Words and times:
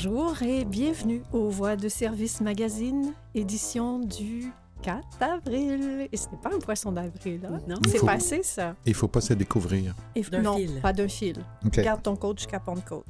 Bonjour 0.00 0.44
et 0.44 0.64
bienvenue 0.64 1.22
aux 1.32 1.48
Voix 1.48 1.74
de 1.74 1.88
Service 1.88 2.40
Magazine, 2.40 3.14
édition 3.34 3.98
du 3.98 4.52
4 4.88 5.02
avril. 5.20 6.08
Et 6.10 6.16
ce 6.16 6.28
n'est 6.30 6.38
pas 6.42 6.50
un 6.54 6.58
poisson 6.58 6.92
d'avril, 6.92 7.40
hein? 7.46 7.58
Non. 7.68 7.76
C'est 7.86 7.98
faut- 7.98 8.06
passé, 8.06 8.42
ça. 8.42 8.74
Il 8.86 8.94
faut 8.94 9.08
pas 9.08 9.20
se 9.20 9.34
découvrir. 9.34 9.94
Et- 10.14 10.22
D'un 10.22 10.40
non, 10.40 10.56
fil. 10.56 10.80
pas 10.80 10.92
d'un 10.94 11.08
fil. 11.08 11.36
OK. 11.66 11.80
Garde 11.80 12.02
ton 12.02 12.16
code 12.16 12.38
jusqu'à 12.38 12.58
Pentecôte. 12.60 13.04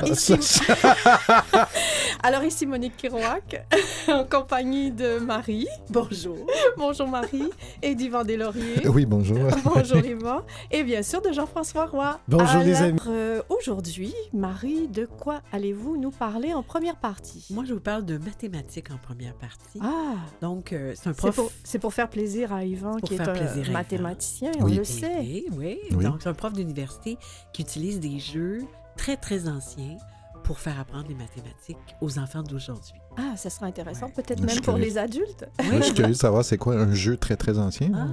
Ah, 0.00 0.06
ici- 0.06 0.36
ça, 0.40 0.74
ça- 0.76 1.68
Alors 2.22 2.42
ici 2.44 2.66
Monique 2.66 2.96
Kiroak, 2.96 3.64
en 4.08 4.24
compagnie 4.24 4.90
de 4.92 5.18
Marie. 5.18 5.66
Bonjour. 5.90 6.36
Bonjour 6.76 7.08
Marie. 7.08 7.50
Et 7.82 7.94
d'Yvan 7.96 8.24
Deslauriers. 8.24 8.86
Oui, 8.88 9.06
bonjour. 9.06 9.38
Bonjour 9.64 9.98
Yvan. 10.04 10.42
Et 10.70 10.84
bien 10.84 11.02
sûr 11.02 11.20
de 11.20 11.32
Jean-François 11.32 11.86
Roy. 11.86 12.18
Bonjour, 12.28 12.60
les 12.62 12.76
amis. 12.76 13.00
euh, 13.08 13.42
Aujourd'hui, 13.48 14.14
Marie, 14.32 14.86
de 14.88 15.06
quoi 15.06 15.40
allez-vous 15.52 15.96
nous 15.96 16.10
parler 16.10 16.54
en 16.54 16.62
première 16.62 16.96
partie? 16.96 17.46
Moi, 17.50 17.64
je 17.66 17.74
vous 17.74 17.80
parle 17.80 18.04
de 18.04 18.18
mathématiques 18.18 18.90
en 18.92 18.98
première 18.98 19.34
partie. 19.34 19.80
Ah, 19.82 20.14
Donc, 20.40 20.72
euh, 20.72 20.92
c'est 20.96 21.08
un 21.08 21.12
prof. 21.12 21.34
pour, 21.34 21.52
c'est 21.64 21.78
pour 21.78 21.92
faire 21.94 22.08
plaisir 22.08 22.52
à 22.52 22.64
Yvan, 22.64 22.96
qui 22.96 23.14
est 23.14 23.20
un 23.20 23.32
plaisir 23.32 23.48
à 23.64 23.68
Yvan. 23.68 23.72
mathématicien, 23.72 24.52
on 24.60 24.64
Oui. 24.64 24.76
le 24.76 24.84
sait. 24.84 25.18
Oui, 25.20 25.46
oui. 25.52 25.78
Oui. 25.92 26.04
Donc, 26.04 26.16
c'est 26.22 26.28
un 26.28 26.34
prof 26.34 26.52
d'université 26.52 27.18
qui 27.52 27.62
utilise 27.62 28.00
des 28.00 28.18
jeux 28.18 28.60
très, 28.96 29.16
très 29.16 29.48
anciens 29.48 29.96
pour 30.44 30.58
faire 30.60 30.80
apprendre 30.80 31.08
les 31.08 31.14
mathématiques 31.14 31.76
aux 32.00 32.18
enfants 32.18 32.42
d'aujourd'hui. 32.42 32.94
Ah, 33.16 33.36
ça 33.36 33.50
sera 33.50 33.66
intéressant, 33.66 34.06
Ouais. 34.06 34.12
peut-être 34.22 34.40
même 34.42 34.60
pour 34.60 34.76
les 34.76 34.96
adultes. 34.96 35.46
Moi, 35.64 35.78
je 35.80 35.84
suis 35.86 35.94
curieux 35.94 36.12
de 36.12 36.16
savoir 36.16 36.44
c'est 36.44 36.56
quoi 36.56 36.74
un 36.76 36.94
jeu 36.94 37.16
très, 37.16 37.36
très 37.36 37.58
ancien. 37.58 37.90
Ah, 37.94 38.06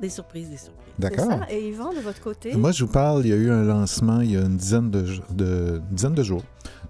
des 0.00 0.08
surprises, 0.10 0.48
des 0.50 0.56
surprises. 0.56 0.76
D'accord. 0.98 1.40
Et 1.50 1.68
Yvan, 1.68 1.92
de 1.92 2.00
votre 2.00 2.20
côté? 2.20 2.54
Moi, 2.54 2.72
je 2.72 2.84
vous 2.84 2.92
parle, 2.92 3.24
il 3.24 3.30
y 3.30 3.32
a 3.32 3.36
eu 3.36 3.50
un 3.50 3.64
lancement 3.64 4.20
il 4.20 4.32
y 4.32 4.36
a 4.36 4.40
une 4.42 4.56
dizaine 4.56 4.90
de, 4.90 5.04
jo- 5.04 5.22
de- 5.30 5.82
une 5.90 5.94
dizaine 5.96 6.14
de 6.14 6.22
jours 6.22 6.42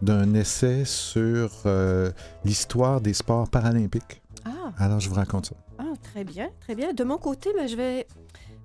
d'un 0.02 0.34
essai 0.34 0.84
sur 0.84 1.50
euh, 1.66 2.10
l'histoire 2.44 3.00
des 3.00 3.14
sports 3.14 3.48
paralympiques. 3.48 4.19
Ah, 4.44 4.72
Alors, 4.78 5.00
je 5.00 5.08
vous 5.08 5.14
raconte 5.14 5.46
ça. 5.46 5.54
ah, 5.78 5.92
très 6.02 6.24
bien, 6.24 6.50
très 6.60 6.74
bien. 6.74 6.92
De 6.92 7.04
mon 7.04 7.18
côté, 7.18 7.50
ben, 7.56 7.66
je 7.68 7.76
vais 7.76 8.06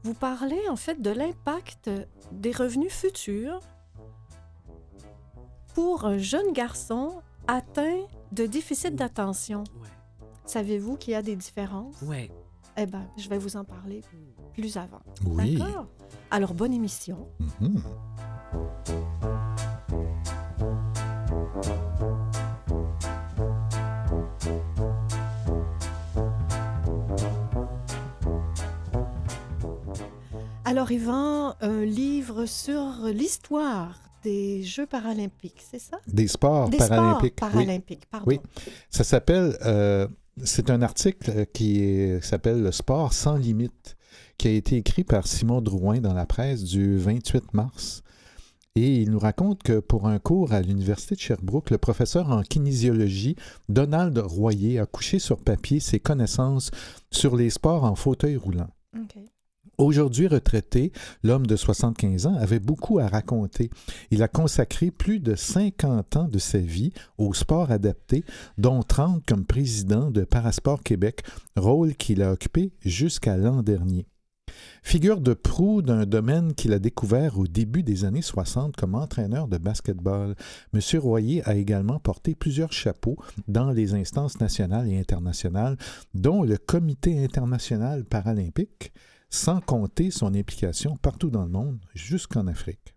vous 0.04 0.14
parler 0.14 0.60
en 0.70 0.76
fait 0.76 1.02
de 1.02 1.10
l'impact 1.10 1.90
des 2.32 2.52
revenus 2.52 2.94
futurs 2.94 3.60
pour 5.74 6.06
un 6.06 6.18
jeune 6.18 6.54
garçon 6.54 7.22
atteint 7.48 8.02
de 8.32 8.46
déficit 8.46 8.96
d'attention. 8.96 9.64
Ouais. 9.82 9.90
Savez-vous 10.46 10.96
qu'il 10.98 11.12
y 11.14 11.16
a 11.16 11.22
des 11.22 11.36
différences? 11.36 12.02
Ouais. 12.02 12.32
Eh 12.78 12.86
bien, 12.86 13.08
je 13.18 13.28
vais 13.30 13.38
vous 13.38 13.56
en 13.58 13.64
parler 13.64 14.02
plus 14.54 14.78
avant. 14.78 15.02
Oui. 15.26 15.58
D'accord? 15.58 15.88
Alors, 16.32 16.54
bonne 16.54 16.74
émission. 16.74 17.28
Mhm. 17.60 17.82
Alors, 30.76 30.92
Yvan, 30.92 31.56
un 31.62 31.86
livre 31.86 32.46
sur 32.46 33.06
l'histoire 33.06 33.98
des 34.26 34.62
Jeux 34.62 34.86
paralympiques, 34.86 35.64
c'est 35.72 35.80
ça? 35.80 36.00
Des 36.06 36.28
sports 36.28 36.68
Des 36.70 36.76
paralympiques. 36.78 37.36
sports 37.38 37.50
Oui. 37.54 37.64
paralympiques, 37.64 38.06
pardon. 38.12 38.26
Oui. 38.28 38.42
Ça 38.90 39.06
s'appelle, 39.06 39.58
euh, 39.66 40.06
c'est 40.44 40.70
un 40.70 40.82
article 40.82 41.46
qui 41.54 41.80
est- 41.82 42.22
s'appelle 42.22 42.62
Le 42.62 42.74
sport 42.74 43.14
sans 43.14 43.38
limite, 43.38 43.96
qui 44.38 44.50
a 44.50 44.52
été 44.52 44.76
écrit 44.76 45.06
par 45.06 45.28
Simon 45.28 45.62
Drouin 45.62 46.02
dans 46.02 46.14
la 46.14 46.26
presse 46.26 46.66
du 46.66 46.98
28 46.98 47.54
mars. 47.54 48.04
Et 48.76 48.98
il 49.02 49.12
nous 49.12 49.20
raconte 49.20 49.64
que 49.64 49.80
pour 49.80 50.10
un 50.10 50.20
cours 50.20 50.52
à 50.52 50.60
l'Université 50.62 51.16
de 51.16 51.22
Sherbrooke, 51.22 51.70
le 51.70 51.78
professeur 51.78 52.30
en 52.32 52.42
kinésiologie, 52.42 53.38
Donald 53.70 54.18
Royer, 54.18 54.80
a 54.80 54.86
couché 54.86 55.20
sur 55.20 55.38
papier 55.42 55.80
ses 55.80 56.02
connaissances 56.02 56.72
sur 57.12 57.38
les 57.38 57.50
sports 57.50 57.86
en 57.86 57.96
fauteuil 57.96 58.36
roulant. 58.36 58.68
OK. 58.94 59.16
Aujourd'hui 59.78 60.28
retraité, 60.28 60.92
l'homme 61.24 61.46
de 61.46 61.56
75 61.56 62.28
ans 62.28 62.36
avait 62.36 62.60
beaucoup 62.60 63.00
à 63.00 63.08
raconter. 63.08 63.70
Il 64.10 64.24
a 64.24 64.28
consacré 64.28 64.90
plus 64.90 65.20
de 65.20 65.36
50 65.36 66.16
ans 66.16 66.28
de 66.28 66.40
sa 66.40 66.60
vie 66.60 66.94
au 67.18 67.34
sport 67.34 67.72
adapté, 67.72 68.24
dont 68.58 68.84
30 68.84 69.26
comme 69.26 69.46
président 69.46 70.12
de 70.12 70.24
Parasport 70.24 70.82
Québec, 70.82 71.24
rôle 71.58 71.96
qu'il 71.96 72.22
a 72.22 72.32
occupé 72.32 72.72
jusqu'à 72.84 73.38
l'an 73.38 73.64
dernier. 73.64 74.06
Figure 74.84 75.20
de 75.20 75.34
proue 75.34 75.82
d'un 75.82 76.06
domaine 76.06 76.54
qu'il 76.54 76.72
a 76.74 76.80
découvert 76.80 77.40
au 77.40 77.48
début 77.48 77.84
des 77.84 78.06
années 78.06 78.22
60 78.22 78.76
comme 78.76 78.96
entraîneur 78.96 79.48
de 79.48 79.58
basketball, 79.58 80.36
M. 80.74 80.80
Royer 81.00 81.44
a 81.48 81.56
également 81.56 82.00
porté 82.00 82.36
plusieurs 82.36 82.72
chapeaux 82.72 83.18
dans 83.48 83.72
les 83.72 83.94
instances 83.94 84.40
nationales 84.40 84.88
et 84.88 85.00
internationales, 85.00 85.78
dont 86.14 86.44
le 86.44 86.58
Comité 86.58 87.24
international 87.24 88.06
paralympique, 88.06 88.94
sans 89.30 89.62
compter 89.62 90.12
son 90.12 90.34
implication 90.34 90.98
partout 90.98 91.30
dans 91.30 91.44
le 91.44 91.50
monde, 91.50 91.80
jusqu'en 91.94 92.48
Afrique. 92.48 92.96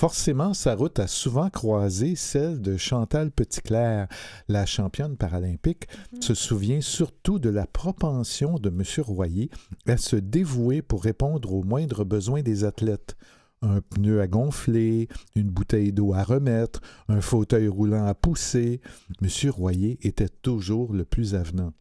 Forcément, 0.00 0.54
sa 0.54 0.74
route 0.74 0.98
a 0.98 1.06
souvent 1.06 1.50
croisé 1.50 2.16
celle 2.16 2.62
de 2.62 2.78
Chantal 2.78 3.30
Petitclerc, 3.30 4.08
la 4.48 4.64
championne 4.64 5.18
paralympique, 5.18 5.88
se 6.22 6.32
souvient 6.32 6.80
surtout 6.80 7.38
de 7.38 7.50
la 7.50 7.66
propension 7.66 8.54
de 8.58 8.70
M. 8.70 8.82
Royer 9.04 9.50
à 9.86 9.98
se 9.98 10.16
dévouer 10.16 10.80
pour 10.80 11.02
répondre 11.02 11.52
aux 11.52 11.64
moindres 11.64 12.06
besoins 12.06 12.40
des 12.40 12.64
athlètes. 12.64 13.14
Un 13.60 13.82
pneu 13.82 14.22
à 14.22 14.26
gonfler, 14.26 15.08
une 15.36 15.50
bouteille 15.50 15.92
d'eau 15.92 16.14
à 16.14 16.24
remettre, 16.24 16.80
un 17.08 17.20
fauteuil 17.20 17.68
roulant 17.68 18.06
à 18.06 18.14
pousser. 18.14 18.80
M. 19.20 19.50
Royer 19.50 19.98
était 20.00 20.30
toujours 20.30 20.94
le 20.94 21.04
plus 21.04 21.34
avenant. 21.34 21.74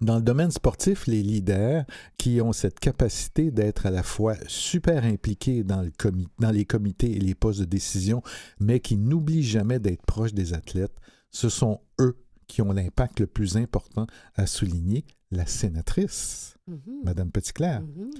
Dans 0.00 0.16
le 0.16 0.22
domaine 0.22 0.50
sportif, 0.50 1.06
les 1.06 1.22
leaders 1.22 1.84
qui 2.18 2.40
ont 2.40 2.52
cette 2.52 2.80
capacité 2.80 3.50
d'être 3.50 3.86
à 3.86 3.90
la 3.90 4.02
fois 4.02 4.36
super 4.46 5.04
impliqués 5.04 5.62
dans, 5.64 5.82
le 5.82 5.90
comi- 5.90 6.26
dans 6.38 6.50
les 6.50 6.64
comités 6.64 7.12
et 7.16 7.20
les 7.20 7.34
postes 7.34 7.60
de 7.60 7.64
décision, 7.64 8.22
mais 8.60 8.80
qui 8.80 8.96
n'oublient 8.96 9.42
jamais 9.42 9.78
d'être 9.78 10.04
proches 10.06 10.34
des 10.34 10.54
athlètes, 10.54 10.94
ce 11.30 11.48
sont 11.48 11.80
eux 12.00 12.16
qui 12.46 12.62
ont 12.62 12.72
l'impact 12.72 13.20
le 13.20 13.26
plus 13.26 13.56
important 13.56 14.06
à 14.34 14.46
souligner 14.46 15.04
la 15.30 15.46
sénatrice, 15.46 16.56
Mhm. 16.68 17.00
Madame 17.04 17.30
Petitclerc. 17.30 17.82
Mhm. 17.82 18.10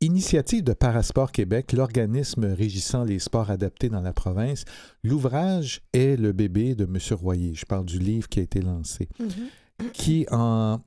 Initiative 0.00 0.62
de 0.64 0.72
Parasport 0.74 1.32
Québec, 1.32 1.72
l'organisme 1.72 2.44
régissant 2.44 3.04
les 3.04 3.18
sports 3.18 3.50
adaptés 3.50 3.88
dans 3.88 4.00
la 4.02 4.12
province, 4.12 4.64
l'ouvrage 5.02 5.80
est 5.94 6.16
le 6.20 6.32
bébé 6.32 6.74
de 6.74 6.84
M. 6.84 6.98
Royer. 7.12 7.54
Je 7.54 7.64
parle 7.64 7.86
du 7.86 7.98
livre 7.98 8.28
qui 8.28 8.40
a 8.40 8.42
été 8.42 8.60
lancé 8.60 9.08
Mhm. 9.18 9.28
Qui 9.92 10.26
en, 10.30 10.80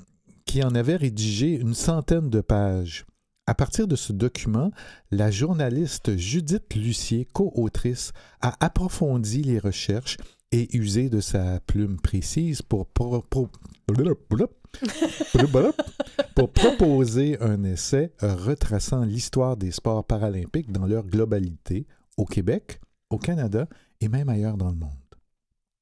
qui 0.46 0.64
en 0.64 0.76
avait 0.76 0.96
rédigé 0.96 1.54
une 1.54 1.74
centaine 1.74 2.30
de 2.30 2.42
pages. 2.42 3.06
À 3.46 3.54
partir 3.54 3.88
de 3.88 3.96
ce 3.96 4.12
document, 4.12 4.72
la 5.10 5.32
journaliste 5.32 6.18
Judith 6.18 6.76
Lucier, 6.76 7.26
co-autrice, 7.26 8.12
a 8.42 8.54
approfondi 8.66 9.42
les 9.42 9.60
recherches 9.60 10.18
et 10.52 10.76
usé 10.76 11.10
de 11.10 11.22
sa 11.22 11.60
plume 11.62 12.00
précise 12.00 12.62
pour, 12.62 12.88
pour 16.36 16.52
proposer 16.52 17.42
un 17.42 17.64
essai 17.64 18.14
retraçant 18.22 19.04
l'histoire 19.04 19.58
des 19.58 19.72
sports 19.72 20.06
paralympiques 20.06 20.72
dans 20.72 20.86
leur 20.86 21.06
globalité 21.06 21.88
au 22.18 22.26
Québec, 22.26 22.80
au 23.10 23.18
Canada 23.18 23.68
et 24.02 24.10
même 24.10 24.30
ailleurs 24.30 24.58
dans 24.58 24.70
le 24.70 24.78
monde. 24.78 24.92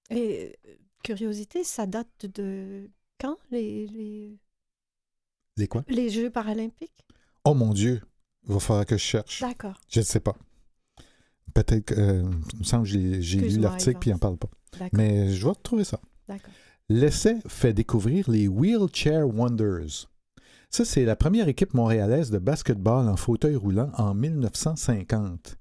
Et 0.09 0.55
euh, 0.67 0.71
curiosité, 1.03 1.63
ça 1.63 1.85
date 1.85 2.25
de 2.33 2.89
quand? 3.19 3.37
Les, 3.51 3.87
les, 3.87 4.37
Les 5.57 5.67
quoi? 5.67 5.83
les 5.87 6.09
Jeux 6.09 6.29
paralympiques? 6.29 7.05
Oh 7.43 7.53
mon 7.53 7.73
Dieu, 7.73 8.01
il 8.47 8.53
va 8.53 8.59
falloir 8.59 8.85
que 8.85 8.97
je 8.97 9.03
cherche. 9.03 9.41
D'accord. 9.41 9.79
Je 9.89 9.99
ne 9.99 10.05
sais 10.05 10.19
pas. 10.19 10.35
Peut-être 11.53 11.85
que. 11.85 11.93
euh, 11.95 12.23
il 12.53 12.59
me 12.59 12.63
semble 12.63 12.83
que 12.87 13.21
j'ai 13.21 13.39
lu 13.39 13.59
l'article 13.59 13.97
puis 13.99 14.09
il 14.09 14.13
n'en 14.13 14.19
parle 14.19 14.37
pas. 14.37 14.49
D'accord. 14.73 14.89
Mais 14.93 15.29
je 15.33 15.43
vais 15.43 15.49
retrouver 15.51 15.83
ça. 15.83 15.99
D'accord. 16.27 16.51
L'essai 16.89 17.37
fait 17.47 17.73
découvrir 17.73 18.29
les 18.29 18.47
Wheelchair 18.47 19.27
Wonders. 19.27 20.07
Ça, 20.69 20.83
c'est 20.83 21.05
la 21.05 21.15
première 21.15 21.47
équipe 21.47 21.73
montréalaise 21.73 22.29
de 22.31 22.37
basketball 22.37 23.07
en 23.07 23.15
fauteuil 23.15 23.55
roulant 23.55 23.91
en 23.97 24.13
1950. 24.13 25.57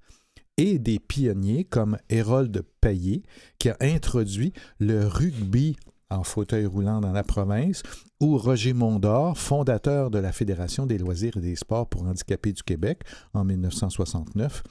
Et 0.57 0.79
des 0.79 0.99
pionniers 0.99 1.65
comme 1.65 1.99
Hérold 2.09 2.65
Payet, 2.81 3.23
qui 3.59 3.69
a 3.71 3.77
introduit 3.81 4.53
le 4.79 5.07
rugby 5.07 5.77
en 6.11 6.25
fauteuil 6.25 6.67
roulant 6.67 7.01
dans 7.01 7.13
la 7.13 7.23
province, 7.23 7.83
ou 8.21 8.39
Roger 8.39 8.73
Mondor, 8.73 9.37
fondateur 9.37 10.11
de 10.11 10.19
la 10.19 10.33
Fédération 10.33 10.87
des 10.87 10.99
loisirs 10.99 11.37
et 11.37 11.41
des 11.41 11.57
sports 11.57 11.89
pour 11.89 12.05
handicapés 12.05 12.53
du 12.53 12.63
Québec 12.63 13.03
en 13.33 13.45
1969. 13.45 14.63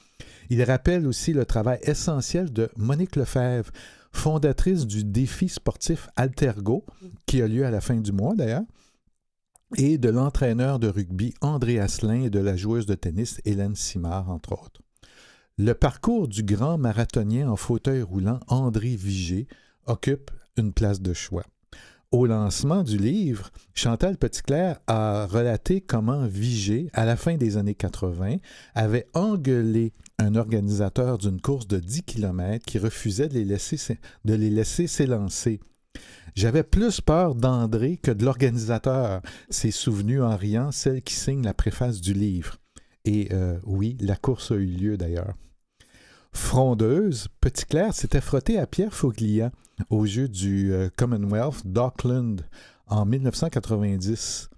Il 0.50 0.62
rappelle 0.62 1.06
aussi 1.06 1.32
le 1.32 1.44
travail 1.44 1.78
essentiel 1.82 2.52
de 2.52 2.70
Monique 2.76 3.16
Lefebvre, 3.16 3.70
fondatrice 4.12 4.86
du 4.86 5.04
défi 5.04 5.48
sportif 5.48 6.08
Altergo, 6.16 6.84
qui 7.26 7.42
a 7.42 7.48
lieu 7.48 7.66
à 7.66 7.70
la 7.70 7.80
fin 7.80 7.96
du 7.96 8.12
mois 8.12 8.34
d'ailleurs, 8.34 8.64
et 9.76 9.98
de 9.98 10.08
l'entraîneur 10.08 10.78
de 10.78 10.88
rugby 10.88 11.34
André 11.40 11.80
Asselin 11.80 12.24
et 12.24 12.30
de 12.30 12.38
la 12.38 12.56
joueuse 12.56 12.86
de 12.86 12.94
tennis 12.94 13.40
Hélène 13.44 13.74
Simard, 13.74 14.30
entre 14.30 14.52
autres. 14.52 14.82
Le 15.56 15.72
parcours 15.72 16.28
du 16.28 16.42
grand 16.42 16.78
marathonien 16.78 17.48
en 17.48 17.56
fauteuil 17.56 18.02
roulant 18.02 18.40
André 18.48 18.96
Vigé 18.96 19.46
occupe 19.86 20.30
une 20.56 20.72
place 20.72 21.00
de 21.00 21.12
choix. 21.12 21.44
Au 22.14 22.26
lancement 22.26 22.84
du 22.84 22.96
livre, 22.96 23.50
Chantal 23.74 24.16
Petitclerc 24.16 24.78
a 24.86 25.26
relaté 25.26 25.80
comment 25.80 26.26
Vigé, 26.26 26.88
à 26.92 27.04
la 27.04 27.16
fin 27.16 27.34
des 27.34 27.56
années 27.56 27.74
80, 27.74 28.36
avait 28.76 29.08
engueulé 29.14 29.92
un 30.20 30.36
organisateur 30.36 31.18
d'une 31.18 31.40
course 31.40 31.66
de 31.66 31.80
10 31.80 32.04
km 32.04 32.64
qui 32.64 32.78
refusait 32.78 33.28
de 33.28 33.34
les 33.34 33.44
laisser, 34.50 34.86
s'élancer. 34.86 35.58
J'avais 36.36 36.62
plus 36.62 37.00
peur 37.00 37.34
d'André 37.34 37.96
que 37.96 38.12
de 38.12 38.24
l'organisateur, 38.24 39.20
s'est 39.50 39.72
souvenu 39.72 40.22
en 40.22 40.36
riant 40.36 40.70
celle 40.70 41.02
qui 41.02 41.14
signe 41.14 41.42
la 41.42 41.52
préface 41.52 42.00
du 42.00 42.12
livre. 42.12 42.58
Et 43.04 43.28
euh, 43.32 43.58
oui, 43.64 43.96
la 44.00 44.14
course 44.14 44.52
a 44.52 44.54
eu 44.54 44.66
lieu 44.66 44.96
d'ailleurs. 44.96 45.34
Frondeuse, 46.32 47.28
Petit 47.40 47.64
Clair 47.64 47.92
s'était 47.92 48.20
frotté 48.20 48.58
à 48.58 48.66
Pierre 48.66 48.94
Foglia 48.94 49.50
au 49.90 50.06
jeu 50.06 50.28
du 50.28 50.72
euh, 50.72 50.88
Commonwealth 50.96 51.66
d'Auckland 51.66 52.42
en 52.86 53.04
1990 53.04 54.50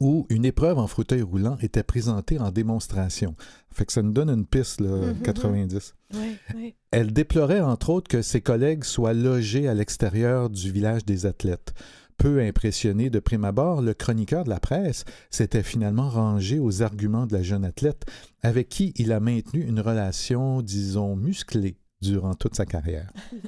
où 0.00 0.26
une 0.28 0.44
épreuve 0.44 0.78
en 0.78 0.86
fauteuil 0.86 1.22
roulant 1.22 1.56
était 1.60 1.82
présentée 1.82 2.38
en 2.38 2.50
démonstration. 2.50 3.34
Fait 3.72 3.84
que 3.84 3.92
ça 3.92 4.02
nous 4.02 4.12
donne 4.12 4.30
une 4.30 4.46
piste, 4.46 4.80
là, 4.80 5.12
90. 5.24 5.94
Oui, 6.14 6.74
Elle 6.90 7.12
déplorait 7.12 7.60
entre 7.60 7.90
autres 7.90 8.08
que 8.08 8.22
ses 8.22 8.40
collègues 8.40 8.84
soient 8.84 9.12
logés 9.12 9.68
à 9.68 9.74
l'extérieur 9.74 10.50
du 10.50 10.70
village 10.70 11.04
des 11.04 11.26
athlètes. 11.26 11.74
Peu 12.16 12.40
impressionné 12.40 13.10
de 13.10 13.20
prime 13.20 13.44
abord, 13.44 13.80
le 13.80 13.94
chroniqueur 13.94 14.44
de 14.44 14.50
la 14.50 14.58
presse 14.58 15.04
s'était 15.30 15.62
finalement 15.62 16.08
rangé 16.08 16.58
aux 16.58 16.82
arguments 16.82 17.26
de 17.26 17.34
la 17.34 17.42
jeune 17.42 17.64
athlète 17.64 18.06
avec 18.42 18.68
qui 18.68 18.92
il 18.96 19.12
a 19.12 19.20
maintenu 19.20 19.60
une 19.64 19.80
relation, 19.80 20.62
disons, 20.62 21.14
musclée 21.14 21.76
durant 22.00 22.34
toute 22.34 22.56
sa 22.56 22.66
carrière. 22.66 23.12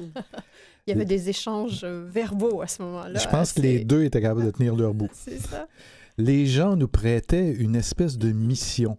Il 0.90 0.94
y 0.94 0.96
avait 0.96 1.04
des 1.04 1.28
échanges 1.28 1.82
euh, 1.84 2.06
verbaux 2.10 2.62
à 2.62 2.66
ce 2.66 2.82
moment-là. 2.82 3.18
Je 3.18 3.28
pense 3.28 3.52
que 3.52 3.60
les 3.60 3.84
deux 3.84 4.04
étaient 4.04 4.20
capables 4.20 4.44
de 4.44 4.50
tenir 4.50 4.74
leur 4.74 4.92
bout. 4.92 5.08
C'est 5.12 5.38
ça. 5.38 5.68
Les 6.18 6.46
gens 6.46 6.76
nous 6.76 6.88
prêtaient 6.88 7.52
une 7.52 7.76
espèce 7.76 8.18
de 8.18 8.32
mission. 8.32 8.98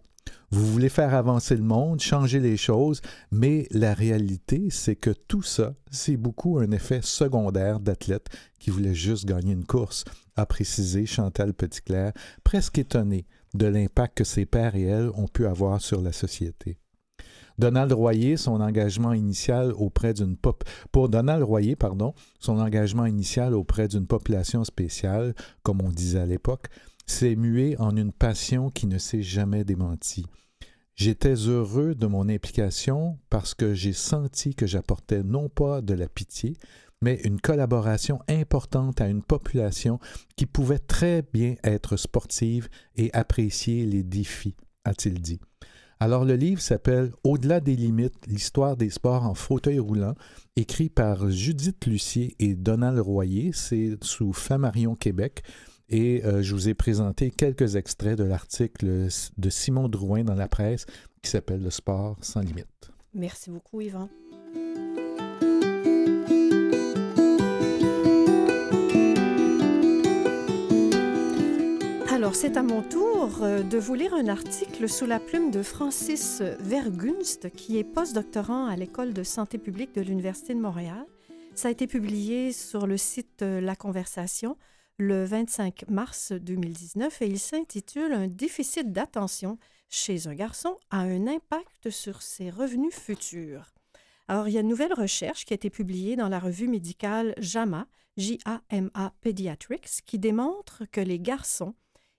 Vous 0.50 0.66
voulez 0.66 0.88
faire 0.88 1.14
avancer 1.14 1.56
le 1.56 1.62
monde, 1.62 2.00
changer 2.00 2.40
les 2.40 2.56
choses, 2.56 3.00
mais 3.30 3.66
la 3.70 3.94
réalité, 3.94 4.68
c'est 4.70 4.96
que 4.96 5.10
tout 5.10 5.42
ça, 5.42 5.74
c'est 5.90 6.18
beaucoup 6.18 6.58
un 6.58 6.70
effet 6.72 7.00
secondaire 7.02 7.80
d'athlètes 7.80 8.28
qui 8.58 8.70
voulaient 8.70 8.94
juste 8.94 9.24
gagner 9.24 9.52
une 9.52 9.64
course, 9.64 10.04
a 10.36 10.44
précisé 10.44 11.06
Chantal 11.06 11.54
Petitclerc, 11.54 12.12
presque 12.44 12.78
étonnée 12.78 13.24
de 13.54 13.66
l'impact 13.66 14.18
que 14.18 14.24
ses 14.24 14.44
pères 14.44 14.74
et 14.74 14.82
elle 14.82 15.10
ont 15.14 15.28
pu 15.28 15.46
avoir 15.46 15.80
sur 15.80 16.02
la 16.02 16.12
société. 16.12 16.76
Donald 17.58 17.92
Royer, 17.92 18.36
son 18.36 18.60
engagement 18.60 19.12
initial 19.12 19.72
auprès 19.72 20.14
d'une 20.14 20.36
pop... 20.36 20.64
pour 20.90 21.08
Donald 21.08 21.42
Royer, 21.42 21.76
pardon, 21.76 22.14
son 22.40 22.58
engagement 22.58 23.06
initial 23.06 23.54
auprès 23.54 23.88
d'une 23.88 24.06
population 24.06 24.64
spéciale, 24.64 25.34
comme 25.62 25.80
on 25.82 25.90
disait 25.90 26.20
à 26.20 26.26
l'époque, 26.26 26.68
s'est 27.06 27.36
mué 27.36 27.76
en 27.78 27.96
une 27.96 28.12
passion 28.12 28.70
qui 28.70 28.86
ne 28.86 28.98
s'est 28.98 29.22
jamais 29.22 29.64
démentie. 29.64 30.26
J'étais 30.94 31.34
heureux 31.34 31.94
de 31.94 32.06
mon 32.06 32.28
implication 32.28 33.18
parce 33.30 33.54
que 33.54 33.74
j'ai 33.74 33.94
senti 33.94 34.54
que 34.54 34.66
j'apportais 34.66 35.22
non 35.22 35.48
pas 35.48 35.80
de 35.80 35.94
la 35.94 36.08
pitié, 36.08 36.56
mais 37.00 37.20
une 37.24 37.40
collaboration 37.40 38.20
importante 38.28 39.00
à 39.00 39.08
une 39.08 39.22
population 39.22 39.98
qui 40.36 40.46
pouvait 40.46 40.78
très 40.78 41.22
bien 41.32 41.56
être 41.64 41.96
sportive 41.96 42.68
et 42.94 43.12
apprécier 43.12 43.84
les 43.86 44.04
défis, 44.04 44.54
a-t-il 44.84 45.20
dit. 45.20 45.40
Alors 46.02 46.24
le 46.24 46.34
livre 46.34 46.60
s'appelle 46.60 47.12
Au-delà 47.22 47.60
des 47.60 47.76
limites, 47.76 48.26
l'histoire 48.26 48.76
des 48.76 48.90
sports 48.90 49.22
en 49.22 49.34
fauteuil 49.34 49.78
roulant, 49.78 50.16
écrit 50.56 50.88
par 50.88 51.30
Judith 51.30 51.86
Lucier 51.86 52.34
et 52.40 52.56
Donald 52.56 52.98
Royer, 52.98 53.52
c'est 53.54 53.92
sous 54.02 54.32
Flammarion 54.32 54.96
Québec, 54.96 55.44
et 55.88 56.24
euh, 56.24 56.42
je 56.42 56.56
vous 56.56 56.68
ai 56.68 56.74
présenté 56.74 57.30
quelques 57.30 57.76
extraits 57.76 58.18
de 58.18 58.24
l'article 58.24 59.06
de 59.36 59.48
Simon 59.48 59.88
Drouin 59.88 60.24
dans 60.24 60.34
la 60.34 60.48
presse 60.48 60.86
qui 61.22 61.30
s'appelle 61.30 61.62
Le 61.62 61.70
sport 61.70 62.16
sans 62.20 62.40
limite. 62.40 62.90
Merci 63.14 63.50
beaucoup, 63.50 63.80
Yvan. 63.80 64.08
Alors, 72.22 72.36
c'est 72.36 72.56
à 72.56 72.62
mon 72.62 72.82
tour 72.82 73.42
euh, 73.42 73.64
de 73.64 73.78
vous 73.78 73.94
lire 73.94 74.14
un 74.14 74.28
article 74.28 74.88
sous 74.88 75.06
la 75.06 75.18
plume 75.18 75.50
de 75.50 75.60
Francis 75.60 76.40
Vergunst, 76.60 77.50
qui 77.50 77.78
est 77.78 77.82
postdoctorant 77.84 78.66
à 78.66 78.76
l'École 78.76 79.12
de 79.12 79.24
santé 79.24 79.58
publique 79.58 79.92
de 79.92 80.02
l'Université 80.02 80.54
de 80.54 80.60
Montréal. 80.60 81.04
Ça 81.56 81.66
a 81.66 81.72
été 81.72 81.88
publié 81.88 82.52
sur 82.52 82.86
le 82.86 82.96
site 82.96 83.42
euh, 83.42 83.60
La 83.60 83.74
Conversation 83.74 84.56
le 84.98 85.24
25 85.24 85.88
mars 85.88 86.30
2019 86.30 87.22
et 87.22 87.26
il 87.26 87.40
s'intitule 87.40 88.12
Un 88.12 88.28
déficit 88.28 88.92
d'attention 88.92 89.58
chez 89.88 90.28
un 90.28 90.34
garçon 90.36 90.76
a 90.92 90.98
un 91.00 91.26
impact 91.26 91.90
sur 91.90 92.22
ses 92.22 92.50
revenus 92.50 92.94
futurs. 92.94 93.74
Alors, 94.28 94.46
il 94.46 94.54
y 94.54 94.58
a 94.58 94.60
une 94.60 94.68
nouvelle 94.68 94.94
recherche 94.94 95.44
qui 95.44 95.54
a 95.54 95.56
été 95.56 95.70
publiée 95.70 96.14
dans 96.14 96.28
la 96.28 96.38
revue 96.38 96.68
médicale 96.68 97.34
JAMA, 97.38 97.88
J-A-M-A 98.16 99.12
Pediatrics, 99.22 100.02
qui 100.06 100.20
démontre 100.20 100.84
que 100.92 101.00
les 101.00 101.18
garçons 101.18 101.74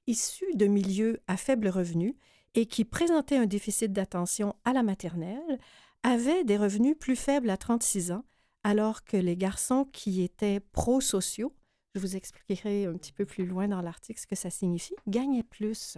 issus 0.08 0.56
de 0.56 0.66
milieux 0.66 1.20
à 1.28 1.38
faible 1.38 1.68
revenu 1.68 2.16
et 2.56 2.66
qui 2.66 2.86
présentaient 2.86 3.38
un 3.38 3.46
déficit 3.46 3.92
d'attention 3.92 4.56
à 4.66 4.74
la 4.74 4.84
maternelle 4.84 5.60
avaient 6.04 6.44
des 6.44 6.58
revenus 6.58 6.96
plus 7.00 7.16
faibles 7.16 7.50
à 7.50 7.58
36 7.58 8.12
ans, 8.12 8.26
alors 8.64 9.04
que 9.04 9.18
les 9.18 9.38
garçons 9.38 9.86
qui 9.92 10.22
étaient 10.22 10.60
prosociaux, 10.60 11.54
je 11.96 12.00
vous 12.00 12.16
expliquerai 12.16 12.86
un 12.86 12.94
petit 12.94 13.14
peu 13.14 13.26
plus 13.26 13.46
loin 13.46 13.68
dans 13.68 13.82
l'article 13.82 14.20
ce 14.20 14.28
que 14.28 14.36
ça 14.36 14.50
signifie, 14.50 14.96
gagnaient 15.08 15.44
plus. 15.44 15.98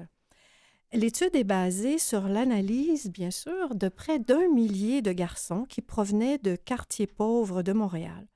L'étude 0.93 1.35
est 1.35 1.43
basée 1.43 1.97
sur 1.97 2.27
l'analyse, 2.27 3.09
bien 3.09 3.31
sûr, 3.31 3.75
de 3.75 3.89
près 3.89 4.19
d'un 4.19 4.47
millier 4.49 5.01
de 5.01 5.11
garçons 5.11 5.65
qui 5.65 5.81
provenaient 5.81 6.37
de 6.37 6.55
quartiers 6.55 7.07
pauvres 7.07 7.63
de 7.63 7.73
Montréal. 7.73 8.27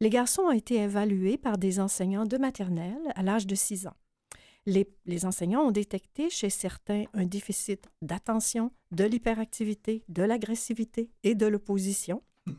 Les 0.00 0.10
garçons 0.10 0.42
ont 0.42 0.50
été 0.50 0.76
évalués 0.76 1.38
par 1.38 1.56
des 1.56 1.80
enseignants 1.80 2.26
de 2.26 2.36
maternelle 2.36 3.12
à 3.14 3.22
l'âge 3.22 3.46
de 3.46 3.54
6 3.54 3.86
ans. 3.86 3.96
Les, 4.66 4.88
les, 5.04 5.26
enseignants 5.26 5.62
ont 5.62 5.70
détecté 5.70 6.30
chez 6.30 6.48
certains 6.48 7.04
un 7.12 7.26
déficit 7.26 7.90
d'attention, 8.00 8.70
de 8.92 9.04
l'hyperactivité, 9.04 10.04
de 10.08 10.22
l'agressivité 10.22 11.10
et 11.22 11.34
de 11.34 11.46
l'opposition. 11.46 12.22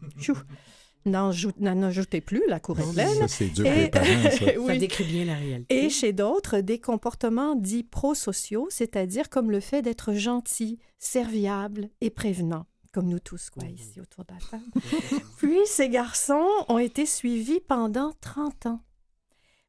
N'en 1.05 1.83
ajoutez 1.83 2.19
plus, 2.19 2.41
la 2.47 2.59
cour 2.59 2.79
est 2.79 2.93
pleine. 2.93 3.13
Ça, 3.13 3.27
c'est 3.27 3.49
dur 3.49 3.63
les 3.63 3.89
parents, 3.89 4.05
ça. 4.67 4.77
Décrit 4.77 5.03
bien 5.03 5.25
la 5.25 5.35
réalité. 5.35 5.85
Et 5.85 5.89
chez 5.89 6.13
d'autres, 6.13 6.61
des 6.61 6.79
comportements 6.79 7.55
dits 7.55 7.83
prosociaux, 7.83 8.67
c'est-à-dire 8.71 9.29
comme 9.29 9.51
le 9.51 9.59
fait 9.59 9.83
d'être 9.83 10.13
gentil, 10.13 10.79
serviable 10.97 11.89
et 12.01 12.09
prévenant, 12.09 12.65
comme 12.91 13.07
nous 13.07 13.19
tous, 13.19 13.51
quoi, 13.51 13.67
ici 13.67 14.01
autour 14.01 14.25
de 14.25 14.33
la 14.33 14.39
table. 14.49 15.21
Puis, 15.37 15.59
ces 15.67 15.89
garçons 15.89 16.47
ont 16.69 16.79
été 16.79 17.05
suivis 17.05 17.59
pendant 17.59 18.11
30 18.21 18.65
ans. 18.65 18.81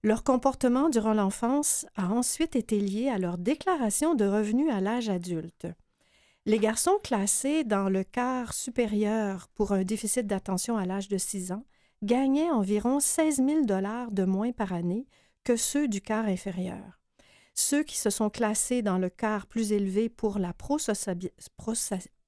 Leur 0.06 0.22
comportement 0.22 0.88
durant 0.88 1.14
l'enfance 1.14 1.84
a 1.96 2.06
ensuite 2.10 2.54
été 2.54 2.78
lié 2.78 3.08
à 3.08 3.18
leur 3.18 3.38
déclaration 3.38 4.14
de 4.14 4.24
revenus 4.24 4.72
à 4.72 4.80
l'âge 4.80 5.08
adulte. 5.08 5.66
Les 6.44 6.60
garçons 6.60 6.96
classés 7.02 7.64
dans 7.64 7.88
le 7.88 8.04
quart 8.04 8.54
supérieur 8.54 9.48
pour 9.48 9.72
un 9.72 9.82
déficit 9.82 10.24
d'attention 10.24 10.76
à 10.76 10.86
l'âge 10.86 11.08
de 11.08 11.18
6 11.18 11.50
ans 11.50 11.64
gagnaient 12.04 12.52
environ 12.52 13.00
16 13.00 13.44
000 13.44 13.64
dollars 13.64 14.12
de 14.12 14.22
moins 14.22 14.52
par 14.52 14.72
année 14.72 15.08
que 15.42 15.56
ceux 15.56 15.88
du 15.88 16.00
quart 16.00 16.26
inférieur. 16.26 17.00
Ceux 17.54 17.82
qui 17.82 17.98
se 17.98 18.10
sont 18.10 18.30
classés 18.30 18.82
dans 18.82 18.98
le 18.98 19.08
quart 19.08 19.48
plus 19.48 19.72
élevé 19.72 20.08
pour 20.08 20.38
la 20.38 20.52
prosociabi- 20.52 21.32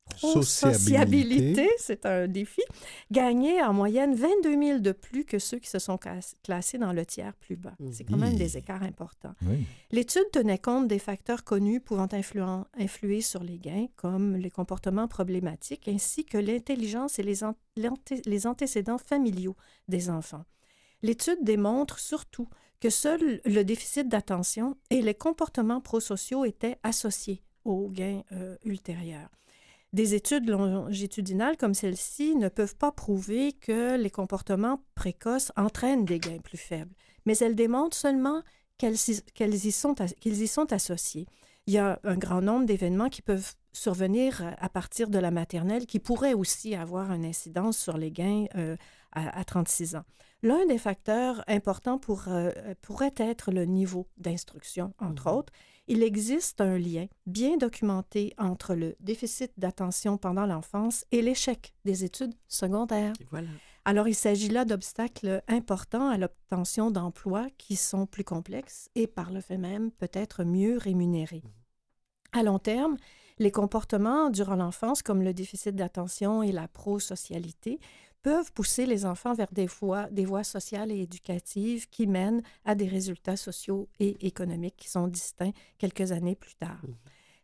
prosociabilité, 0.09 1.69
c'est 1.79 2.07
un 2.07 2.27
défi, 2.29 2.63
gagnaient 3.11 3.63
en 3.63 3.73
moyenne 3.73 4.15
22 4.15 4.63
000 4.63 4.79
de 4.81 4.93
plus 4.93 5.25
que 5.25 5.39
ceux 5.39 5.59
qui 5.59 5.69
se 5.69 5.79
sont 5.79 5.97
clas- 5.97 6.35
classés 6.43 6.79
dans 6.79 6.93
le 6.93 7.05
tiers 7.07 7.35
plus 7.35 7.57
bas. 7.57 7.75
C'est 7.93 8.05
quand 8.05 8.17
même 8.17 8.37
des 8.37 8.57
écarts 8.57 8.83
importants. 8.83 9.35
Oui. 9.43 9.65
L'étude 9.91 10.31
tenait 10.33 10.59
compte 10.59 10.89
des 10.89 10.99
facteurs 10.99 11.45
connus 11.45 11.81
pouvant 11.81 12.09
influer 12.79 13.21
sur 13.21 13.43
les 13.43 13.59
gains, 13.59 13.87
comme 13.97 14.37
les 14.37 14.51
comportements 14.51 15.09
problématiques, 15.09 15.89
ainsi 15.89 16.25
que 16.25 16.39
l'intelligence 16.39 17.19
et 17.19 17.23
les, 17.23 17.45
an- 17.45 17.57
l'anté- 17.77 18.23
les 18.27 18.47
antécédents 18.47 18.99
familiaux 18.99 19.57
des 19.89 20.11
enfants. 20.11 20.45
L'étude 21.03 21.39
démontre 21.43 21.99
surtout 21.99 22.49
que 22.81 22.91
seul 22.91 23.41
le 23.45 23.63
déficit 23.63 24.09
d'attention 24.09 24.77
et 24.91 25.01
les 25.03 25.15
comportements 25.15 25.81
prosociaux 25.81 26.45
étaient 26.45 26.77
associés 26.83 27.43
aux 27.65 27.89
gains 27.89 28.23
euh, 28.33 28.57
ultérieurs. 28.65 29.29
Des 29.95 30.15
études 30.15 30.49
longitudinales 30.49 31.57
comme 31.57 31.75
celle-ci 31.75 32.37
ne 32.37 32.49
peuvent 32.49 32.77
pas 32.77 32.93
prouver 32.93 33.53
que 33.53 33.97
les 33.97 34.11
comportements 34.11 34.83
précoces 34.95 35.51
entraînent 35.57 36.05
des 36.05 36.19
gains 36.19 36.41
plus 36.41 36.59
faibles, 36.59 36.95
mais 37.25 37.39
elles 37.39 37.55
démontrent 37.55 37.97
seulement 37.97 38.43
qu'elles 38.77 38.95
y, 38.95 39.73
sont, 39.73 39.95
qu'ils 40.21 40.43
y 40.43 40.47
sont 40.47 40.73
associés. 40.73 41.27
Il 41.67 41.73
y 41.73 41.79
a 41.79 42.01
un 42.05 42.17
grand 42.17 42.43
nombre 42.43 42.67
d'événements 42.67 43.09
qui 43.09 43.23
peuvent 43.23 43.55
survenir 43.73 44.55
à 44.59 44.69
partir 44.69 45.09
de 45.09 45.19
la 45.19 45.31
maternelle 45.31 45.87
qui 45.87 46.01
pourrait 46.01 46.35
aussi 46.35 46.75
avoir 46.75 47.13
une 47.13 47.25
incidence 47.25 47.79
sur 47.79 47.97
les 47.97 48.11
gains 48.11 48.47
euh, 48.57 48.77
à, 49.13 49.45
36 49.45 49.97
ans. 49.97 50.05
L'un 50.43 50.67
des 50.67 50.79
facteurs 50.79 51.43
importants 51.49 51.99
pour, 51.99 52.25
euh, 52.29 52.51
pourrait 52.83 53.15
être 53.17 53.51
le 53.51 53.65
niveau 53.65 54.07
d'instruction, 54.17 54.93
entre 54.99 55.29
mhm. 55.29 55.37
autres. 55.37 55.53
Il 55.91 56.03
existe 56.03 56.61
un 56.61 56.77
lien 56.77 57.07
bien 57.25 57.57
documenté 57.57 58.35
entre 58.37 58.75
le 58.75 58.95
déficit 59.01 59.51
d'attention 59.57 60.19
pendant 60.19 60.45
l'enfance 60.45 61.07
et 61.13 61.23
l'échec 61.23 61.73
des 61.87 62.05
études 62.05 62.35
secondaires. 62.47 63.15
Alors, 63.87 64.07
il 64.07 64.15
s'agit 64.15 64.51
là 64.51 64.67
d'obstacles 64.67 65.43
importants 65.49 66.11
à 66.11 66.19
l'obtention 66.19 66.91
d'emplois 66.91 67.47
qui 67.57 67.75
sont 67.75 68.05
plus 68.05 68.23
complexes 68.23 68.91
et 68.97 69.07
par 69.07 69.31
le 69.31 69.41
fait 69.41 69.57
même 69.57 69.91
peut-être 69.91 70.45
mieux 70.45 70.77
rémunérés. 70.77 71.43
Mhm. 71.43 71.51
À 72.33 72.43
long 72.43 72.59
terme, 72.59 72.99
les 73.39 73.51
comportements 73.51 74.31
durant 74.31 74.57
l'enfance, 74.57 75.03
comme 75.03 75.23
le 75.23 75.35
déficit 75.35 75.75
d'attention 75.77 76.43
et 76.43 76.53
la 76.53 76.69
prosocialité, 76.69 77.79
peuvent 78.23 78.53
pousser 78.53 78.85
les 78.85 79.07
enfants 79.07 79.33
vers 79.33 79.53
des 79.53 79.67
voies, 79.67 80.09
des 80.11 80.25
voies 80.25 80.45
sociales 80.45 80.91
et 80.91 81.03
éducatives 81.03 81.89
qui 81.89 82.07
mènent 82.07 82.43
à 82.65 82.75
des 82.75 82.89
résultats 82.89 83.37
sociaux 83.37 83.89
et 84.01 84.27
économiques 84.27 84.77
qui 84.77 84.89
sont 84.89 85.07
distincts 85.07 85.53
quelques 85.79 86.13
années 86.13 86.35
plus 86.35 86.57
tard. 86.57 86.81
Mmh. 86.83 86.95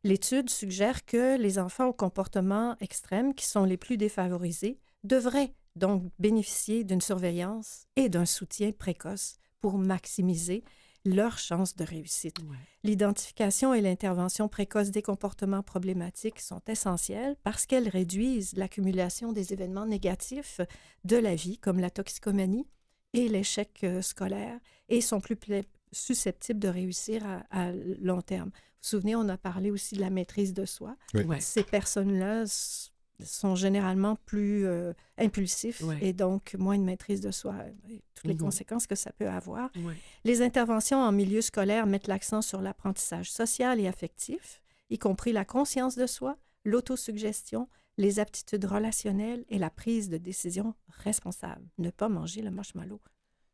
L'étude 0.05 0.51
suggère 0.51 1.07
que 1.07 1.39
les 1.39 1.59
enfants 1.59 1.87
aux 1.87 1.95
comportements 1.95 2.77
extrêmes, 2.81 3.35
qui 3.35 3.47
sont 3.47 3.65
les 3.65 3.79
plus 3.79 3.97
défavorisés, 3.97 4.79
devraient 5.03 5.55
donc 5.77 6.05
bénéficier 6.19 6.85
d'une 6.85 7.01
surveillance 7.01 7.87
et 7.97 8.09
d'un 8.09 8.27
soutien 8.27 8.71
précoce 8.73 9.39
pour 9.61 9.79
maximiser 9.79 10.63
leurs 11.05 11.39
chances 11.39 11.77
de 11.77 11.85
réussite. 11.85 12.37
L'identification 12.83 13.75
et 13.75 13.81
l'intervention 13.81 14.49
précoce 14.49 14.91
des 14.91 15.03
comportements 15.03 15.63
problématiques 15.63 16.41
sont 16.41 16.63
essentielles 16.67 17.37
parce 17.43 17.67
qu'elles 17.67 17.89
réduisent 17.89 18.57
l'accumulation 18.57 19.33
des 19.33 19.53
événements 19.53 19.87
négatifs 19.87 20.61
de 21.05 21.17
la 21.17 21.35
vie, 21.35 21.59
comme 21.59 21.81
la 21.81 21.91
toxicomanie 21.91 22.67
et 23.13 23.29
l'échec 23.29 23.81
euh, 23.85 24.03
scolaire, 24.03 24.59
et 24.89 25.01
sont 25.01 25.21
plus 25.21 25.37
susceptibles 25.93 26.59
de 26.59 26.69
réussir 26.69 27.23
à, 27.51 27.71
long 27.73 28.21
terme. 28.21 28.49
Vous 28.49 28.51
vous 28.51 28.89
souvenez, 29.01 29.17
on 29.17 29.29
a 29.29 29.39
parlé 29.39 29.71
aussi 29.71 29.95
de 29.95 30.01
la 30.01 30.11
maîtrise 30.11 30.53
de 30.53 30.67
soi. 30.67 30.97
Ces 31.39 31.63
personnes-là 31.63 32.45
sont 33.23 33.55
généralement 33.55 34.17
plus 34.17 34.67
euh, 34.67 34.93
impulsifs 35.19 35.83
et 36.01 36.13
donc 36.13 36.55
moins 36.59 36.79
de 36.79 36.83
maîtrise 36.83 37.21
de 37.21 37.31
soi 37.31 37.55
et 37.89 38.03
toutes 38.15 38.27
les 38.27 38.37
conséquences 38.37 38.87
que 38.87 38.95
ça 38.95 39.13
peut 39.13 39.29
avoir. 39.29 39.71
Les 40.25 40.43
interventions 40.43 40.99
en 40.99 41.13
milieu 41.13 41.41
scolaire 41.41 41.87
mettent 41.87 42.09
l'accent 42.09 42.43
sur 42.43 42.61
l'apprentissage 42.61 43.31
social 43.31 43.81
et 43.81 43.87
affectif, 43.87 44.63
y 44.91 44.99
compris 44.99 45.33
la 45.33 45.45
conscience 45.45 45.97
de 45.97 46.07
soi, 46.07 46.37
l'autosuggestion, 46.65 47.69
les 47.97 48.19
aptitudes 48.19 48.65
relationnelles 48.65 49.45
et 49.49 49.59
la 49.59 49.71
prise 49.71 50.09
de 50.09 50.17
décision 50.17 50.75
responsable. 50.89 51.65
Ne 51.79 51.91
pas 51.91 52.09
manger 52.09 52.43
le 52.43 52.51
marshmallow 52.51 53.01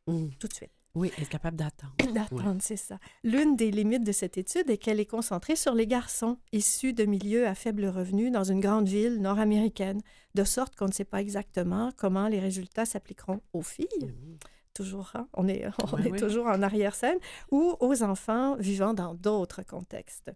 mmh. 0.07 0.29
tout 0.39 0.47
de 0.47 0.53
suite. 0.53 0.80
Oui, 0.93 1.11
être 1.17 1.29
capable 1.29 1.57
d'attendre. 1.57 1.93
D'attendre, 2.13 2.57
c'est 2.59 2.77
ça. 2.77 2.99
L'une 3.23 3.55
des 3.55 3.71
limites 3.71 4.03
de 4.03 4.11
cette 4.11 4.37
étude 4.37 4.69
est 4.69 4.77
qu'elle 4.77 4.99
est 4.99 5.05
concentrée 5.05 5.55
sur 5.55 5.73
les 5.73 5.87
garçons 5.87 6.37
issus 6.51 6.93
de 6.93 7.05
milieux 7.05 7.47
à 7.47 7.55
faible 7.55 7.85
revenu 7.85 8.29
dans 8.29 8.43
une 8.43 8.59
grande 8.59 8.87
ville 8.87 9.21
nord-américaine, 9.21 10.01
de 10.35 10.43
sorte 10.43 10.75
qu'on 10.75 10.87
ne 10.87 10.91
sait 10.93 11.05
pas 11.05 11.21
exactement 11.21 11.91
comment 11.95 12.27
les 12.27 12.39
résultats 12.39 12.85
s'appliqueront 12.85 13.41
aux 13.53 13.61
filles. 13.61 13.87
Mmh. 14.01 14.37
Toujours, 14.73 15.11
hein? 15.15 15.27
on 15.33 15.47
est, 15.47 15.65
on 15.93 15.97
est 15.97 16.17
toujours 16.17 16.47
en 16.47 16.61
arrière-scène, 16.61 17.19
ou 17.51 17.75
aux 17.79 18.03
enfants 18.03 18.55
vivant 18.57 18.93
dans 18.93 19.13
d'autres 19.13 19.63
contextes. 19.63 20.31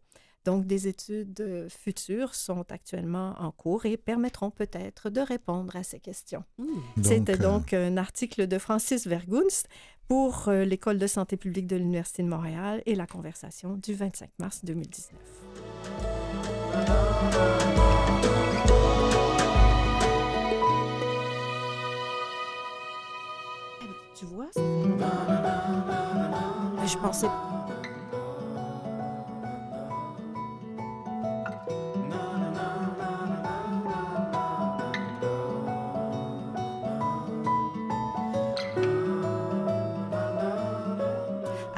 Donc, 0.45 0.67
des 0.67 0.87
études 0.87 1.41
euh, 1.41 1.67
futures 1.69 2.35
sont 2.35 2.71
actuellement 2.71 3.33
en 3.39 3.51
cours 3.51 3.87
et 3.87 3.97
permettront 3.97 4.51
peut-être 4.51 5.09
de 5.09 5.19
répondre 5.19 5.75
à 5.75 5.81
ces 5.81 5.99
questions. 5.99 6.43
Mmh. 6.59 6.65
C'était 7.03 7.37
donc, 7.37 7.73
euh, 7.73 7.89
un 7.89 7.97
article 7.97 8.45
de 8.45 8.59
Francis 8.59 9.07
Vergunst 9.07 9.67
pour 10.07 10.49
euh, 10.49 10.65
l'École 10.65 10.97
de 10.97 11.07
santé 11.07 11.37
publique 11.37 11.67
de 11.67 11.75
l'Université 11.75 12.23
de 12.23 12.27
Montréal 12.27 12.81
et 12.85 12.95
la 12.95 13.07
conversation 13.07 13.77
du 13.77 13.93
25 13.93 14.29
mars 14.39 14.63
2019. 14.63 15.19
Eh 23.81 23.85
ben, 23.85 23.93
tu 24.15 24.25
vois, 24.25 24.49
je 26.85 26.97
pensais 26.97 27.27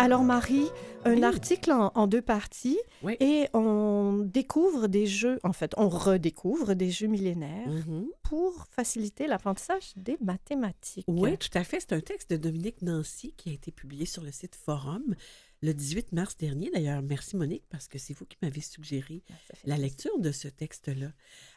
Alors 0.07 0.23
Marie, 0.23 0.69
un 1.03 1.21
article 1.21 1.69
en, 1.73 2.07
deux 2.07 2.21
parties 2.21 2.79
et 3.19 3.49
on 3.53 4.19
découvre 4.25 4.87
des 4.87 5.05
jeux, 5.05 5.37
en 5.43 5.51
fait, 5.51 5.73
on 5.75 5.89
redécouvre 5.89 6.75
des 6.75 6.91
jeux 6.91 7.07
millénaires 7.07 7.67
mm-hmm. 7.67 8.05
pour 8.23 8.67
faciliter 8.71 9.27
l'apprentissage 9.27 9.91
des 9.97 10.15
mathématiques. 10.21 11.03
Oui, 11.09 11.37
tout 11.37 11.49
à 11.55 11.65
fait. 11.65 11.81
C'est 11.81 11.91
un 11.91 11.99
texte 11.99 12.29
de 12.29 12.37
Dominique 12.37 12.81
Nancy 12.83 13.33
qui 13.35 13.49
a 13.49 13.51
été 13.51 13.69
publié 13.69 14.05
sur 14.05 14.23
le 14.23 14.31
site 14.31 14.55
Forum 14.55 15.13
le 15.61 15.73
18 15.73 16.13
mars 16.13 16.37
dernier. 16.37 16.69
D'ailleurs, 16.73 17.01
merci 17.01 17.35
Monique 17.35 17.65
parce 17.69 17.89
que 17.89 17.97
c'est 17.99 18.13
vous 18.13 18.25
qui 18.25 18.37
m'avez 18.41 18.61
suggéré 18.61 19.23
ah, 19.29 19.33
la 19.65 19.75
lecture 19.75 20.17
de 20.19 20.31
ce 20.31 20.47
texte-là. 20.47 21.11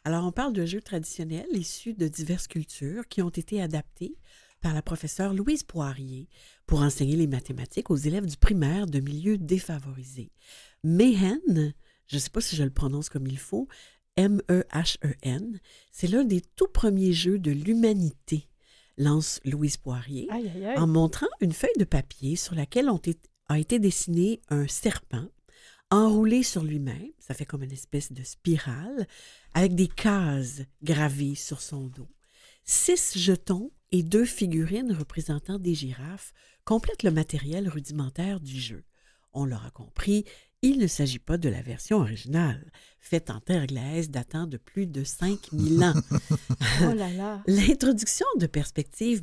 Alors, 0.04 0.26
on 0.26 0.32
parle 0.32 0.54
de 0.54 0.66
jeux 0.66 0.80
traditionnels 0.80 1.46
issus 1.52 1.94
de 1.94 2.08
diverses 2.08 2.48
cultures 2.48 3.06
qui 3.06 3.22
ont 3.22 3.28
été 3.28 3.62
adaptés 3.62 4.16
par 4.60 4.74
la 4.74 4.82
professeure 4.82 5.34
Louise 5.34 5.62
Poirier 5.62 6.28
pour 6.66 6.82
enseigner 6.82 7.16
les 7.16 7.26
mathématiques 7.26 7.90
aux 7.90 7.96
élèves 7.96 8.26
du 8.26 8.36
primaire 8.36 8.86
de 8.86 9.00
milieux 9.00 9.38
défavorisés. 9.38 10.30
Mehen, 10.84 11.74
je 12.06 12.16
ne 12.16 12.20
sais 12.20 12.30
pas 12.30 12.40
si 12.40 12.56
je 12.56 12.64
le 12.64 12.70
prononce 12.70 13.08
comme 13.08 13.26
il 13.26 13.38
faut, 13.38 13.68
M-E-H-E-N, 14.16 15.60
c'est 15.90 16.08
l'un 16.08 16.24
des 16.24 16.40
tout 16.40 16.68
premiers 16.68 17.12
jeux 17.12 17.38
de 17.38 17.50
l'humanité, 17.50 18.48
lance 18.98 19.40
Louise 19.44 19.76
Poirier, 19.76 20.28
en 20.76 20.86
montrant 20.86 21.28
une 21.40 21.52
feuille 21.52 21.70
de 21.78 21.84
papier 21.84 22.36
sur 22.36 22.54
laquelle 22.54 22.90
a 23.48 23.58
été 23.58 23.78
dessiné 23.78 24.40
un 24.48 24.66
serpent 24.66 25.26
enroulé 25.90 26.42
sur 26.42 26.62
lui-même, 26.62 27.10
ça 27.18 27.34
fait 27.34 27.44
comme 27.44 27.62
une 27.62 27.72
espèce 27.72 28.12
de 28.12 28.22
spirale, 28.22 29.06
avec 29.54 29.74
des 29.74 29.88
cases 29.88 30.62
gravées 30.82 31.34
sur 31.34 31.60
son 31.60 31.86
dos. 31.86 32.08
Six 32.64 33.18
jetons 33.18 33.72
et 33.92 34.02
deux 34.02 34.24
figurines 34.24 34.92
représentant 34.92 35.58
des 35.58 35.74
girafes 35.74 36.32
complètent 36.64 37.02
le 37.02 37.10
matériel 37.10 37.68
rudimentaire 37.68 38.40
du 38.40 38.58
jeu. 38.60 38.84
On 39.32 39.44
l'aura 39.44 39.70
compris, 39.70 40.24
il 40.62 40.78
ne 40.78 40.86
s'agit 40.86 41.18
pas 41.18 41.38
de 41.38 41.48
la 41.48 41.62
version 41.62 41.98
originale, 41.98 42.70
faite 42.98 43.30
en 43.30 43.40
terre 43.40 43.66
glaise 43.66 44.10
datant 44.10 44.46
de 44.46 44.58
plus 44.58 44.86
de 44.86 45.04
5000 45.04 45.82
ans. 45.84 45.94
oh 46.82 46.92
là 46.92 47.10
là. 47.10 47.42
L'introduction 47.46 48.26
de 48.38 48.46
perspectives 48.46 49.22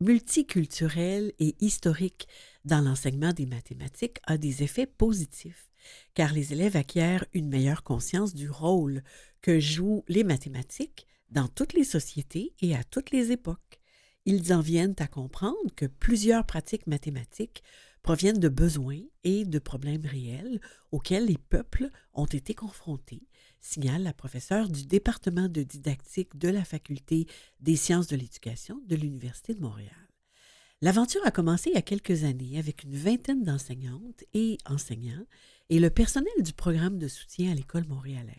multiculturelles 0.00 1.32
et 1.38 1.54
historiques 1.60 2.26
dans 2.64 2.80
l'enseignement 2.80 3.32
des 3.32 3.46
mathématiques 3.46 4.18
a 4.24 4.38
des 4.38 4.62
effets 4.62 4.86
positifs, 4.86 5.70
car 6.14 6.32
les 6.32 6.52
élèves 6.52 6.76
acquièrent 6.76 7.26
une 7.32 7.48
meilleure 7.48 7.84
conscience 7.84 8.34
du 8.34 8.50
rôle 8.50 9.04
que 9.42 9.60
jouent 9.60 10.04
les 10.08 10.24
mathématiques 10.24 11.06
dans 11.30 11.46
toutes 11.46 11.74
les 11.74 11.84
sociétés 11.84 12.54
et 12.60 12.74
à 12.74 12.82
toutes 12.82 13.12
les 13.12 13.30
époques. 13.30 13.80
Ils 14.26 14.52
en 14.52 14.60
viennent 14.60 14.96
à 14.98 15.06
comprendre 15.06 15.56
que 15.76 15.86
plusieurs 15.86 16.44
pratiques 16.44 16.88
mathématiques 16.88 17.62
proviennent 18.02 18.40
de 18.40 18.48
besoins 18.48 19.00
et 19.22 19.44
de 19.44 19.58
problèmes 19.60 20.04
réels 20.04 20.60
auxquels 20.90 21.26
les 21.26 21.38
peuples 21.38 21.90
ont 22.12 22.26
été 22.26 22.52
confrontés, 22.52 23.22
signale 23.60 24.02
la 24.02 24.12
professeure 24.12 24.68
du 24.68 24.84
département 24.84 25.48
de 25.48 25.62
didactique 25.62 26.36
de 26.36 26.48
la 26.48 26.64
Faculté 26.64 27.26
des 27.60 27.76
sciences 27.76 28.08
de 28.08 28.16
l'éducation 28.16 28.82
de 28.86 28.96
l'Université 28.96 29.54
de 29.54 29.60
Montréal. 29.60 29.94
L'aventure 30.82 31.24
a 31.24 31.30
commencé 31.30 31.70
il 31.70 31.74
y 31.74 31.78
a 31.78 31.82
quelques 31.82 32.24
années 32.24 32.58
avec 32.58 32.82
une 32.82 32.96
vingtaine 32.96 33.44
d'enseignantes 33.44 34.24
et 34.34 34.58
enseignants 34.66 35.26
et 35.70 35.78
le 35.78 35.88
personnel 35.88 36.42
du 36.42 36.52
programme 36.52 36.98
de 36.98 37.08
soutien 37.08 37.52
à 37.52 37.54
l'école 37.54 37.86
montréalaise 37.86 38.34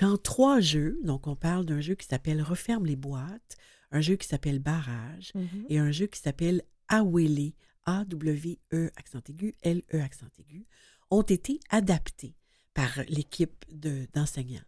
quand 0.00 0.16
trois 0.22 0.60
jeux, 0.60 0.98
donc 1.04 1.26
on 1.26 1.36
parle 1.36 1.66
d'un 1.66 1.82
jeu 1.82 1.94
qui 1.94 2.06
s'appelle 2.06 2.40
Referme 2.40 2.86
les 2.86 2.96
boîtes, 2.96 3.58
un 3.90 4.00
jeu 4.00 4.16
qui 4.16 4.26
s'appelle 4.26 4.58
Barrage 4.58 5.32
mm-hmm. 5.34 5.66
et 5.68 5.78
un 5.78 5.90
jeu 5.90 6.06
qui 6.06 6.20
s'appelle 6.20 6.62
Awele, 6.88 7.52
A-W-E 7.86 8.90
accent 8.96 9.22
aigu, 9.28 9.54
L-E 9.62 10.00
accent 10.00 10.28
aigu, 10.38 10.66
ont 11.10 11.22
été 11.22 11.60
adaptés 11.70 12.34
par 12.74 12.90
l'équipe 13.08 13.64
d'enseignants. 14.14 14.60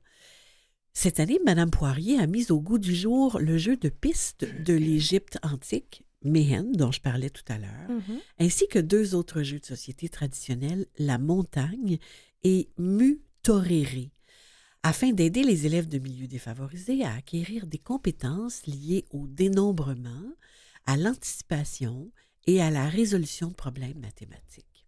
Cette 0.93 1.21
année, 1.21 1.39
Mme 1.45 1.71
Poirier 1.71 2.19
a 2.19 2.27
mis 2.27 2.51
au 2.51 2.61
goût 2.61 2.79
du 2.79 2.95
jour 2.95 3.39
le 3.39 3.57
jeu 3.57 3.77
de 3.77 3.89
piste 3.89 4.45
de 4.63 4.75
l'Égypte 4.75 5.39
antique, 5.43 6.05
Mehen, 6.25 6.73
dont 6.73 6.93
je 6.93 7.01
parlais 7.01 7.31
tout 7.31 7.45
à 7.49 7.59
l'heure, 7.59 7.89
mm-hmm. 7.89 8.21
ainsi 8.41 8.69
que 8.69 8.79
deux 8.79 9.15
autres 9.15 9.43
jeux 9.43 9.59
de 9.59 9.67
société 9.67 10.09
traditionnels, 10.09 10.87
La 10.99 11.19
Montagne 11.19 11.99
et 12.45 12.69
Mu. 12.79 13.23
Afin 14.83 15.13
d'aider 15.13 15.45
les 15.45 15.67
élèves 15.67 15.89
de 15.89 15.99
milieux 15.99 16.27
défavorisés 16.27 17.05
à 17.05 17.15
acquérir 17.15 17.67
des 17.67 17.79
compétences 17.79 18.67
liées 18.67 19.05
au 19.11 19.27
dénombrement, 19.29 20.33
à 20.87 20.97
l'anticipation 20.97 22.11
et 22.47 22.61
à 22.61 22.71
la 22.71 22.89
résolution 22.89 23.49
de 23.49 23.55
problèmes 23.55 24.01
mathématiques. 24.01 24.87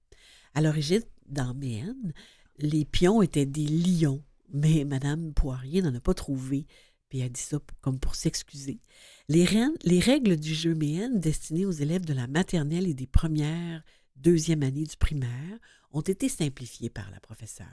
À 0.55 0.61
l'origine, 0.61 1.03
dans 1.27 1.55
Méhen, 1.55 2.13
les 2.59 2.85
pions 2.85 3.23
étaient 3.23 3.47
des 3.47 3.67
lions, 3.67 4.23
mais 4.53 4.85
Madame 4.85 5.33
Poirier 5.33 5.83
n'en 5.83 5.95
a 5.95 6.01
pas 6.01 6.15
trouvé, 6.15 6.67
puis 7.09 7.21
elle 7.21 7.31
dit 7.31 7.41
ça 7.41 7.59
comme 7.81 8.01
pour 8.01 8.17
s'excuser. 8.17 8.81
Les, 9.29 9.47
les, 9.85 10.01
règles 10.01 10.37
du 10.37 10.55
jeu 10.55 10.75
Méhen 10.75 11.21
destinées 11.21 11.67
aux 11.67 11.71
élèves 11.71 12.05
de 12.05 12.13
la 12.13 12.27
maternelle 12.27 12.89
et 12.89 12.95
des 12.95 13.07
premières, 13.07 13.85
deuxième 14.17 14.63
années 14.65 14.85
du 14.85 14.97
primaire 14.97 15.59
ont 15.93 16.01
été 16.01 16.29
simplifiées 16.29 16.91
par 16.91 17.11
la 17.13 17.21
professeure. 17.21 17.67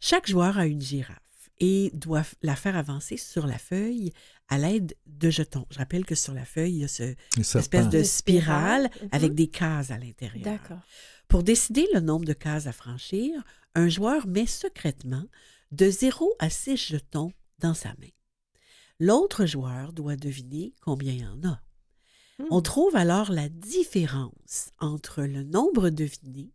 Chaque 0.00 0.28
joueur 0.28 0.58
a 0.58 0.66
une 0.66 0.82
girafe 0.82 1.33
et 1.60 1.90
doit 1.94 2.24
la 2.42 2.56
faire 2.56 2.76
avancer 2.76 3.16
sur 3.16 3.46
la 3.46 3.58
feuille 3.58 4.12
à 4.48 4.58
l'aide 4.58 4.94
de 5.06 5.30
jetons. 5.30 5.66
Je 5.70 5.78
rappelle 5.78 6.04
que 6.04 6.14
sur 6.14 6.34
la 6.34 6.44
feuille, 6.44 6.74
il 6.74 6.80
y 6.80 6.84
a 6.84 6.88
ce, 6.88 7.14
cette 7.42 7.56
espèce 7.56 7.88
de 7.88 8.02
spirale 8.02 8.90
avec 9.12 9.30
mhm. 9.30 9.36
des 9.36 9.46
cases 9.48 9.90
à 9.90 9.98
l'intérieur. 9.98 10.44
D'accord. 10.44 10.82
Pour 11.28 11.42
décider 11.42 11.86
le 11.94 12.00
nombre 12.00 12.24
de 12.24 12.32
cases 12.32 12.66
à 12.66 12.72
franchir, 12.72 13.42
un 13.74 13.88
joueur 13.88 14.26
met 14.26 14.46
secrètement 14.46 15.24
de 15.72 15.90
0 15.90 16.34
à 16.38 16.50
6 16.50 16.76
jetons 16.76 17.32
dans 17.58 17.74
sa 17.74 17.90
main. 18.00 18.10
L'autre 19.00 19.46
joueur 19.46 19.92
doit 19.92 20.16
deviner 20.16 20.72
combien 20.80 21.12
il 21.12 21.20
y 21.20 21.26
en 21.26 21.48
a. 21.48 21.60
On 22.50 22.58
hmm. 22.58 22.62
trouve 22.62 22.96
alors 22.96 23.30
la 23.30 23.48
différence 23.48 24.70
entre 24.80 25.22
le 25.22 25.44
nombre 25.44 25.90
deviné 25.90 26.53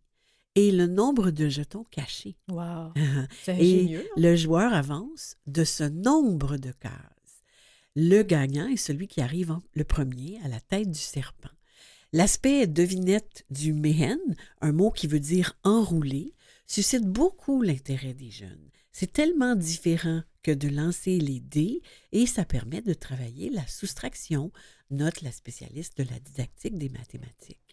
et 0.60 0.70
le 0.70 0.86
nombre 0.86 1.30
de 1.30 1.48
jetons 1.48 1.84
cachés. 1.84 2.36
Wow. 2.50 2.92
et 3.48 3.96
hein? 3.96 4.02
le 4.16 4.36
joueur 4.36 4.74
avance 4.74 5.36
de 5.46 5.64
ce 5.64 5.84
nombre 5.84 6.56
de 6.56 6.72
cases. 6.72 7.42
Le 7.96 8.22
gagnant 8.22 8.68
est 8.68 8.76
celui 8.76 9.08
qui 9.08 9.20
arrive 9.20 9.56
le 9.74 9.84
premier 9.84 10.38
à 10.44 10.48
la 10.48 10.60
tête 10.60 10.90
du 10.90 10.98
serpent. 10.98 11.48
L'aspect 12.12 12.66
devinette 12.66 13.44
du 13.50 13.72
mehen, 13.72 14.18
un 14.60 14.72
mot 14.72 14.90
qui 14.90 15.06
veut 15.06 15.20
dire 15.20 15.56
enroulé, 15.64 16.34
suscite 16.66 17.06
beaucoup 17.06 17.62
l'intérêt 17.62 18.14
des 18.14 18.30
jeunes. 18.30 18.70
C'est 18.92 19.12
tellement 19.12 19.54
différent 19.54 20.22
que 20.42 20.50
de 20.50 20.68
lancer 20.68 21.18
les 21.18 21.40
dés 21.40 21.80
et 22.12 22.26
ça 22.26 22.44
permet 22.44 22.82
de 22.82 22.94
travailler 22.94 23.50
la 23.50 23.66
soustraction, 23.66 24.50
note 24.90 25.22
la 25.22 25.32
spécialiste 25.32 25.98
de 25.98 26.04
la 26.04 26.18
didactique 26.18 26.78
des 26.78 26.88
mathématiques. 26.88 27.69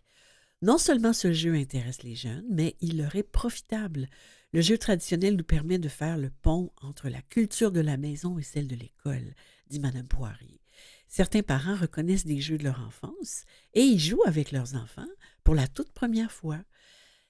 Non 0.64 0.80
seulement 0.80 1.14
ce 1.14 1.34
jeu 1.34 1.54
intéresse 1.54 2.02
les 2.02 2.16
jeunes, 2.16 2.46
mais 2.50 2.76
il 2.82 2.98
leur 2.98 3.16
est 3.16 3.24
profitable. 3.24 4.08
Le 4.54 4.62
jeu 4.62 4.78
traditionnel 4.78 5.36
nous 5.36 5.44
permet 5.44 5.78
de 5.78 5.90
faire 5.90 6.18
le 6.18 6.32
pont 6.32 6.72
entre 6.82 7.10
la 7.10 7.22
culture 7.22 7.72
de 7.72 7.80
la 7.80 7.96
maison 7.96 8.40
et 8.40 8.44
celle 8.44 8.68
de 8.68 8.76
l'école, 8.76 9.36
dit 9.70 9.80
Madame 9.80 10.08
Poirier. 10.08 10.62
Certains 11.08 11.44
parents 11.44 11.76
reconnaissent 11.76 12.26
des 12.26 12.42
jeux 12.42 12.58
de 12.58 12.64
leur 12.64 12.82
enfance 12.82 13.44
et 13.76 13.82
y 13.82 14.00
jouent 14.00 14.26
avec 14.26 14.52
leurs 14.52 14.76
enfants 14.76 15.08
pour 15.44 15.54
la 15.54 15.68
toute 15.68 15.92
première 15.92 16.32
fois. 16.32 16.60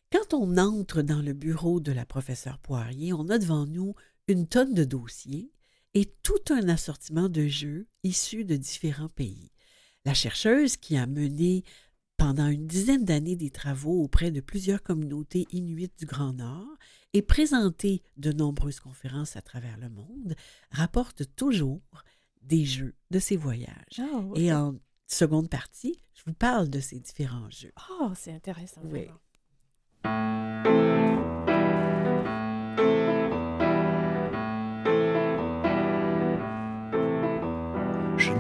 Quand 0.10 0.34
on 0.34 0.58
entre 0.58 1.02
dans 1.02 1.22
le 1.22 1.34
bureau 1.34 1.82
de 1.82 1.92
la 1.92 2.06
professeure 2.06 2.60
Poirier, 2.60 3.12
on 3.12 3.28
a 3.28 3.40
devant 3.40 3.66
nous 3.66 3.94
une 4.30 4.48
tonne 4.48 4.74
de 4.74 4.86
dossiers 4.86 5.52
et 5.94 6.06
tout 6.24 6.54
un 6.54 6.70
assortiment 6.70 7.28
de 7.28 7.46
jeux 7.48 7.88
issus 8.04 8.46
de 8.46 8.56
différents 8.56 9.10
pays. 9.10 9.52
La 10.06 10.14
chercheuse 10.14 10.78
qui 10.78 10.96
a 10.96 11.06
mené 11.06 11.66
pendant 12.18 12.48
une 12.48 12.68
dizaine 12.68 13.06
d'années 13.06 13.36
des 13.36 13.52
travaux 13.52 14.04
auprès 14.04 14.32
de 14.32 14.42
plusieurs 14.42 14.84
communautés 14.84 15.48
inuites 15.52 15.98
du 16.00 16.06
Grand 16.06 16.34
Nord 16.34 16.78
et 17.14 17.22
présenté 17.22 18.02
de 18.18 18.32
nombreuses 18.32 18.80
conférences 18.80 19.36
à 19.36 19.42
travers 19.42 19.78
le 19.78 19.90
monde, 19.90 20.36
rapporte 20.72 21.24
toujours 21.36 21.82
des 22.42 22.66
jeux 22.66 22.96
de 23.12 23.20
ses 23.20 23.38
voyages. 23.38 24.00
Ah, 24.00 24.24
et 24.36 24.52
en 24.54 24.76
seconde 25.08 25.50
partie, 25.50 26.00
je 26.16 26.24
vous 26.26 26.34
parle 26.34 26.70
de 26.70 26.80
ces 26.80 27.00
différents 27.00 27.50
jeux. 27.50 27.74
Oh, 28.02 28.12
c'est 28.16 28.34
intéressant. 28.34 28.82
Oui. 28.84 29.08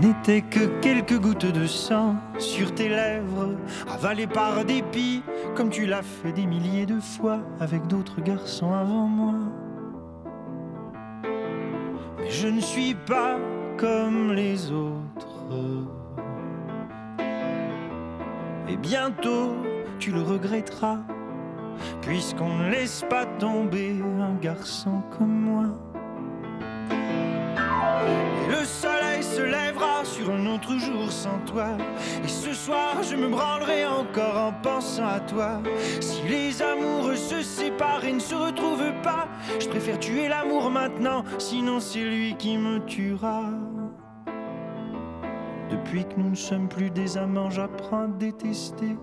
N'étais 0.01 0.41
que 0.41 0.79
quelques 0.81 1.19
gouttes 1.19 1.51
de 1.51 1.65
sang 1.65 2.15
sur 2.37 2.73
tes 2.73 2.89
lèvres, 2.89 3.55
avalées 3.89 4.27
par 4.27 4.63
dépit, 4.65 5.23
comme 5.55 5.69
tu 5.69 5.85
l'as 5.85 6.03
fait 6.03 6.31
des 6.31 6.45
milliers 6.45 6.85
de 6.85 6.99
fois 6.99 7.39
avec 7.59 7.87
d'autres 7.87 8.21
garçons 8.21 8.73
avant 8.73 9.07
moi. 9.07 9.35
Mais 12.19 12.29
je 12.29 12.47
ne 12.47 12.59
suis 12.59 12.95
pas 12.95 13.37
comme 13.77 14.33
les 14.33 14.71
autres. 14.71 15.27
Et 18.69 18.77
bientôt, 18.77 19.55
tu 19.99 20.11
le 20.11 20.21
regretteras, 20.21 20.99
puisqu'on 22.01 22.57
ne 22.57 22.69
laisse 22.69 23.05
pas 23.09 23.25
tomber 23.25 23.95
un 24.19 24.35
garçon 24.35 25.01
comme 25.17 25.41
moi. 25.41 25.86
Se 29.37 29.43
lèvera 29.43 30.03
sur 30.03 30.31
un 30.31 30.47
autre 30.47 30.75
jour 30.79 31.11
sans 31.11 31.37
toi. 31.45 31.77
Et 32.23 32.27
ce 32.27 32.53
soir, 32.53 33.03
je 33.03 33.15
me 33.15 33.27
branlerai 33.27 33.85
encore 33.85 34.35
en 34.35 34.51
pensant 34.51 35.07
à 35.07 35.19
toi. 35.19 35.61
Si 36.01 36.23
les 36.23 36.59
amoureux 36.59 37.15
se 37.15 37.43
séparent 37.43 38.03
et 38.03 38.13
ne 38.13 38.19
se 38.19 38.33
retrouvent 38.33 38.99
pas, 39.03 39.27
je 39.59 39.67
préfère 39.67 39.99
tuer 39.99 40.27
l'amour 40.27 40.71
maintenant, 40.71 41.23
sinon 41.37 41.79
c'est 41.79 42.03
lui 42.03 42.35
qui 42.35 42.57
me 42.57 42.83
tuera. 42.85 43.43
Depuis 45.69 46.03
que 46.03 46.17
nous 46.17 46.31
ne 46.31 46.35
sommes 46.35 46.67
plus 46.67 46.89
des 46.89 47.15
amants, 47.15 47.51
j'apprends 47.51 48.05
à 48.05 48.07
détester. 48.07 48.97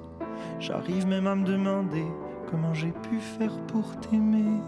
J'arrive 0.58 1.06
même 1.06 1.28
à 1.28 1.36
me 1.36 1.46
demander 1.46 2.06
comment 2.50 2.74
j'ai 2.74 2.92
pu 3.08 3.20
faire 3.38 3.56
pour 3.68 3.84
t'aimer. 4.00 4.60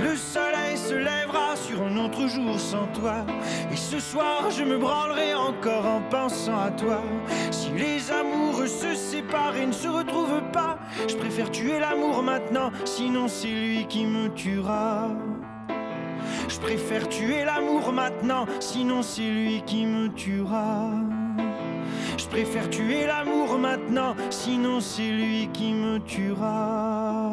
Le 0.00 0.16
soleil 0.16 0.76
se 0.76 0.94
lèvera 0.94 1.56
sur 1.56 1.82
un 1.82 1.96
autre 1.96 2.28
jour 2.28 2.58
sans 2.58 2.86
toi. 2.88 3.24
Et 3.70 3.76
ce 3.76 3.98
soir, 3.98 4.50
je 4.50 4.64
me 4.64 4.78
branlerai 4.78 5.34
encore 5.34 5.86
en 5.86 6.00
pensant 6.10 6.58
à 6.58 6.70
toi. 6.70 7.02
Si 7.50 7.70
les 7.70 8.10
amoureux 8.10 8.66
se 8.66 8.94
séparent 8.94 9.56
et 9.56 9.66
ne 9.66 9.72
se 9.72 9.88
retrouvent 9.88 10.50
pas, 10.52 10.78
je 11.08 11.16
préfère 11.16 11.50
tuer 11.50 11.78
l'amour 11.78 12.22
maintenant, 12.22 12.70
sinon 12.84 13.28
c'est 13.28 13.48
lui 13.48 13.86
qui 13.86 14.06
me 14.06 14.28
tuera. 14.28 15.08
Je 16.48 16.58
préfère 16.58 17.08
tuer 17.08 17.44
l'amour 17.44 17.92
maintenant, 17.92 18.46
sinon 18.60 19.02
c'est 19.02 19.28
lui 19.28 19.62
qui 19.66 19.84
me 19.86 20.08
tuera. 20.08 20.90
Je 22.16 22.26
préfère 22.26 22.68
tuer 22.70 23.06
l'amour 23.06 23.58
maintenant, 23.58 24.14
sinon 24.30 24.80
c'est 24.80 25.10
lui 25.10 25.48
qui 25.52 25.72
me 25.72 25.98
tuera. 25.98 27.32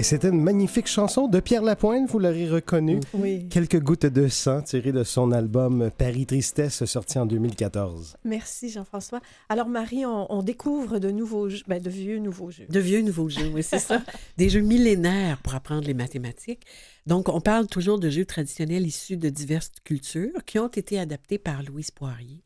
C'était 0.00 0.30
une 0.30 0.40
magnifique 0.40 0.88
chanson 0.88 1.28
de 1.28 1.38
Pierre 1.38 1.62
Lapointe, 1.62 2.08
vous 2.08 2.18
l'aurez 2.18 2.48
reconnu. 2.48 2.98
Oui. 3.14 3.46
Quelques 3.48 3.78
gouttes 3.78 4.06
de 4.06 4.26
sang 4.26 4.62
tirées 4.62 4.90
de 4.90 5.04
son 5.04 5.30
album 5.30 5.90
Paris 5.96 6.26
Tristesse, 6.26 6.84
sorti 6.86 7.18
en 7.18 7.26
2014. 7.26 8.16
Merci 8.24 8.70
Jean-François. 8.70 9.20
Alors 9.48 9.68
Marie, 9.68 10.04
on, 10.04 10.42
découvre 10.42 10.98
de 10.98 11.10
nouveaux 11.10 11.48
jeux, 11.48 11.62
ben, 11.68 11.80
de 11.80 11.88
vieux 11.88 12.18
nouveaux 12.18 12.50
jeux. 12.50 12.66
De 12.68 12.80
vieux 12.80 13.02
nouveaux 13.02 13.28
jeux, 13.28 13.48
oui, 13.54 13.62
c'est 13.62 13.78
ça. 13.78 14.02
Des 14.38 14.48
jeux 14.48 14.60
millénaires 14.60 15.38
pour 15.38 15.54
apprendre 15.54 15.86
les 15.86 15.94
mathématiques. 15.94 16.64
Donc, 17.06 17.28
on 17.28 17.40
parle 17.40 17.68
toujours 17.68 18.00
de 18.00 18.10
jeux 18.10 18.24
traditionnels 18.24 18.86
issus 18.86 19.16
de 19.16 19.28
diverses 19.28 19.70
cultures 19.84 20.44
qui 20.46 20.58
ont 20.58 20.68
été 20.68 20.98
adaptés 20.98 21.38
par 21.38 21.62
Louise 21.62 21.92
Poirier, 21.92 22.42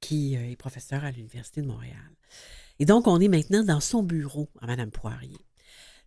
qui 0.00 0.36
euh, 0.36 0.50
est 0.50 0.56
professeure 0.56 1.04
à 1.04 1.10
l'Université 1.10 1.60
de 1.62 1.66
Montréal. 1.66 1.96
Et 2.78 2.84
donc, 2.84 3.08
on 3.08 3.20
est 3.20 3.28
maintenant 3.28 3.64
dans 3.64 3.80
son 3.80 4.02
bureau 4.02 4.48
à 4.60 4.66
Madame 4.66 4.90
Poirier. 4.90 5.38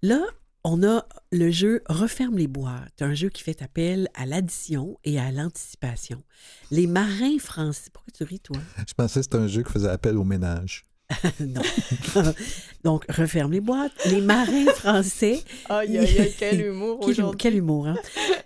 Là, 0.02 0.22
on 0.64 0.84
a 0.84 1.06
le 1.32 1.52
jeu 1.52 1.82
Referme 1.90 2.38
les 2.38 2.48
boîtes, 2.48 3.02
un 3.02 3.14
jeu 3.14 3.30
qui 3.30 3.44
fait 3.44 3.62
appel 3.62 4.08
à 4.14 4.26
l'addition 4.26 4.98
et 5.04 5.20
à 5.20 5.32
l'anticipation. 5.32 6.24
Les 6.72 6.88
marins 6.88 7.38
français. 7.40 7.90
Pourquoi 7.92 8.12
tu 8.14 8.24
ris, 8.24 8.40
toi? 8.40 8.58
Je 8.88 8.94
pensais 8.94 9.20
que 9.20 9.24
c'était 9.26 9.38
un 9.38 9.48
jeu 9.48 9.64
qui 9.64 9.72
faisait 9.72 9.90
appel 9.90 10.18
au 10.18 10.24
ménage. 10.24 10.86
non. 11.40 11.62
Donc, 12.84 13.06
referme 13.10 13.52
les 13.52 13.62
boîtes. 13.62 13.94
Les 14.06 14.22
marins 14.22 14.66
français. 14.76 15.42
Aïe, 15.70 15.98
aïe, 15.98 16.20
aïe, 16.20 16.34
quel 16.38 16.62
humour 16.68 17.00
aujourd'hui. 17.02 17.38
Quel 17.38 17.56
humour, 17.56 17.88
hein? 17.88 17.96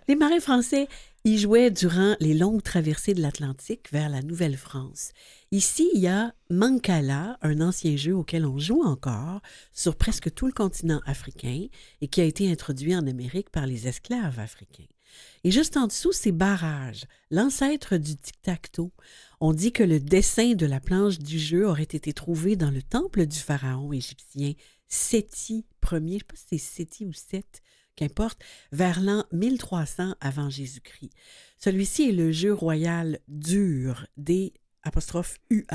Les 0.08 0.16
marins 0.16 0.40
français 0.40 0.88
y 1.26 1.38
jouaient 1.38 1.72
durant 1.72 2.16
les 2.20 2.34
longues 2.34 2.64
traversées 2.64 3.14
de 3.14 3.22
l'Atlantique 3.22 3.92
vers 3.92 4.10
la 4.10 4.22
Nouvelle-France. 4.22 5.12
Ici, 5.52 5.90
il 5.94 6.02
y 6.02 6.08
a 6.08 6.34
Mancala, 6.50 7.38
un 7.42 7.62
ancien 7.62 7.96
jeu 7.98 8.16
auquel 8.16 8.46
on 8.46 8.60
joue 8.60 8.84
encore 8.84 9.42
sur 9.74 9.96
presque 9.96 10.34
tout 10.34 10.46
le 10.46 10.54
continent 10.54 11.02
africain 11.06 11.68
et 12.02 12.08
qui 12.08 12.22
a 12.22 12.26
été 12.26 12.50
introduit 12.50 12.96
en 12.96 13.08
Amérique 13.08 13.50
par 13.50 13.66
les 13.66 13.88
esclaves 13.88 14.40
africains. 14.40 14.86
Et 15.44 15.52
juste 15.52 15.78
en 15.78 15.88
dessous, 15.88 16.12
c'est 16.12 16.32
Barrage, 16.32 17.06
l'ancêtre 17.32 17.98
du 17.98 18.16
tic-tac-toe. 18.16 18.92
On 19.40 19.54
dit 19.54 19.72
que 19.72 19.84
le 19.84 20.00
dessin 20.00 20.54
de 20.54 20.66
la 20.66 20.80
planche 20.80 21.20
du 21.20 21.40
jeu 21.40 21.68
aurait 21.68 21.84
été 21.84 22.14
trouvé 22.14 22.56
dans 22.56 22.72
le 22.72 22.82
temple 22.82 23.26
du 23.26 23.38
pharaon 23.38 23.94
égyptien 23.94 24.54
Séti 24.88 25.66
Ier, 25.92 25.92
je 25.92 25.96
ne 25.98 26.10
sais 26.20 26.26
pas 26.26 26.36
si 26.36 26.46
c'est 26.48 26.58
Séti 26.58 27.06
ou 27.06 27.14
Seth, 27.14 27.62
qu'importe, 27.96 28.40
vers 28.72 29.02
l'an 29.02 29.26
1300 29.32 30.16
avant 30.20 30.50
Jésus-Christ. 30.50 31.12
Celui-ci 31.58 32.10
est 32.10 32.14
le 32.14 32.32
jeu 32.32 32.54
royal 32.54 33.20
dur 33.28 34.06
des 34.18 34.54
apostrophes 34.84 35.38
UR 35.50 35.66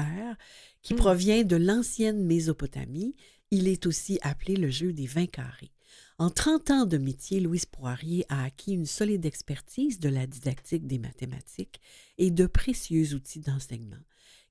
qui 0.82 0.94
Hmm. 0.94 0.98
provient 0.98 1.42
de 1.44 1.56
l'ancienne 1.56 2.24
Mésopotamie. 2.24 3.14
Il 3.50 3.68
est 3.68 3.86
aussi 3.86 4.18
appelé 4.22 4.56
le 4.56 4.70
jeu 4.70 4.92
des 4.92 5.06
20 5.06 5.26
carrés. 5.26 5.72
En 6.18 6.30
30 6.30 6.70
ans 6.70 6.86
de 6.86 6.98
métier, 6.98 7.40
Louise 7.40 7.66
Poirier 7.66 8.24
a 8.28 8.44
acquis 8.44 8.72
une 8.72 8.86
solide 8.86 9.26
expertise 9.26 9.98
de 9.98 10.08
la 10.08 10.26
didactique 10.26 10.86
des 10.86 10.98
mathématiques 10.98 11.80
et 12.18 12.30
de 12.30 12.46
précieux 12.46 13.14
outils 13.14 13.40
d'enseignement 13.40 13.96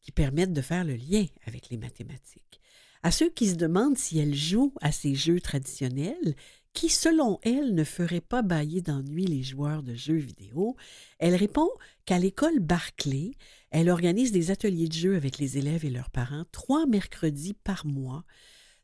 qui 0.02 0.12
permettent 0.12 0.54
de 0.54 0.62
faire 0.62 0.84
le 0.84 0.95
lien 0.95 1.26
avec 1.45 1.69
les 1.69 1.78
mathématiques. 1.78 2.60
À 3.04 3.12
ceux 3.12 3.30
qui 3.30 3.47
se 3.47 3.56
demandent 3.56 3.97
si 3.97 4.19
elle 4.19 4.36
joue 4.36 4.74
à 4.82 4.91
ces 4.91 5.15
jeux 5.15 5.39
traditionnels, 5.39 6.36
qui, 6.74 6.89
selon 6.89 7.39
elle, 7.43 7.76
ne 7.76 7.84
feraient 7.84 8.21
pas 8.21 8.41
bailler 8.41 8.82
d'ennui 8.82 9.26
les 9.26 9.43
joueurs 9.43 9.84
de 9.84 9.93
jeux 9.93 10.15
vidéo, 10.15 10.76
elle 11.19 11.36
répond 11.36 11.69
qu'à 12.06 12.17
l'école 12.17 12.60
Barclay, 12.60 13.32
elle 13.71 13.89
organise 13.89 14.32
des 14.32 14.52
ateliers 14.52 14.88
de 14.88 14.93
jeux 14.93 15.15
avec 15.15 15.38
les 15.38 15.58
élèves 15.58 15.86
et 15.86 15.89
leurs 15.89 16.10
parents 16.10 16.45
trois 16.52 16.86
mercredis 16.86 17.54
par 17.54 17.86
mois. 17.86 18.24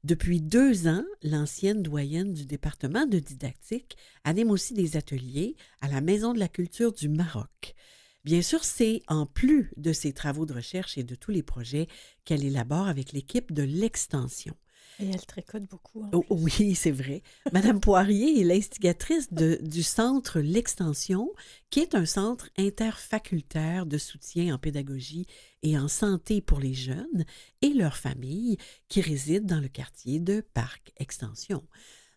Depuis 0.03 0.41
deux 0.41 0.87
ans, 0.87 1.03
l'ancienne 1.23 1.81
doyenne 1.81 2.33
du 2.33 2.45
département 2.45 3.05
de 3.05 3.19
didactique 3.19 3.97
anime 4.23 4.51
aussi 4.51 4.73
des 4.73 4.95
ateliers 4.95 5.55
à 5.81 5.87
la 5.87 6.01
Maison 6.01 6.33
de 6.33 6.39
la 6.39 6.47
culture 6.47 6.93
du 6.93 7.09
Maroc. 7.09 7.75
Bien 8.23 8.41
sûr, 8.41 8.63
c'est 8.63 9.01
en 9.07 9.25
plus 9.25 9.71
de 9.77 9.93
ses 9.93 10.13
travaux 10.13 10.45
de 10.45 10.53
recherche 10.53 10.97
et 10.97 11.03
de 11.03 11.15
tous 11.15 11.31
les 11.31 11.43
projets 11.43 11.87
qu'elle 12.25 12.43
élabore 12.43 12.87
avec 12.87 13.11
l'équipe 13.11 13.51
de 13.53 13.63
l'extension. 13.63 14.55
Et 14.99 15.09
elle 15.09 15.25
tricote 15.25 15.63
beaucoup. 15.69 16.03
en 16.03 16.09
Oh, 16.13 16.25
oui, 16.29 16.73
c'est 16.75 16.91
vrai. 16.91 17.21
Madame 17.53 17.79
Poirier 17.79 18.41
est 18.41 18.43
l'instigatrice 18.43 19.31
de- 19.31 19.59
du 19.61 19.83
centre 19.83 20.39
L'Extension, 20.39 21.31
qui 21.69 21.79
est 21.81 21.93
un 21.95 22.05
centre 22.05 22.49
interfacultaire 22.57 23.85
de 23.85 23.97
soutien 23.97 24.55
en 24.55 24.57
pédagogie 24.57 25.25
et 25.63 25.77
en 25.77 25.87
santé 25.87 26.41
pour 26.41 26.59
les 26.59 26.73
jeunes 26.73 27.25
et 27.61 27.69
leurs 27.73 27.97
familles 27.97 28.57
qui 28.89 29.01
résident 29.01 29.45
dans 29.45 29.59
le 29.61 29.67
quartier 29.67 30.19
de 30.19 30.41
Parc 30.53 30.91
Extension. 30.97 31.63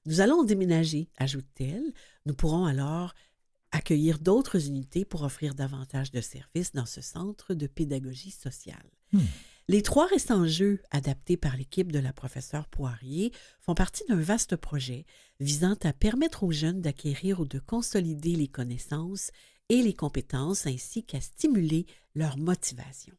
Nous 0.07 0.21
allons 0.21 0.45
déménager, 0.45 1.11
ajoute-t-elle. 1.19 1.93
Nous 2.25 2.35
pourrons 2.35 2.64
alors 2.64 3.14
accueillir 3.73 4.19
d'autres 4.19 4.66
unités 4.66 5.05
pour 5.05 5.23
offrir 5.23 5.55
davantage 5.55 6.11
de 6.11 6.21
services 6.21 6.73
dans 6.73 6.87
ce 6.87 7.01
centre 7.03 7.55
de 7.55 7.66
pédagogie 7.66 8.31
sociale. 8.33 8.90
Hmm. 9.12 9.21
Les 9.71 9.83
trois 9.83 10.09
restants 10.09 10.49
jeux 10.49 10.83
adaptés 10.91 11.37
par 11.37 11.57
l'équipe 11.57 11.93
de 11.93 12.01
la 12.01 12.13
professeure 12.13 12.67
Poirier 12.67 13.31
font 13.61 13.77
partie 13.77 14.03
d'un 14.09 14.21
vaste 14.21 14.57
projet 14.57 15.07
visant 15.39 15.77
à 15.85 15.93
permettre 15.93 16.43
aux 16.43 16.51
jeunes 16.51 16.81
d'acquérir 16.81 17.39
ou 17.39 17.45
de 17.45 17.61
consolider 17.61 18.35
les 18.35 18.49
connaissances 18.49 19.31
et 19.69 19.81
les 19.81 19.95
compétences 19.95 20.67
ainsi 20.67 21.05
qu'à 21.05 21.21
stimuler 21.21 21.87
leur 22.17 22.37
motivation. 22.37 23.15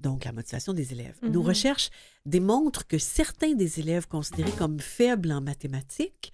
Donc, 0.00 0.24
la 0.24 0.32
motivation 0.32 0.72
des 0.72 0.90
élèves. 0.92 1.20
Nos 1.22 1.42
Mhm. 1.42 1.46
recherches 1.46 1.90
démontrent 2.26 2.88
que 2.88 2.98
certains 2.98 3.54
des 3.54 3.78
élèves 3.78 4.08
considérés 4.08 4.50
comme 4.50 4.80
faibles 4.80 5.30
en 5.30 5.40
mathématiques 5.40 6.32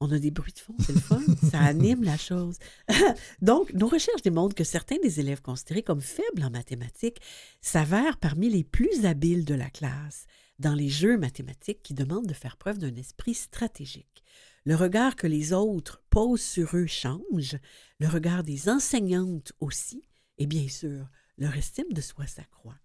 on 0.00 0.10
a 0.10 0.18
des 0.18 0.30
bruits 0.30 0.52
de 0.52 0.58
fond, 0.58 0.76
c'est 0.78 0.92
le 0.92 1.00
fun, 1.00 1.22
ça 1.50 1.60
anime 1.60 2.04
la 2.04 2.16
chose. 2.16 2.58
Donc, 3.42 3.72
nos 3.72 3.88
recherches 3.88 4.22
démontrent 4.22 4.54
que 4.54 4.64
certains 4.64 4.98
des 5.02 5.20
élèves 5.20 5.42
considérés 5.42 5.82
comme 5.82 6.00
faibles 6.00 6.44
en 6.44 6.50
mathématiques 6.50 7.20
s'avèrent 7.60 8.18
parmi 8.18 8.50
les 8.50 8.64
plus 8.64 9.06
habiles 9.06 9.44
de 9.44 9.54
la 9.54 9.70
classe 9.70 10.26
dans 10.58 10.74
les 10.74 10.88
jeux 10.88 11.18
mathématiques 11.18 11.82
qui 11.82 11.94
demandent 11.94 12.26
de 12.26 12.34
faire 12.34 12.56
preuve 12.56 12.78
d'un 12.78 12.94
esprit 12.96 13.34
stratégique. 13.34 14.22
Le 14.64 14.74
regard 14.74 15.16
que 15.16 15.26
les 15.26 15.52
autres 15.52 16.02
posent 16.10 16.42
sur 16.42 16.76
eux 16.76 16.86
change, 16.86 17.56
le 18.00 18.08
regard 18.08 18.42
des 18.42 18.68
enseignantes 18.68 19.52
aussi, 19.60 20.02
et 20.38 20.46
bien 20.46 20.68
sûr, 20.68 21.08
leur 21.38 21.56
estime 21.56 21.92
de 21.92 22.00
soi 22.00 22.26
s'accroît. 22.26 22.78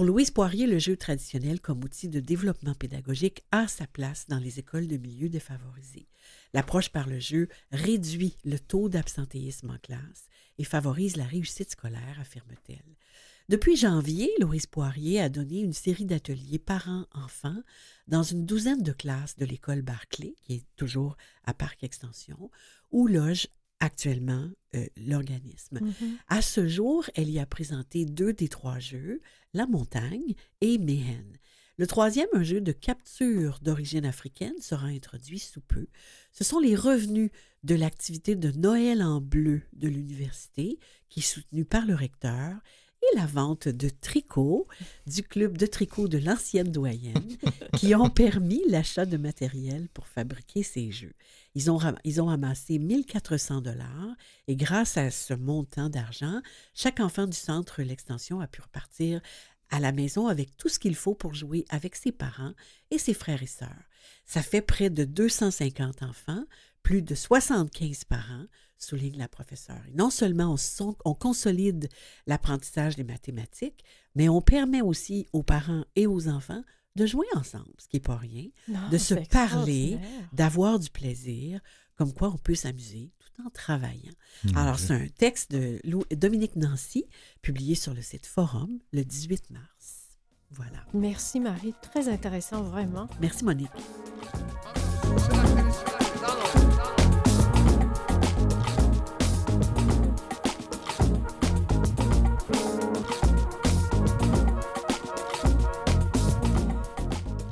Pour 0.00 0.06
Louise 0.06 0.30
Poirier, 0.30 0.66
le 0.66 0.78
jeu 0.78 0.96
traditionnel 0.96 1.60
comme 1.60 1.84
outil 1.84 2.08
de 2.08 2.20
développement 2.20 2.72
pédagogique 2.72 3.44
a 3.50 3.68
sa 3.68 3.86
place 3.86 4.24
dans 4.28 4.38
les 4.38 4.58
écoles 4.58 4.86
de 4.86 4.96
milieux 4.96 5.28
défavorisés. 5.28 6.08
L'approche 6.54 6.88
par 6.88 7.06
le 7.06 7.20
jeu 7.20 7.50
réduit 7.70 8.38
le 8.46 8.58
taux 8.58 8.88
d'absentéisme 8.88 9.68
en 9.68 9.76
classe 9.76 10.30
et 10.56 10.64
favorise 10.64 11.18
la 11.18 11.26
réussite 11.26 11.72
scolaire, 11.72 12.16
affirme-t-elle. 12.18 12.96
Depuis 13.50 13.76
janvier, 13.76 14.30
Louise 14.40 14.64
Poirier 14.64 15.20
a 15.20 15.28
donné 15.28 15.60
une 15.60 15.74
série 15.74 16.06
d'ateliers 16.06 16.58
parents-enfants 16.58 17.62
dans 18.08 18.22
une 18.22 18.46
douzaine 18.46 18.82
de 18.82 18.92
classes 18.92 19.36
de 19.36 19.44
l'école 19.44 19.82
Barclay, 19.82 20.34
qui 20.44 20.54
est 20.54 20.66
toujours 20.76 21.18
à 21.44 21.52
Parc 21.52 21.84
Extension, 21.84 22.50
où 22.90 23.06
loge 23.06 23.48
actuellement 23.80 24.48
euh, 24.76 24.86
l'organisme. 24.96 25.80
Mhm. 25.80 26.16
À 26.28 26.42
ce 26.42 26.68
jour, 26.68 27.04
elle 27.14 27.30
y 27.30 27.38
a 27.38 27.46
présenté 27.46 28.04
deux 28.04 28.32
des 28.32 28.48
trois 28.48 28.78
jeux, 28.78 29.20
La 29.52 29.66
montagne 29.66 30.34
et 30.60 30.78
Mehen. 30.78 31.38
Le 31.80 31.86
troisième, 31.86 32.28
un 32.34 32.42
jeu 32.42 32.60
de 32.60 32.72
capture 32.72 33.58
d'origine 33.62 34.04
africaine, 34.04 34.60
sera 34.60 34.88
introduit 34.88 35.38
sous 35.38 35.62
peu. 35.62 35.86
Ce 36.30 36.44
sont 36.44 36.58
les 36.58 36.76
revenus 36.76 37.30
de 37.64 37.74
l'activité 37.74 38.36
de 38.36 38.50
Noël 38.52 39.02
en 39.02 39.22
bleu 39.22 39.62
de 39.72 39.88
l'université, 39.88 40.78
qui 41.08 41.20
est 41.20 41.22
soutenue 41.22 41.64
par 41.64 41.86
le 41.86 41.94
recteur, 41.94 42.52
et 43.02 43.16
la 43.16 43.24
vente 43.24 43.66
de 43.66 43.88
tricots 43.88 44.68
du 45.06 45.22
club 45.22 45.56
de 45.56 45.64
tricot 45.64 46.06
de 46.06 46.18
l'ancienne 46.18 46.70
doyenne, 46.70 47.36
qui 47.78 47.94
ont 47.94 48.10
permis 48.24 48.62
l'achat 48.68 49.06
de 49.06 49.16
matériel 49.16 49.88
pour 49.94 50.06
fabriquer 50.06 50.62
ces 50.62 50.90
jeux. 50.90 51.14
Ils 51.54 51.70
ont, 51.70 51.80
ils 52.04 52.22
ont 52.22 52.28
amassé 52.28 52.78
1400 52.78 53.62
dollars 53.62 54.14
et 54.46 54.56
grâce 54.56 54.96
à 54.96 55.10
ce 55.10 55.34
montant 55.34 55.88
d'argent, 55.88 56.40
chaque 56.74 57.00
enfant 57.00 57.26
du 57.26 57.36
centre 57.36 57.82
L'Extension 57.82 58.40
a 58.40 58.46
pu 58.46 58.60
repartir 58.60 59.20
à 59.70 59.80
la 59.80 59.92
maison 59.92 60.26
avec 60.26 60.56
tout 60.56 60.68
ce 60.68 60.78
qu'il 60.78 60.94
faut 60.94 61.14
pour 61.14 61.34
jouer 61.34 61.64
avec 61.68 61.96
ses 61.96 62.12
parents 62.12 62.54
et 62.90 62.98
ses 62.98 63.14
frères 63.14 63.42
et 63.42 63.46
sœurs. 63.46 63.88
Ça 64.26 64.42
fait 64.42 64.62
près 64.62 64.90
de 64.90 65.04
250 65.04 66.02
enfants, 66.02 66.44
plus 66.82 67.02
de 67.02 67.14
75 67.14 68.04
parents, 68.04 68.46
souligne 68.78 69.18
la 69.18 69.28
professeure. 69.28 69.82
Non 69.94 70.10
seulement 70.10 70.56
on 71.04 71.14
consolide 71.14 71.88
l'apprentissage 72.26 72.96
des 72.96 73.04
mathématiques, 73.04 73.84
mais 74.14 74.28
on 74.28 74.40
permet 74.40 74.80
aussi 74.80 75.28
aux 75.32 75.42
parents 75.42 75.84
et 75.96 76.06
aux 76.06 76.28
enfants 76.28 76.62
de 76.96 77.06
jouer 77.06 77.26
ensemble, 77.34 77.72
ce 77.78 77.88
qui 77.88 77.96
n'est 77.96 78.00
pas 78.00 78.16
rien, 78.16 78.46
Non, 78.68 78.88
de 78.90 78.98
se 78.98 79.14
parler, 79.14 79.98
d'avoir 80.32 80.78
du 80.78 80.90
plaisir, 80.90 81.60
comme 81.96 82.12
quoi 82.12 82.28
on 82.28 82.36
peut 82.38 82.54
s'amuser 82.54 83.12
tout 83.18 83.42
en 83.46 83.50
travaillant. 83.50 84.12
Alors, 84.56 84.78
c'est 84.78 84.94
un 84.94 85.06
texte 85.08 85.50
de 85.52 85.80
Lou- 85.84 86.04
Dominique 86.10 86.56
Nancy, 86.56 87.04
publié 87.42 87.74
sur 87.74 87.94
le 87.94 88.02
site 88.02 88.26
Forum 88.26 88.78
le 88.92 89.04
18 89.04 89.50
mars. 89.50 90.18
Voilà. 90.52 90.84
Merci 90.94 91.38
Marie, 91.38 91.74
très 91.80 92.08
intéressant 92.08 92.62
vraiment. 92.62 93.08
Merci, 93.20 93.44
Monique. 93.44 93.70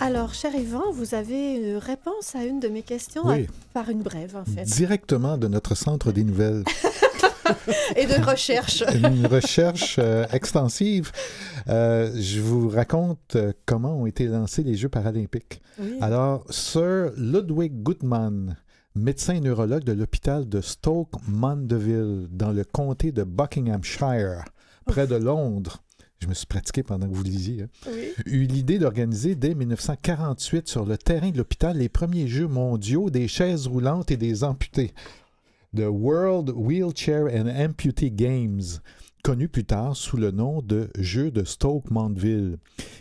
Alors, 0.09 0.33
cher 0.33 0.55
Yvan, 0.55 0.91
vous 0.91 1.15
avez 1.15 1.57
une 1.57 1.77
réponse 1.77 2.35
à 2.35 2.43
une 2.45 2.61
de 2.61 2.69
mes 2.69 2.81
questions 2.81 3.21
Oui. 3.27 3.43
à- 3.45 3.47
par 3.75 3.91
une 3.91 4.01
brève, 4.03 4.37
en 4.37 4.45
fait, 4.47 4.63
Directement 4.65 5.37
de 5.37 5.49
notre 5.49 5.75
centre 5.75 6.13
des 6.13 6.25
nouvelles. 6.25 6.65
et 7.97 8.07
de 8.07 8.15
recherche. 8.25 8.83
Une 8.95 9.27
recherche 9.27 9.97
euh, 9.99 10.25
extensive. 10.33 11.13
Euh, 11.69 12.11
je 12.19 12.41
vous 12.41 12.71
raconte 12.71 13.37
euh, 13.37 13.53
comment 13.67 13.97
ont 14.01 14.07
été 14.07 14.25
lancés 14.29 14.63
les 14.63 14.77
Jeux 14.77 14.89
paralympiques. 14.89 15.61
Oui. 15.79 15.99
Alors, 16.01 16.47
Sir 16.49 17.11
Ludwig 17.19 17.83
Gutmann, 17.83 18.57
médecin 18.95 19.39
neurologue 19.41 19.85
de 19.85 19.93
l'hôpital 19.93 20.49
de 20.49 20.63
Stoke 20.63 21.13
Mandeville, 21.29 22.29
dans 22.31 22.53
le 22.53 22.65
comté 22.65 23.13
de 23.13 23.25
Buckinghamshire, 23.25 24.43
près 24.87 25.07
de 25.07 25.17
Londres. 25.17 25.83
Je 26.21 26.27
me 26.27 26.35
suis 26.35 26.47
pratiqué 26.47 26.83
pendant 26.83 27.09
que 27.09 27.15
vous 27.15 27.23
lisiez. 27.23 27.63
hein. 27.63 27.69
Oui. 27.87 28.09
eut 28.27 28.47
l'idée 28.47 28.79
d'organiser 28.79 29.35
dès 29.37 29.55
1948 29.55 30.67
sur 30.69 30.85
le 30.85 30.99
terrain 30.99 31.31
de 31.31 31.39
l'hôpital 31.39 31.79
les 31.79 31.89
premiers 31.89 32.27
Jeux 32.27 32.49
mondiaux 32.49 33.09
des 33.11 33.29
chaises 33.29 33.67
roulantes 33.69 34.11
et 34.11 34.17
des 34.17 34.43
amputés. 34.45 34.93
The 35.77 35.85
World 35.89 36.51
Wheelchair 36.55 37.27
and 37.33 37.47
Amputee 37.49 38.11
Games, 38.11 38.63
connus 39.23 39.49
plus 39.49 39.65
tard 39.65 39.97
sous 39.97 40.17
le 40.17 40.31
nom 40.31 40.61
de 40.63 40.89
Jeux 40.99 41.31
de 41.31 41.45
Stoke 41.45 41.91
Mandeville. 41.91 42.57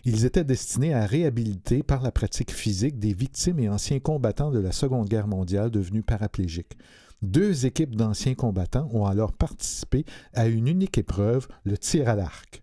Ils 0.05 0.25
étaient 0.25 0.43
destinés 0.43 0.93
à 0.93 1.05
réhabiliter 1.05 1.81
par 1.81 2.03
la 2.03 2.11
pratique 2.11 2.51
physique 2.51 2.99
des 2.99 3.13
victimes 3.13 3.59
et 3.59 3.69
anciens 3.69 3.99
combattants 3.99 4.51
de 4.51 4.59
la 4.59 4.71
Seconde 4.73 5.07
Guerre 5.07 5.27
mondiale 5.27 5.71
devenus 5.71 6.03
paraplégiques. 6.05 6.77
Deux 7.23 7.65
équipes 7.65 7.95
d'anciens 7.95 8.35
combattants 8.35 8.89
ont 8.93 9.05
alors 9.05 9.31
participé 9.33 10.05
à 10.33 10.47
une 10.47 10.67
unique 10.67 10.97
épreuve, 10.99 11.47
le 11.63 11.77
tir 11.77 12.09
à 12.09 12.15
l'arc. 12.15 12.61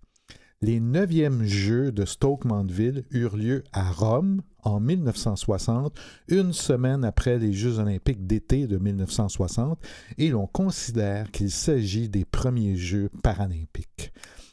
Les 0.65 0.81
neuvièmes 0.81 1.45
Jeux 1.45 1.93
de 1.93 2.07
Stoke 2.07 2.47
Mandeville 2.47 3.05
eurent 3.11 3.37
lieu 3.37 3.65
à 3.75 3.91
Rome 3.93 4.41
en 4.63 4.81
1960, 4.81 5.93
une 6.29 6.55
semaine 6.55 7.05
après 7.05 7.37
les 7.37 7.53
Jeux 7.53 7.81
olympiques 7.81 8.27
d'été 8.27 8.67
de 8.67 8.79
1960, 8.79 9.79
et 10.17 10.31
l'on 10.31 10.47
considère 10.47 11.31
qu'il 11.31 11.51
s'agit 11.51 12.09
des 12.09 12.25
premiers 12.25 12.77
Jeux 12.77 13.11
paralympiques. 13.23 14.11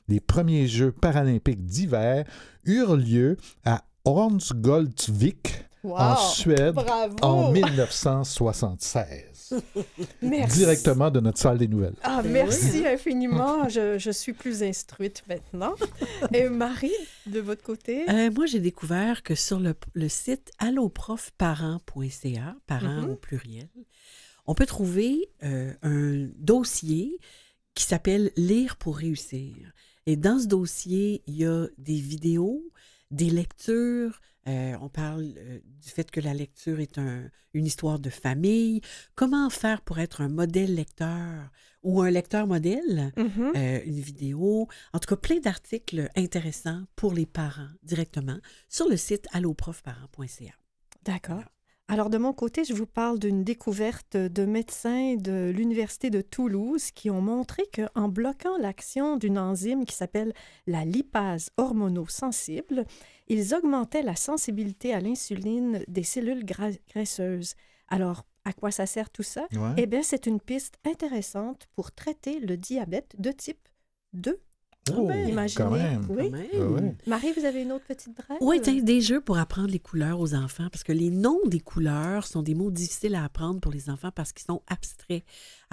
Les 0.10 0.19
premiers 0.19 0.67
Jeux 0.67 0.91
paralympiques 0.91 1.65
d'hiver 1.65 2.26
eurent 2.65 2.97
lieu 2.97 3.38
à 3.63 3.86
Hornsgoldvik, 4.04 5.63
Wow! 5.86 5.97
en 5.97 6.17
Suède, 6.17 6.76
Bravo! 6.76 7.15
en 7.21 7.54
1976, 7.54 9.31
Merci. 10.22 10.60
directement 10.60 11.10
de 11.12 11.20
notre 11.20 11.38
salle 11.40 11.58
des 11.58 11.68
nouvelles. 11.68 11.96
Ah, 12.04 12.22
merci 12.26 12.86
infiniment. 12.86 13.68
Je, 13.70 13.98
je 13.98 14.12
suis 14.12 14.34
plus 14.34 14.64
instruite 14.64 15.24
maintenant. 15.28 15.76
Et 16.34 16.50
Marie, 16.50 16.92
de 17.26 17.40
votre 17.40 17.64
côté? 17.64 18.10
Euh, 18.10 18.32
moi, 18.32 18.46
j'ai 18.46 18.60
découvert 18.60 19.24
que 19.24 19.36
sur 19.36 19.60
le, 19.60 19.74
le 19.94 20.10
site 20.10 20.52
alloprofparents.ca, 20.60 22.56
parents 22.68 23.02
Mhm. 23.02 23.10
au 23.12 23.16
pluriel, 23.16 23.70
on 24.46 24.56
peut 24.56 24.66
trouver 24.66 25.30
euh, 25.44 25.74
un 25.84 26.28
dossier 26.38 27.20
qui 27.74 27.84
s'appelle 27.86 28.32
Lire 28.38 28.76
pour 28.78 28.98
réussir. 28.98 29.56
Et 30.06 30.16
dans 30.16 30.40
ce 30.40 30.48
dossier, 30.48 31.24
il 31.28 31.36
y 31.38 31.46
a 31.46 31.68
des 31.78 32.00
vidéos, 32.00 32.64
des 33.12 33.30
lectures. 33.30 34.20
Euh, 34.48 34.76
on 34.82 34.90
parle 34.90 35.34
euh, 35.38 35.60
du 35.82 35.90
fait 35.90 36.10
que 36.10 36.20
la 36.20 36.34
lecture 36.34 36.80
est 36.80 36.98
un- 36.98 37.30
une 37.54 37.66
histoire 37.66 38.00
de 38.00 38.10
famille. 38.10 38.82
Comment 39.16 39.50
faire 39.50 39.82
pour 39.82 40.00
être 40.00 40.22
un 40.22 40.30
modèle 40.30 40.74
lecteur 40.76 41.50
ou 41.84 42.02
un 42.02 42.10
lecteur 42.10 42.48
modèle? 42.48 43.12
Mhm. 43.18 43.52
euh, 43.56 43.80
une 43.86 44.00
vidéo, 44.00 44.68
en 44.94 45.00
tout 45.00 45.08
cas 45.08 45.16
plein 45.18 45.40
d'articles 45.40 46.10
intéressants 46.16 46.84
pour 46.96 47.14
les 47.14 47.26
parents 47.26 47.70
directement 47.84 48.38
sur 48.70 48.88
le 48.90 48.98
site 48.98 49.28
alloprofparents.ca. 49.32 50.54
D'accord. 51.04 51.44
Alors, 51.92 52.10
de 52.10 52.18
mon 52.18 52.32
côté, 52.32 52.64
je 52.64 52.74
vous 52.74 52.86
parle 52.86 53.20
d'une 53.20 53.44
découverte 53.44 54.16
de 54.16 54.46
médecins 54.46 55.16
de 55.18 55.52
l'Université 55.54 56.10
de 56.10 56.22
Toulouse 56.22 56.90
qui 56.92 57.10
ont 57.10 57.20
montré 57.20 57.64
qu'en 57.76 58.08
bloquant 58.08 58.58
l'action 58.58 59.18
d'une 59.18 59.38
enzyme 59.38 59.84
qui 59.84 59.94
s'appelle 59.94 60.32
la 60.68 60.86
lipase 60.86 61.50
hormonosensible, 61.58 62.86
ils 63.28 63.54
augmentaient 63.54 64.04
la 64.04 64.16
sensibilité 64.16 64.94
à 64.94 65.02
l'insuline 65.02 65.84
des 65.90 66.04
cellules 66.04 66.46
gra- 66.46 66.80
graisseuses. 66.88 67.56
Alors, 67.90 68.26
à 68.46 68.54
quoi 68.54 68.72
ça 68.72 68.86
sert 68.86 69.10
tout 69.10 69.22
ça? 69.22 69.50
Ouais. 69.52 69.74
Eh 69.76 69.86
bien, 69.86 70.02
c'est 70.02 70.28
une 70.28 70.40
piste 70.40 70.76
intéressante 70.86 71.68
pour 71.76 71.92
traiter 71.92 72.40
le 72.40 72.56
diabète 72.56 73.20
de 73.20 73.34
type 73.34 73.68
2. 74.14 74.40
Oh, 74.98 75.06
ben, 75.08 75.30
Imaginez. 75.30 75.63
quand 75.63 75.72
même. 75.72 76.06
Oui. 76.10 76.32
Quand 76.32 76.60
même. 76.60 76.74
Ouais. 76.74 76.96
Marie, 77.06 77.32
vous 77.38 77.46
avez 77.46 77.62
une 77.62 77.72
autre 77.72 77.86
petite 77.86 78.15
brève? 78.15 78.39
Oui, 78.41 78.60
tiens, 78.62 78.74
des 78.82 79.00
jeux 79.00 79.22
pour 79.22 79.38
apprendre 79.38 79.70
les 79.70 79.80
couleurs 79.80 80.20
aux 80.20 80.34
enfants, 80.34 80.67
parce 80.72 80.84
que 80.84 80.91
les 80.91 81.12
noms 81.12 81.39
des 81.46 81.60
couleurs 81.60 82.26
sont 82.26 82.41
des 82.41 82.56
mots 82.56 82.72
difficiles 82.72 83.13
à 83.15 83.24
apprendre 83.24 83.60
pour 83.60 83.72
les 83.72 83.89
enfants 83.89 84.10
parce 84.13 84.34
qu'ils 84.34 84.46
sont 84.46 84.63
abstraits. 84.67 85.24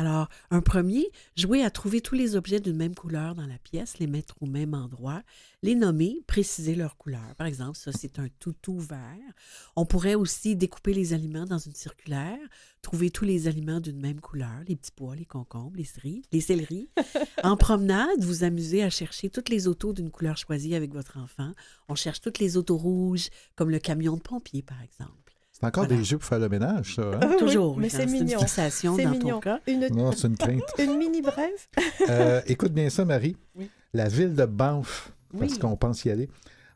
Alors, 0.00 0.28
un 0.52 0.60
premier, 0.60 1.10
jouer 1.36 1.64
à 1.64 1.70
trouver 1.70 2.00
tous 2.00 2.14
les 2.14 2.36
objets 2.36 2.60
d'une 2.60 2.76
même 2.76 2.94
couleur 2.94 3.34
dans 3.34 3.48
la 3.48 3.58
pièce, 3.58 3.98
les 3.98 4.06
mettre 4.06 4.36
au 4.40 4.46
même 4.46 4.72
endroit, 4.72 5.24
les 5.64 5.74
nommer, 5.74 6.22
préciser 6.28 6.76
leur 6.76 6.96
couleur. 6.96 7.34
Par 7.36 7.48
exemple, 7.48 7.76
ça, 7.76 7.90
c'est 7.90 8.20
un 8.20 8.28
toutou 8.38 8.78
vert. 8.78 9.34
On 9.74 9.86
pourrait 9.86 10.14
aussi 10.14 10.54
découper 10.54 10.94
les 10.94 11.14
aliments 11.14 11.46
dans 11.46 11.58
une 11.58 11.74
circulaire, 11.74 12.38
trouver 12.80 13.10
tous 13.10 13.24
les 13.24 13.48
aliments 13.48 13.80
d'une 13.80 13.98
même 13.98 14.20
couleur, 14.20 14.62
les 14.68 14.76
petits 14.76 14.92
pois, 14.94 15.16
les 15.16 15.24
concombres, 15.24 15.76
les 15.76 15.82
céleris. 15.82 16.22
Les 16.30 16.40
céleris. 16.40 16.90
en 17.42 17.56
promenade, 17.56 18.22
vous 18.22 18.44
amusez 18.44 18.84
à 18.84 18.90
chercher 18.90 19.30
toutes 19.30 19.48
les 19.48 19.66
autos 19.66 19.92
d'une 19.92 20.12
couleur 20.12 20.36
choisie 20.36 20.76
avec 20.76 20.92
votre 20.92 21.18
enfant. 21.18 21.50
On 21.88 21.96
cherche 21.96 22.20
toutes 22.20 22.38
les 22.38 22.56
autos 22.56 22.76
rouges, 22.76 23.30
comme 23.56 23.70
le 23.70 23.80
camion 23.80 24.16
de 24.16 24.22
pompier, 24.22 24.62
par 24.62 24.80
exemple. 24.80 25.27
C'est 25.60 25.66
encore 25.66 25.84
Voilà. 25.86 25.98
des 25.98 26.04
jeux 26.04 26.18
pour 26.18 26.28
faire 26.28 26.38
le 26.38 26.48
ménage, 26.48 26.94
ça. 26.94 27.02
hein? 27.02 27.18
Ah 27.20 27.26
oui, 27.28 27.36
Toujours. 27.38 27.76
mais 27.78 27.88
c'est 27.88 28.04
une 28.04 28.12
mignon. 28.12 28.38
C'est 28.46 28.86
dans 28.86 28.94
mignon. 29.10 29.36
ton 29.36 29.40
cas. 29.40 29.60
Une, 29.66 29.88
Non, 29.88 30.12
c'est 30.12 30.28
une 30.28 30.36
crainte. 30.36 30.62
une 30.78 30.96
mini 30.96 31.20
brève? 31.22 31.50
Euh, 32.10 32.40
écoute 32.46 32.72
bien 32.72 32.88
ça, 32.90 33.04
Marie. 33.04 33.36
Oui. 33.56 33.68
La 33.92 34.08
ville 34.08 34.34
de 34.34 34.44
Banff, 34.46 35.12
parce 35.36 35.52
Oui. 35.54 35.58
qu'on 35.58 35.76
pense 35.76 36.04
y 36.04 36.10
aller, 36.10 36.28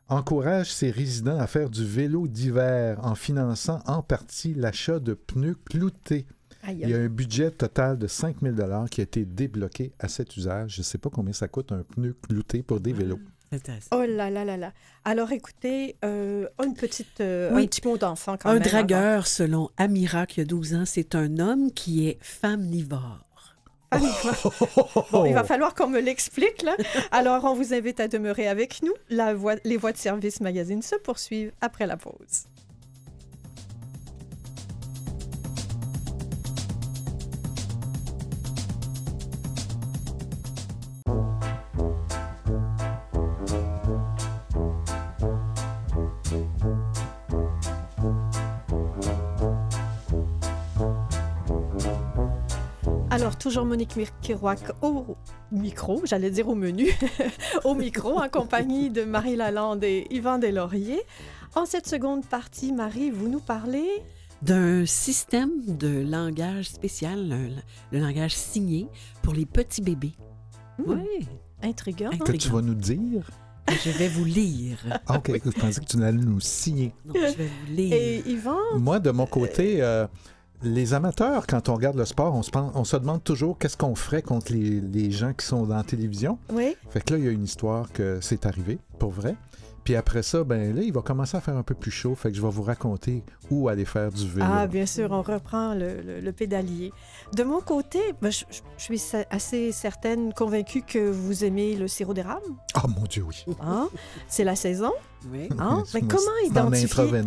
encourage 0.09 0.71
ses 0.73 0.91
résidents 0.91 1.39
à 1.39 1.47
faire 1.47 1.69
du 1.69 1.85
vélo 1.85 2.27
d'hiver 2.27 2.99
en 3.03 3.15
finançant 3.15 3.79
en 3.85 4.01
partie 4.03 4.53
l'achat 4.53 4.99
de 4.99 5.13
pneus 5.13 5.55
cloutés. 5.65 6.25
Aïe, 6.65 6.79
Il 6.81 6.89
y 6.89 6.93
a 6.93 6.97
un 6.97 7.07
budget 7.07 7.51
total 7.51 7.97
de 7.97 8.07
5 8.07 8.37
000 8.41 8.55
qui 8.89 9.01
a 9.01 9.03
été 9.03 9.25
débloqué 9.25 9.91
à 9.99 10.07
cet 10.07 10.35
usage. 10.37 10.75
Je 10.75 10.79
ne 10.81 10.83
sais 10.83 10.97
pas 10.97 11.09
combien 11.09 11.33
ça 11.33 11.47
coûte 11.47 11.71
un 11.71 11.83
pneu 11.83 12.15
clouté 12.27 12.63
pour 12.63 12.79
des 12.79 12.93
vélos. 12.93 13.19
Intéressant. 13.53 13.89
Oh 13.95 14.03
là 14.05 14.29
là 14.29 14.43
là 14.43 14.57
là. 14.57 14.73
Alors 15.05 15.31
écoutez, 15.31 15.95
euh, 16.03 16.47
une 16.63 16.73
petite, 16.73 17.21
euh, 17.21 17.51
Oui. 17.53 17.63
un 17.63 17.67
petit 17.67 17.85
mot 17.87 17.97
d'enfant 17.97 18.35
quand 18.37 18.49
Un 18.49 18.53
même. 18.53 18.63
dragueur, 18.63 19.27
selon 19.27 19.69
Amira, 19.77 20.25
qui 20.25 20.41
a 20.41 20.45
12 20.45 20.73
ans, 20.73 20.83
c'est 20.85 21.13
un 21.15 21.37
homme 21.39 21.71
qui 21.71 22.07
est 22.07 22.17
va- 22.21 23.19
Bon, 25.11 25.25
il 25.25 25.33
va 25.35 25.43
falloir 25.43 25.75
qu'on 25.75 25.87
me 25.87 25.99
l'explique 25.99 26.63
là. 26.63 26.75
Alors 27.11 27.43
on 27.43 27.53
vous 27.53 27.73
invite 27.75 27.99
à 27.99 28.07
demeurer 28.07 28.47
avec 28.47 28.81
nous. 28.81 28.93
La 29.09 29.35
voie- 29.35 29.55
les 29.63 29.77
voies 29.77 29.91
de 29.91 29.97
service 29.97 30.41
magazine 30.41 30.81
se 30.81 30.95
poursuivent 30.95 31.51
après 31.61 31.85
la 31.85 31.95
pause. 31.97 32.45
Alors, 53.33 53.39
toujours 53.41 53.65
Monique 53.65 53.95
Mirkiroak 53.95 54.59
au 54.83 55.17
micro, 55.51 56.01
j'allais 56.05 56.29
dire 56.29 56.47
au 56.49 56.53
menu, 56.53 56.91
au 57.63 57.73
micro, 57.73 58.19
en 58.21 58.29
compagnie 58.29 58.91
de 58.91 59.05
Marie 59.05 59.35
Lalande 59.35 59.83
et 59.83 60.05
Yvan 60.11 60.37
Deslauriers. 60.37 61.01
En 61.55 61.65
cette 61.65 61.87
seconde 61.87 62.23
partie, 62.27 62.71
Marie, 62.71 63.09
vous 63.09 63.27
nous 63.29 63.39
parlez 63.39 63.87
D'un 64.43 64.85
système 64.85 65.49
de 65.65 66.05
langage 66.07 66.69
spécial, 66.69 67.27
le, 67.27 67.49
le 67.91 67.99
langage 68.05 68.35
signé 68.35 68.87
pour 69.23 69.33
les 69.33 69.47
petits 69.47 69.81
bébés. 69.81 70.13
Hmm, 70.77 70.83
Oui, 70.91 71.27
intriguant. 71.63 72.11
Que 72.11 72.33
tu 72.33 72.49
vas 72.49 72.61
nous 72.61 72.75
dire? 72.75 73.31
je 73.67 73.89
vais 73.89 74.09
vous 74.09 74.25
lire. 74.25 74.77
Ah, 75.07 75.17
OK. 75.17 75.31
Je 75.43 75.49
pensais 75.59 75.81
que 75.81 75.85
tu 75.85 75.97
allais 76.03 76.11
nous 76.11 76.39
signer. 76.39 76.93
Non, 77.03 77.13
je 77.15 77.35
vais 77.35 77.47
vous 77.47 77.73
lire. 77.73 77.93
Et 77.93 78.23
Yvan, 78.27 78.77
Moi, 78.77 78.99
de 78.99 79.09
mon 79.09 79.25
côté, 79.25 79.81
euh, 79.81 80.05
les 80.63 80.93
amateurs, 80.93 81.45
quand 81.47 81.69
on 81.69 81.75
regarde 81.75 81.97
le 81.97 82.05
sport, 82.05 82.33
on 82.35 82.41
se, 82.43 82.51
pen- 82.51 82.71
on 82.73 82.83
se 82.83 82.95
demande 82.97 83.23
toujours 83.23 83.57
qu'est-ce 83.57 83.77
qu'on 83.77 83.95
ferait 83.95 84.21
contre 84.21 84.51
les, 84.53 84.79
les 84.81 85.11
gens 85.11 85.33
qui 85.33 85.45
sont 85.45 85.63
dans 85.65 85.75
la 85.75 85.83
télévision. 85.83 86.37
oui, 86.51 86.75
Fait 86.89 87.01
que 87.03 87.13
là, 87.13 87.19
il 87.19 87.25
y 87.25 87.27
a 87.27 87.31
une 87.31 87.43
histoire 87.43 87.91
que 87.91 88.19
c'est 88.21 88.45
arrivé, 88.45 88.77
pour 88.99 89.11
vrai. 89.11 89.35
Puis 89.83 89.95
après 89.97 90.23
ça, 90.23 90.43
ben 90.45 90.73
là, 90.75 90.81
il 90.81 90.93
va 90.93 91.01
commencer 91.01 91.35
à 91.35 91.41
faire 91.41 91.57
un 91.57 91.63
peu 91.63 91.75
plus 91.75 91.91
chaud. 91.91 92.15
Fait 92.15 92.29
que 92.31 92.37
je 92.37 92.41
vais 92.41 92.49
vous 92.49 92.63
raconter 92.63 93.23
où 93.51 93.67
aller 93.67 93.83
faire 93.85 94.11
du 94.11 94.27
vélo. 94.29 94.45
ah, 94.49 94.65
bien 94.67 94.85
sûr, 94.85 95.11
on 95.11 95.21
reprend 95.21 95.73
le, 95.73 96.01
le- 96.01 96.19
le 96.21 96.31
pédalier. 96.31 96.91
De 97.35 97.43
mon 97.43 97.59
côté, 97.59 97.99
ben, 98.21 98.31
je, 98.31 98.43
suis 98.77 99.01
assez 99.29 99.71
certaine, 99.73 100.33
convaincue 100.33 100.83
que 100.83 101.09
vous 101.11 101.43
aimez 101.43 101.75
le 101.75 101.87
sirop 101.89 102.13
d'érable. 102.13 102.45
Ah, 102.75 102.85
mon 102.87 103.03
Dieu, 103.03 103.23
oui. 103.27 103.43
Hein? 103.61 103.89
C'est 104.29 104.43
la 104.45 104.55
saison. 104.55 104.91
Oui. 105.31 105.49
Hein? 105.59 105.83
Mais 105.93 106.01
comment 106.01 106.37
identifier... 106.45 107.21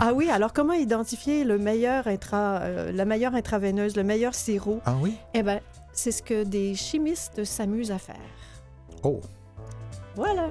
Ah 0.00 0.12
oui, 0.14 0.28
alors 0.30 0.52
comment 0.52 0.72
identifier 0.74 1.44
le 1.44 1.58
meilleur 1.58 2.06
intra, 2.06 2.60
euh, 2.62 2.92
la 2.92 3.04
meilleure 3.04 3.34
intraveineuse, 3.34 3.96
le 3.96 4.02
meilleur 4.04 4.34
sirop? 4.34 4.80
Ah 4.84 4.96
oui? 5.00 5.14
Eh 5.34 5.42
bien, 5.42 5.60
c'est 5.92 6.12
ce 6.12 6.22
que 6.22 6.44
des 6.44 6.74
chimistes 6.74 7.44
s'amusent 7.44 7.90
à 7.92 7.98
faire. 7.98 8.16
Oh, 9.02 9.20
Voilà. 10.16 10.48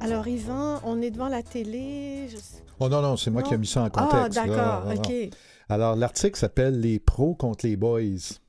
Alors, 0.00 0.26
Yvan, 0.26 0.80
on 0.84 1.00
est 1.02 1.10
devant 1.10 1.28
la 1.28 1.42
télé. 1.42 2.28
je 2.30 2.36
Oh 2.80 2.88
non, 2.88 3.02
non, 3.02 3.16
c'est 3.16 3.30
moi 3.30 3.42
Non? 3.42 3.48
qui 3.48 3.54
ai 3.54 3.58
mis 3.58 3.66
ça 3.66 3.82
en 3.82 3.84
Ah, 3.86 3.90
contexte. 3.90 4.36
là. 4.38 4.46
d'accord. 4.46 4.92
OK. 4.96 5.12
Alors, 5.68 5.96
l'article 5.96 6.38
s'appelle 6.38 6.80
Les 6.80 6.98
pros 6.98 7.34
contre 7.34 7.66
les 7.66 7.76
boys, 7.76 8.00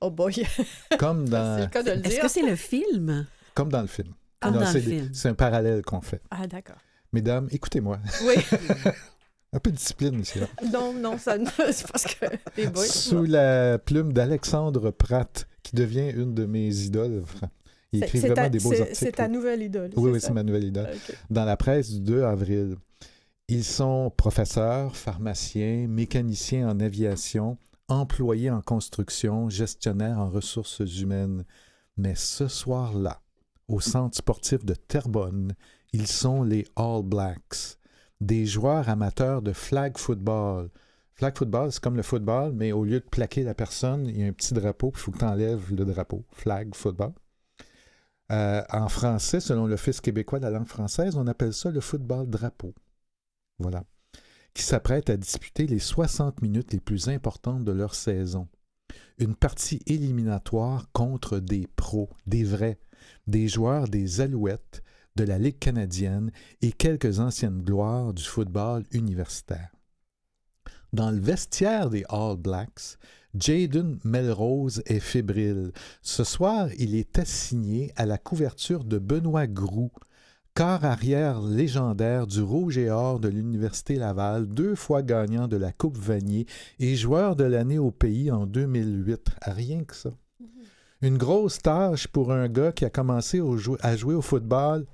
Oh 0.02 0.10
boy, 0.12 0.46
comme 1.00 1.26
c'est 1.26 1.32
dans, 1.32 1.60
le 1.60 1.66
cas 1.68 1.84
de 1.84 1.92
le 1.92 2.06
Est-ce 2.06 2.20
que 2.22 2.28
c'est 2.28 2.44
le 2.48 2.56
film? 2.56 3.26
comme 3.56 3.70
dans 3.72 3.82
le 3.82 3.88
film. 3.88 4.14
Comme 4.40 4.54
Non, 4.54 4.60
dans 4.62 4.66
le 4.68 4.72
c'est, 4.72 4.82
film. 4.82 5.10
c'est 5.14 5.28
un 5.30 5.34
parallèle 5.34 5.82
qu'on 5.82 6.00
fait. 6.02 6.22
Ah, 6.32 6.48
d'accord. 6.48 6.78
Mesdames, 7.12 7.50
écoutez-moi. 7.52 7.98
Oui, 8.24 8.36
Un 9.52 9.60
peu 9.60 9.72
de 9.72 9.76
discipline 9.78 10.20
ici. 10.20 10.40
là. 10.40 10.48
non, 10.72 10.94
non, 10.94 11.18
ça, 11.18 11.38
c'est 11.72 11.88
parce 11.92 12.06
que 12.06 12.26
les 12.58 12.68
boys... 12.68 12.86
Sous 12.86 13.24
la 13.24 13.80
plume 13.80 14.14
d'Alexandre 14.14 14.92
Pratt, 14.92 15.48
qui 15.64 15.76
devient 15.76 16.12
une 16.16 16.34
de 16.36 16.46
mes 16.46 16.76
idoles. 16.84 17.24
Il 17.92 18.04
écrit 18.04 18.20
vraiment 18.20 18.36
ta- 18.36 18.50
des 18.50 18.60
beaux 18.60 18.72
articles. 18.74 18.96
C'est 18.96 19.14
ta 19.14 19.28
nouvelle 19.28 19.64
idole. 19.64 19.90
Oui, 19.96 20.12
oui, 20.12 20.22
c'est 20.22 20.34
ma 20.34 20.44
nouvelle 20.44 20.66
idole. 20.66 20.90
Dans 21.32 21.46
la 21.46 21.58
presse 21.58 21.90
du 21.92 22.00
2 22.02 22.24
avril, 22.24 22.76
ils 23.48 23.64
sont 23.64 24.12
professeurs, 24.16 24.96
pharmaciens, 24.96 25.88
mécaniciens 25.88 26.70
en 26.70 26.80
aviation, 26.80 27.58
employés 27.88 28.52
en 28.52 28.62
construction, 28.62 29.50
gestionnaires 29.50 30.20
en 30.20 30.30
ressources 30.30 30.82
humaines. 31.02 31.44
Mais 31.98 32.14
ce 32.14 32.48
soir-là, 32.48 33.22
au 33.68 33.80
centre 33.80 34.16
sportif 34.16 34.64
de 34.64 34.76
Terrebonne, 34.76 35.54
ils 35.92 36.06
sont 36.06 36.44
les 36.44 36.68
All 36.76 37.02
Blacks, 37.04 37.79
des 38.22 38.46
joueurs 38.46 38.90
amateurs 38.90 39.42
de 39.42 39.54
flag 39.54 39.98
football. 39.98 40.70
Flag 41.14 41.38
football, 41.38 41.72
c'est 41.72 41.82
comme 41.82 41.98
le 41.98 42.04
football, 42.04 42.54
mais 42.54 42.72
au 42.72 42.84
lieu 42.86 43.00
de 43.00 43.06
plaquer 43.06 43.44
la 43.44 43.54
personne, 43.54 44.08
il 44.08 44.20
y 44.20 44.24
a 44.24 44.28
un 44.28 44.34
petit 44.34 44.54
drapeau, 44.54 44.92
puis 44.92 45.02
il 45.02 45.04
faut 45.04 45.12
que 45.12 45.18
tu 45.20 45.26
enlèves 45.26 45.74
le 45.74 45.86
drapeau. 45.86 46.24
Flag 46.32 46.74
football. 46.74 47.12
Euh, 48.32 48.64
en 48.70 48.90
français, 48.90 49.40
selon 49.40 49.66
l'Office 49.66 50.02
québécois 50.02 50.40
de 50.40 50.46
la 50.46 50.52
langue 50.52 50.68
française, 50.68 51.18
on 51.18 51.28
appelle 51.28 51.54
ça 51.54 51.72
le 51.72 51.82
football 51.82 52.30
drapeau. 52.30 52.74
Voilà. 53.58 53.84
Qui 54.54 54.64
s'apprête 54.64 55.10
à 55.10 55.18
disputer 55.18 55.68
les 55.68 55.80
60 55.80 56.42
minutes 56.42 56.74
les 56.74 56.80
plus 56.80 57.10
importantes 57.10 57.64
de 57.66 57.72
leur 57.72 57.96
saison. 57.96 58.48
Une 59.18 59.36
partie 59.36 59.82
éliminatoire 59.86 60.90
contre 60.94 61.40
des 61.40 61.68
pros, 61.76 62.10
des 62.28 62.44
vrais, 62.44 62.80
des 63.28 63.48
joueurs 63.48 63.88
des 63.88 64.22
Alouettes, 64.22 64.84
de 65.16 65.24
la 65.24 65.38
Ligue 65.38 65.60
canadienne 65.60 66.32
et 66.62 66.72
quelques 66.72 67.20
anciennes 67.20 67.62
gloires 67.62 68.14
du 68.14 68.24
football 68.24 68.84
universitaire. 68.92 69.72
Dans 70.94 71.12
le 71.12 71.20
vestiaire 71.20 71.90
des 71.90 72.04
All 72.10 72.38
Blacks, 72.38 72.98
Jaden 73.36 74.00
Melrose 74.04 74.82
est 74.88 75.00
fébrile. 75.00 75.72
Ce 76.02 76.24
soir, 76.24 76.70
il 76.80 76.96
est 76.96 77.20
assigné 77.20 77.92
à 77.96 78.08
la 78.08 78.18
couverture 78.18 78.84
de 78.84 78.98
Benoît 78.98 79.46
Groux, 79.46 79.92
quart 80.56 80.84
arrière 80.84 81.42
légendaire 81.42 82.26
du 82.26 82.42
Rouge 82.42 82.80
et 82.80 82.90
Or 82.90 83.20
de 83.20 83.28
l'Université 83.28 83.96
Laval, 83.96 84.48
deux 84.48 84.74
fois 84.74 85.04
gagnant 85.04 85.48
de 85.48 85.58
la 85.58 85.72
Coupe 85.72 85.98
Vanier 85.98 86.48
et 86.80 86.96
joueur 86.96 87.36
de 87.36 87.44
l'année 87.44 87.78
au 87.78 87.92
pays 87.92 88.32
en 88.32 88.48
2008. 88.48 89.30
Rien 89.44 89.84
que 89.84 89.96
ça. 89.96 90.10
Mm-hmm. 90.10 91.08
Une 91.08 91.18
grosse 91.18 91.60
tâche 91.60 92.08
pour 92.08 92.32
un 92.32 92.50
gars 92.50 92.72
qui 92.72 92.84
a 92.84 92.90
commencé 92.90 93.42
à 93.82 93.96
jouer 93.96 94.16
au 94.16 94.24
football 94.24 94.88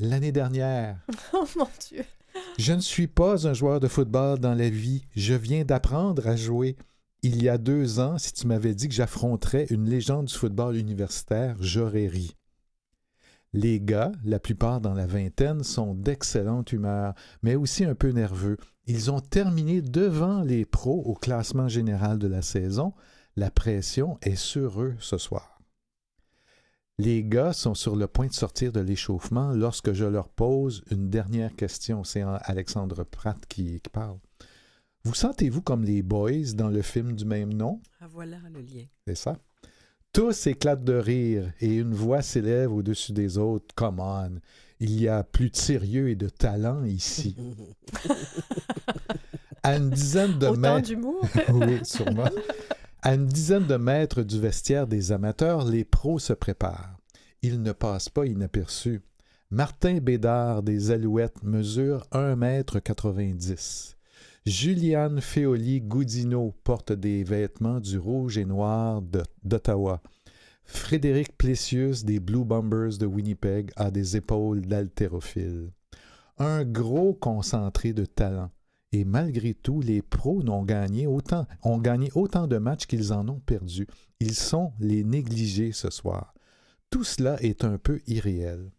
l'année 0.00 0.32
dernière. 0.32 0.96
Oh 1.32 1.46
mon 1.56 1.68
Dieu. 1.88 2.04
Je 2.58 2.72
ne 2.72 2.80
suis 2.80 3.06
pas 3.06 3.46
un 3.46 3.52
joueur 3.52 3.80
de 3.80 3.88
football 3.88 4.38
dans 4.38 4.54
la 4.54 4.70
vie. 4.70 5.04
Je 5.14 5.34
viens 5.34 5.64
d'apprendre 5.64 6.26
à 6.26 6.36
jouer. 6.36 6.76
Il 7.22 7.42
y 7.42 7.48
a 7.48 7.58
deux 7.58 8.00
ans, 8.00 8.18
si 8.18 8.32
tu 8.32 8.46
m'avais 8.46 8.74
dit 8.74 8.88
que 8.88 8.94
j'affronterais 8.94 9.66
une 9.70 9.88
légende 9.88 10.26
du 10.26 10.34
football 10.34 10.76
universitaire, 10.76 11.56
j'aurais 11.60 12.06
ri. 12.06 12.34
Les 13.52 13.80
gars, 13.80 14.12
la 14.24 14.38
plupart 14.38 14.80
dans 14.80 14.94
la 14.94 15.06
vingtaine, 15.06 15.64
sont 15.64 15.94
d'excellente 15.94 16.72
humeur, 16.72 17.14
mais 17.42 17.56
aussi 17.56 17.84
un 17.84 17.94
peu 17.94 18.10
nerveux. 18.10 18.56
Ils 18.86 19.10
ont 19.10 19.20
terminé 19.20 19.82
devant 19.82 20.42
les 20.42 20.64
pros 20.64 21.02
au 21.04 21.14
classement 21.14 21.68
général 21.68 22.18
de 22.18 22.28
la 22.28 22.42
saison. 22.42 22.94
La 23.36 23.50
pression 23.50 24.18
est 24.22 24.36
sur 24.36 24.80
eux 24.80 24.94
ce 24.98 25.18
soir. 25.18 25.59
Les 27.00 27.24
gars 27.24 27.54
sont 27.54 27.74
sur 27.74 27.96
le 27.96 28.06
point 28.06 28.26
de 28.26 28.34
sortir 28.34 28.72
de 28.72 28.80
l'échauffement 28.80 29.52
lorsque 29.54 29.94
je 29.94 30.04
leur 30.04 30.28
pose 30.28 30.84
une 30.90 31.08
dernière 31.08 31.56
question. 31.56 32.04
C'est 32.04 32.20
Alexandre 32.20 33.04
Pratt 33.04 33.38
qui, 33.48 33.80
parle. 33.90 34.18
Vous 35.04 35.14
sentez-vous 35.14 35.62
comme 35.62 35.82
les 35.82 36.02
boys 36.02 36.52
dans 36.54 36.68
le 36.68 36.82
film 36.82 37.16
du 37.16 37.24
même 37.24 37.54
nom? 37.54 37.80
Ah 38.02 38.06
voilà 38.06 38.36
le 38.52 38.60
lien. 38.60 38.84
C'est 39.06 39.14
ça. 39.14 39.38
Tous 40.12 40.46
éclatent 40.46 40.84
de 40.84 40.92
rire 40.92 41.50
et 41.62 41.74
une 41.76 41.94
voix 41.94 42.20
s'élève 42.20 42.70
au-dessus 42.70 43.12
des 43.12 43.38
autres. 43.38 43.74
Come 43.74 44.00
on, 44.00 44.32
il 44.78 45.00
y 45.00 45.08
a 45.08 45.24
plus 45.24 45.48
de 45.48 45.56
sérieux 45.56 46.10
et 46.10 46.16
de 46.16 46.28
talent 46.28 46.84
ici. 46.84 47.34
à 49.62 49.76
une 49.76 49.88
dizaine 49.88 50.38
de 50.38 50.48
mètres. 50.48 50.86
d'humour. 50.86 51.26
oui, 51.48 51.78
sûrement. 51.82 52.28
À 53.02 53.14
une 53.14 53.24
dizaine 53.24 53.66
de 53.66 53.76
mètres 53.76 54.22
du 54.22 54.38
vestiaire 54.38 54.86
des 54.86 55.10
amateurs, 55.10 55.64
les 55.64 55.84
pros 55.84 56.18
se 56.18 56.34
préparent. 56.34 56.98
Ils 57.40 57.62
ne 57.62 57.72
passent 57.72 58.10
pas 58.10 58.26
inaperçus. 58.26 59.00
Martin 59.50 60.00
Bédard 60.00 60.62
des 60.62 60.90
Alouettes 60.90 61.42
mesure 61.42 62.06
1,90 62.12 63.50
m. 63.52 63.56
Juliane 64.44 65.22
Féoli 65.22 65.80
Goudineau 65.80 66.54
porte 66.62 66.92
des 66.92 67.24
vêtements 67.24 67.80
du 67.80 67.96
rouge 67.96 68.36
et 68.36 68.44
noir 68.44 69.00
d'Ottawa. 69.44 70.02
Frédéric 70.64 71.38
Plessius 71.38 72.04
des 72.04 72.20
Blue 72.20 72.44
Bombers 72.44 72.98
de 72.98 73.06
Winnipeg 73.06 73.70
a 73.76 73.90
des 73.90 74.18
épaules 74.18 74.60
d'haltérophile. 74.60 75.70
Un 76.36 76.64
gros 76.64 77.14
concentré 77.14 77.94
de 77.94 78.04
talent. 78.04 78.50
Et 78.92 79.04
malgré 79.04 79.54
tout, 79.54 79.80
les 79.80 80.02
pros 80.02 80.42
n'ont 80.42 80.64
gagné 80.64 81.06
autant, 81.06 81.46
ont 81.62 81.78
gagné 81.78 82.10
autant 82.14 82.46
de 82.46 82.58
matchs 82.58 82.86
qu'ils 82.86 83.12
en 83.12 83.28
ont 83.28 83.40
perdu. 83.40 83.86
Ils 84.18 84.34
sont 84.34 84.72
les 84.80 85.04
négligés 85.04 85.72
ce 85.72 85.90
soir. 85.90 86.34
Tout 86.90 87.04
cela 87.04 87.40
est 87.40 87.64
un 87.64 87.78
peu 87.78 88.00
irréel. 88.08 88.72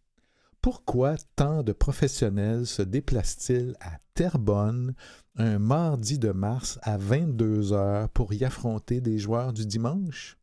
Pourquoi 0.62 1.16
tant 1.36 1.64
de 1.64 1.72
professionnels 1.72 2.68
se 2.68 2.82
déplacent-ils 2.82 3.76
à 3.80 3.98
Terrebonne 4.14 4.94
un 5.38 5.58
mardi 5.58 6.20
de 6.20 6.32
mars 6.32 6.78
à 6.84 6.98
22 6.98 7.72
heures 7.72 8.10
pour 8.10 8.34
y 8.34 8.44
affronter 8.44 9.02
des 9.02 9.18
joueurs 9.18 9.54
du 9.54 9.66
dimanche? 9.66 10.38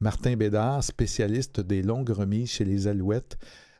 Martin 0.00 0.36
Bédard, 0.36 0.84
spécialiste 0.84 1.60
des 1.60 1.82
longues 1.82 2.10
remises 2.10 2.50
chez 2.52 2.64
les 2.64 2.86
Alouettes, 2.86 3.36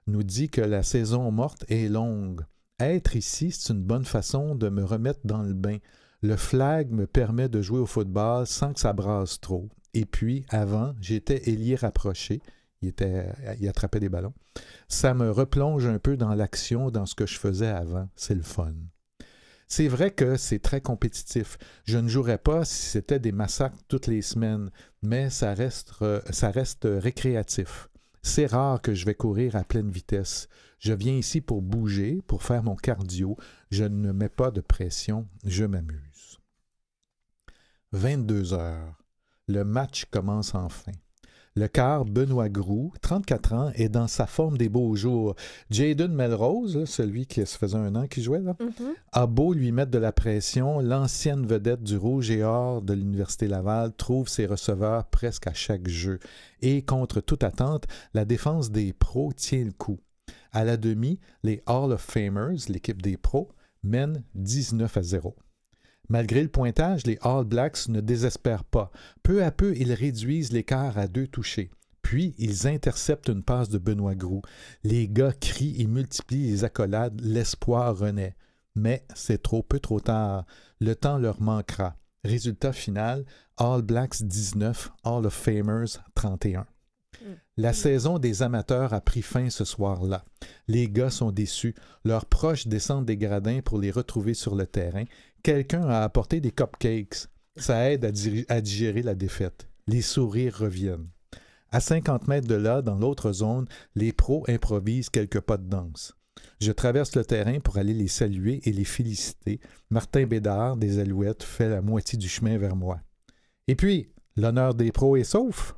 nous 0.07 0.23
dit 0.23 0.51
que 0.51 0.61
la 0.61 0.83
saison 0.83 1.31
morte 1.31 1.65
est 1.69 1.89
longue. 1.89 2.43
Être 2.81 3.15
ici, 3.15 3.53
c'est 3.53 3.73
une 3.73 3.85
bonne 3.85 4.05
façon 4.05 4.57
de 4.57 4.69
me 4.69 4.83
remettre 4.83 5.21
dans 5.25 5.43
le 5.43 5.55
bain. 5.55 5.79
Le 6.23 6.37
flag 6.37 6.91
me 6.91 7.07
permet 7.07 7.49
de 7.49 7.63
jouer 7.63 7.79
au 7.79 7.87
football 7.87 8.47
sans 8.49 8.73
que 8.73 8.81
ça 8.81 8.93
brasse 8.93 9.41
trop. 9.41 9.69
Et 9.93 10.05
puis, 10.05 10.45
avant, 10.49 10.95
j'étais 11.01 11.49
ailier 11.49 11.77
rapproché. 11.77 12.43
Il, 12.83 12.89
était, 12.89 13.29
il 13.61 13.69
attrapait 13.69 14.01
des 14.01 14.09
ballons. 14.09 14.35
Ça 14.89 15.15
me 15.15 15.31
replonge 15.31 15.87
un 15.87 16.01
peu 16.01 16.17
dans 16.17 16.35
l'action, 16.35 16.91
dans 16.91 17.07
ce 17.07 17.15
que 17.15 17.27
je 17.27 17.39
faisais 17.39 17.69
avant. 17.69 18.09
C'est 18.17 18.35
le 18.35 18.43
fun. 18.43 18.75
C'est 19.69 19.89
vrai 19.89 20.11
que 20.11 20.37
c'est 20.37 20.59
très 20.59 20.81
compétitif. 20.81 21.59
Je 21.85 21.99
ne 21.99 22.09
jouerais 22.09 22.39
pas 22.39 22.65
si 22.65 22.83
c'était 22.83 23.21
des 23.21 23.33
massacres 23.33 23.79
toutes 23.89 24.09
les 24.09 24.23
semaines, 24.23 24.71
mais 25.01 25.31
ça 25.31 25.55
reste, 25.55 25.93
ça 26.31 26.51
reste 26.51 26.89
récréatif. 26.91 27.89
C'est 28.23 28.47
rare 28.47 28.83
que 28.83 28.95
je 28.95 29.07
vais 29.07 29.15
courir 29.15 29.55
à 29.55 29.65
pleine 29.65 29.91
vitesse. 29.91 30.49
Je 30.85 30.93
viens 30.93 31.15
ici 31.15 31.41
pour 31.41 31.63
bouger, 31.63 32.21
pour 32.27 32.43
faire 32.43 32.63
mon 32.63 32.77
cardio. 32.77 33.39
Je 33.71 33.85
ne 33.85 34.13
mets 34.13 34.29
pas 34.29 34.51
de 34.51 34.61
pression, 34.61 35.27
je 35.47 35.65
m'amuse. 35.65 36.39
22 37.93 38.53
heures. 38.53 38.95
Le 39.49 39.65
match 39.65 40.05
commence 40.11 40.55
enfin. 40.55 40.93
Le 41.57 41.69
quart 41.69 42.05
Benoît 42.05 42.51
Groux, 42.51 42.93
34 43.01 43.53
ans, 43.55 43.71
est 43.77 43.89
dans 43.89 44.09
sa 44.09 44.27
forme 44.27 44.59
des 44.59 44.69
beaux 44.69 44.95
jours. 44.95 45.37
Jaden 45.71 46.13
Melrose, 46.13 46.85
celui 46.85 47.25
qui 47.25 47.47
se 47.47 47.57
faisait 47.57 47.79
un 47.79 47.95
an 47.95 48.07
qui 48.07 48.23
jouait, 48.23 48.41
là, 48.41 48.53
mm-hmm. 48.53 48.95
a 49.13 49.27
beau 49.27 49.55
lui 49.55 49.73
mettre 49.73 49.91
de 49.91 49.97
la 49.97 50.13
pression, 50.13 50.81
l'ancienne 50.81 51.47
vedette 51.47 51.83
du 51.83 51.97
Rouge 51.97 52.31
et 52.31 52.43
Or 52.43 52.83
de 52.83 52.93
l'Université 52.93 53.49
Laval 53.49 53.95
trouve 53.95 54.29
ses 54.29 54.45
receveurs 54.45 55.07
presque 55.07 55.47
à 55.47 55.55
chaque 55.55 55.89
jeu. 55.89 56.19
Et 56.61 56.83
contre 56.83 57.23
toute 57.23 57.43
attente, 57.43 57.87
la 58.13 58.27
défense 58.27 58.71
des 58.71 58.93
pros 58.93 59.33
tient 59.33 59.65
le 59.65 59.73
coup. 59.73 60.01
À 60.55 60.63
la 60.63 60.77
demi, 60.77 61.19
les 61.43 61.65
Hall 61.67 61.91
of 61.91 62.01
Famers, 62.01 62.69
l'équipe 62.69 63.03
des 63.03 63.17
pros, 63.17 63.51
mènent 63.83 64.23
19 64.37 64.97
à 64.97 65.03
0. 65.03 65.37
Malgré 66.09 66.45
le 66.45 66.49
pointage, 66.49 67.05
les 67.07 67.19
All 67.23 67.45
Blacks 67.45 67.89
ne 67.89 68.01
désespèrent 68.01 68.63
pas. 68.63 68.93
Peu 69.25 69.43
à 69.43 69.51
peu, 69.51 69.77
ils 69.77 69.93
réduisent 69.93 70.53
l'écart 70.53 70.97
à 70.97 71.09
deux 71.09 71.27
touchés. 71.27 71.73
Puis, 72.03 72.37
ils 72.39 72.69
interceptent 72.69 73.31
une 73.31 73.43
passe 73.43 73.69
de 73.69 73.79
Benoît 73.79 74.15
Groux. 74.15 74.43
Les 74.85 75.09
gars 75.09 75.33
crient 75.33 75.75
et 75.81 75.89
multiplient 75.89 76.47
les 76.47 76.63
accolades. 76.63 77.21
L'espoir 77.21 77.99
renaît. 77.99 78.37
Mais 78.77 79.05
c'est 79.17 79.43
trop 79.43 79.65
peu 79.65 79.81
trop 79.81 79.99
tard. 79.99 80.47
Le 80.81 80.95
temps 80.95 81.19
leur 81.19 81.43
manquera. 81.43 81.97
Résultat 82.23 82.73
final, 82.73 83.25
All 83.57 83.83
Blacks 83.83 84.23
19, 84.23 84.93
Hall 85.03 85.27
of 85.27 85.35
Famers 85.35 85.99
31. 86.15 86.65
La 87.57 87.73
saison 87.73 88.19
des 88.19 88.43
amateurs 88.43 88.93
a 88.93 89.01
pris 89.01 89.23
fin 89.23 89.51
ce 89.51 89.65
soir-là. 89.65 90.25
Les 90.69 90.89
gars 90.89 91.11
sont 91.11 91.31
déçus. 91.31 91.75
Leurs 92.05 92.27
proches 92.27 92.67
descendent 92.67 93.07
des 93.07 93.17
gradins 93.17 93.61
pour 93.65 93.79
les 93.79 93.91
retrouver 93.91 94.35
sur 94.35 94.55
le 94.55 94.67
terrain 94.67 95.05
quelqu'un 95.45 95.87
a 95.87 96.03
apporté 96.03 96.41
des 96.41 96.51
cupcakes. 96.51 97.29
Ça 97.57 97.89
aide 97.89 98.05
à, 98.05 98.61
digérer 98.61 99.03
la 99.03 99.15
défaite. 99.15 99.69
Les 99.87 100.03
sourires 100.03 100.59
reviennent. 100.59 101.09
À 101.71 101.79
50 101.79 102.27
mètres 102.27 102.49
de 102.49 102.57
là, 102.57 102.83
dans 102.83 102.97
l'autre 102.97 103.31
zone, 103.31 103.67
les 103.95 104.13
pros 104.13 104.45
improvisent 104.49 105.11
quelques 105.11 105.41
pas 105.41 105.57
de 105.57 105.69
danse. 105.69 106.17
Je 106.61 106.73
traverse 106.73 107.15
le 107.15 107.25
terrain 107.25 107.61
pour 107.61 107.79
aller 107.79 107.95
les 107.95 108.09
saluer 108.09 108.61
et 108.65 108.73
les 108.73 108.85
féliciter. 108.85 109.61
Martin 109.91 110.25
Bédard, 110.25 110.77
des 110.77 110.99
Alouettes, 110.99 111.45
fait 111.45 111.69
la 111.69 111.83
moitié 111.83 112.19
du 112.19 112.29
chemin 112.29 112.59
vers 112.59 112.75
moi. 112.75 113.01
Et 113.69 113.77
puis, 113.77 114.11
l'honneur 114.37 114.75
des 114.75 114.91
pros 114.91 115.17
est 115.17 115.25
sauf? 115.25 115.77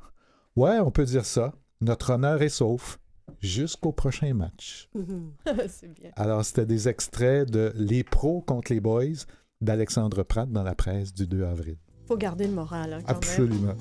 Ouais, 0.57 0.79
on 0.81 0.91
peut 0.91 1.05
dire 1.05 1.27
ça. 1.27 1.53
Notre 1.83 2.15
honneur 2.15 2.41
est 2.41 2.49
sauf 2.49 2.99
jusqu'au 3.43 3.93
prochain 3.93 4.33
match. 4.33 4.89
Mhm. 4.95 5.33
c'est 5.69 5.93
bien. 5.93 6.11
Alors, 6.17 6.43
c'était 6.47 6.65
des 6.65 6.89
extraits 6.89 7.51
de 7.51 7.73
Les 7.75 8.03
pros 8.03 8.41
contre 8.41 8.73
les 8.73 8.81
boys 8.81 9.27
d'Alexandre 9.61 10.23
Pratt 10.23 10.51
dans 10.51 10.63
la 10.63 10.75
presse 10.75 11.13
du 11.13 11.27
2 11.27 11.45
avril. 11.45 11.77
Il 12.05 12.07
Faut 12.09 12.17
garder 12.17 12.47
le 12.47 12.55
moral, 12.55 12.95
hein, 12.95 13.03
Absolument. 13.07 13.75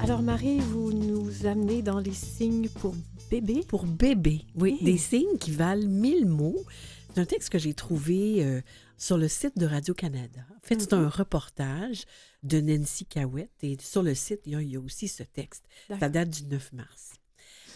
Alors 0.00 0.22
Marie, 0.22 0.58
vous 0.58 0.92
nous 0.92 1.46
amenez 1.46 1.82
dans 1.82 2.00
les 2.00 2.12
signes 2.12 2.68
pour 2.68 2.94
bébé. 3.40 3.64
Pour 3.68 3.86
bébé, 3.86 4.46
oui. 4.54 4.78
Des 4.82 4.98
signes 4.98 5.38
qui 5.38 5.50
valent 5.50 5.86
mille 5.86 6.26
mots. 6.26 6.64
C'est 7.12 7.20
un 7.20 7.24
texte 7.24 7.50
que 7.50 7.58
j'ai 7.58 7.74
trouvé 7.74 8.44
euh, 8.44 8.60
sur 8.98 9.16
le 9.16 9.28
site 9.28 9.56
de 9.56 9.66
Radio-Canada. 9.66 10.40
En 10.50 10.66
fait, 10.66 10.80
c'est 10.80 10.92
un 10.92 11.08
reportage 11.08 12.04
de 12.42 12.60
Nancy 12.60 13.06
Cowett. 13.06 13.50
Et 13.62 13.76
sur 13.80 14.02
le 14.02 14.14
site, 14.14 14.40
il 14.46 14.52
y 14.52 14.56
a, 14.56 14.62
il 14.62 14.70
y 14.70 14.76
a 14.76 14.80
aussi 14.80 15.08
ce 15.08 15.22
texte. 15.22 15.64
Ça 16.00 16.08
date 16.08 16.30
du 16.30 16.44
9 16.44 16.72
mars. 16.72 17.12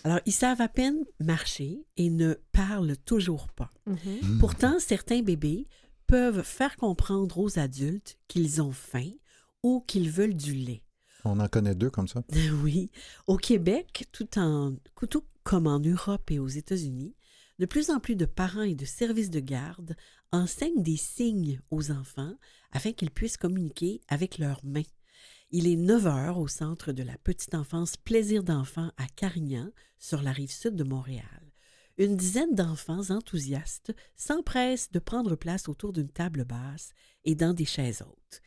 Alors, 0.04 0.20
ils 0.26 0.32
savent 0.32 0.60
à 0.60 0.68
peine 0.68 1.04
marcher 1.20 1.84
et 1.96 2.08
ne 2.08 2.34
parlent 2.52 2.96
toujours 3.04 3.48
pas. 3.48 3.70
Mhm. 3.86 4.38
Pourtant, 4.38 4.78
certains 4.78 5.22
bébés 5.22 5.66
peuvent 6.06 6.42
faire 6.42 6.76
comprendre 6.76 7.38
aux 7.38 7.58
adultes 7.58 8.16
qu'ils 8.28 8.62
ont 8.62 8.72
faim 8.72 9.10
ou 9.62 9.80
qu'ils 9.86 10.10
veulent 10.10 10.36
du 10.36 10.54
lait. 10.54 10.82
On 11.24 11.40
en 11.40 11.48
connaît 11.48 11.74
deux 11.74 11.90
comme 11.90 12.08
ça. 12.08 12.22
Oui. 12.62 12.90
Au 13.26 13.36
Québec, 13.36 14.06
tout, 14.12 14.38
en, 14.38 14.74
tout 15.08 15.24
comme 15.48 15.66
en 15.66 15.80
Europe 15.80 16.30
et 16.30 16.38
aux 16.38 16.46
États-Unis, 16.46 17.16
de 17.58 17.64
plus 17.64 17.88
en 17.88 18.00
plus 18.00 18.16
de 18.16 18.26
parents 18.26 18.60
et 18.60 18.74
de 18.74 18.84
services 18.84 19.30
de 19.30 19.40
garde 19.40 19.96
enseignent 20.30 20.82
des 20.82 20.98
signes 20.98 21.62
aux 21.70 21.90
enfants 21.90 22.34
afin 22.70 22.92
qu'ils 22.92 23.10
puissent 23.10 23.38
communiquer 23.38 24.02
avec 24.08 24.36
leurs 24.36 24.62
mains. 24.62 24.82
Il 25.50 25.66
est 25.66 25.76
9 25.76 26.06
heures 26.06 26.38
au 26.38 26.48
centre 26.48 26.92
de 26.92 27.02
la 27.02 27.16
petite 27.16 27.54
enfance 27.54 27.96
Plaisir 27.96 28.44
d'enfant 28.44 28.92
à 28.98 29.06
Carignan, 29.16 29.70
sur 29.98 30.20
la 30.20 30.32
rive 30.32 30.52
sud 30.52 30.76
de 30.76 30.84
Montréal. 30.84 31.54
Une 31.96 32.14
dizaine 32.14 32.54
d'enfants 32.54 33.08
enthousiastes 33.08 33.94
s'empressent 34.16 34.90
de 34.90 34.98
prendre 34.98 35.34
place 35.34 35.66
autour 35.70 35.94
d'une 35.94 36.10
table 36.10 36.44
basse 36.44 36.92
et 37.24 37.34
dans 37.34 37.54
des 37.54 37.64
chaises 37.64 38.02
hautes. 38.02 38.42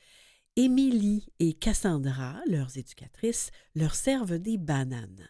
Émilie 0.56 1.26
et 1.40 1.54
Cassandra, 1.54 2.40
leurs 2.48 2.78
éducatrices, 2.78 3.50
leur 3.74 3.96
servent 3.96 4.38
des 4.38 4.60
bananes. 4.60 5.28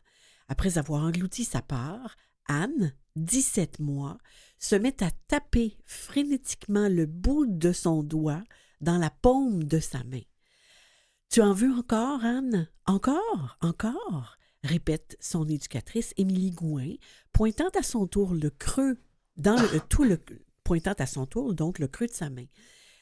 Après 0.52 0.78
avoir 0.78 1.06
englouti 1.06 1.46
sa 1.46 1.62
part, 1.62 2.18
Anne, 2.46 2.94
17 3.16 3.80
mois, 3.80 4.18
se 4.60 4.76
met 4.76 5.02
à 5.02 5.10
taper 5.30 5.78
frénétiquement 5.86 6.90
le 6.90 7.06
bout 7.06 7.46
de 7.46 7.72
son 7.72 8.04
doigt 8.04 8.44
dans 8.82 8.98
la 8.98 9.10
paume 9.10 9.64
de 9.64 9.80
sa 9.80 10.04
main. 10.04 10.24
Tu 11.30 11.42
en 11.42 11.54
veux 11.54 11.72
encore, 11.72 12.26
Anne? 12.26 12.68
Encore? 12.86 13.58
Encore? 13.62 14.36
répète 14.66 15.16
son 15.22 15.48
éducatrice 15.48 16.14
Émilie 16.18 16.52
Gouin, 16.52 16.96
pointant 17.32 17.70
à 17.80 17.82
son 17.82 18.06
tour 18.06 18.34
le 18.34 18.50
creux 18.50 18.98
dans 19.38 19.56
le, 19.56 19.80
tout 19.80 20.04
le 20.04 20.20
pointant 20.66 20.96
à 21.00 21.06
son 21.06 21.26
tour 21.26 21.54
donc 21.54 21.80
le 21.80 21.88
creux 21.88 22.08
de 22.08 22.14
sa 22.14 22.30
main. 22.30 22.48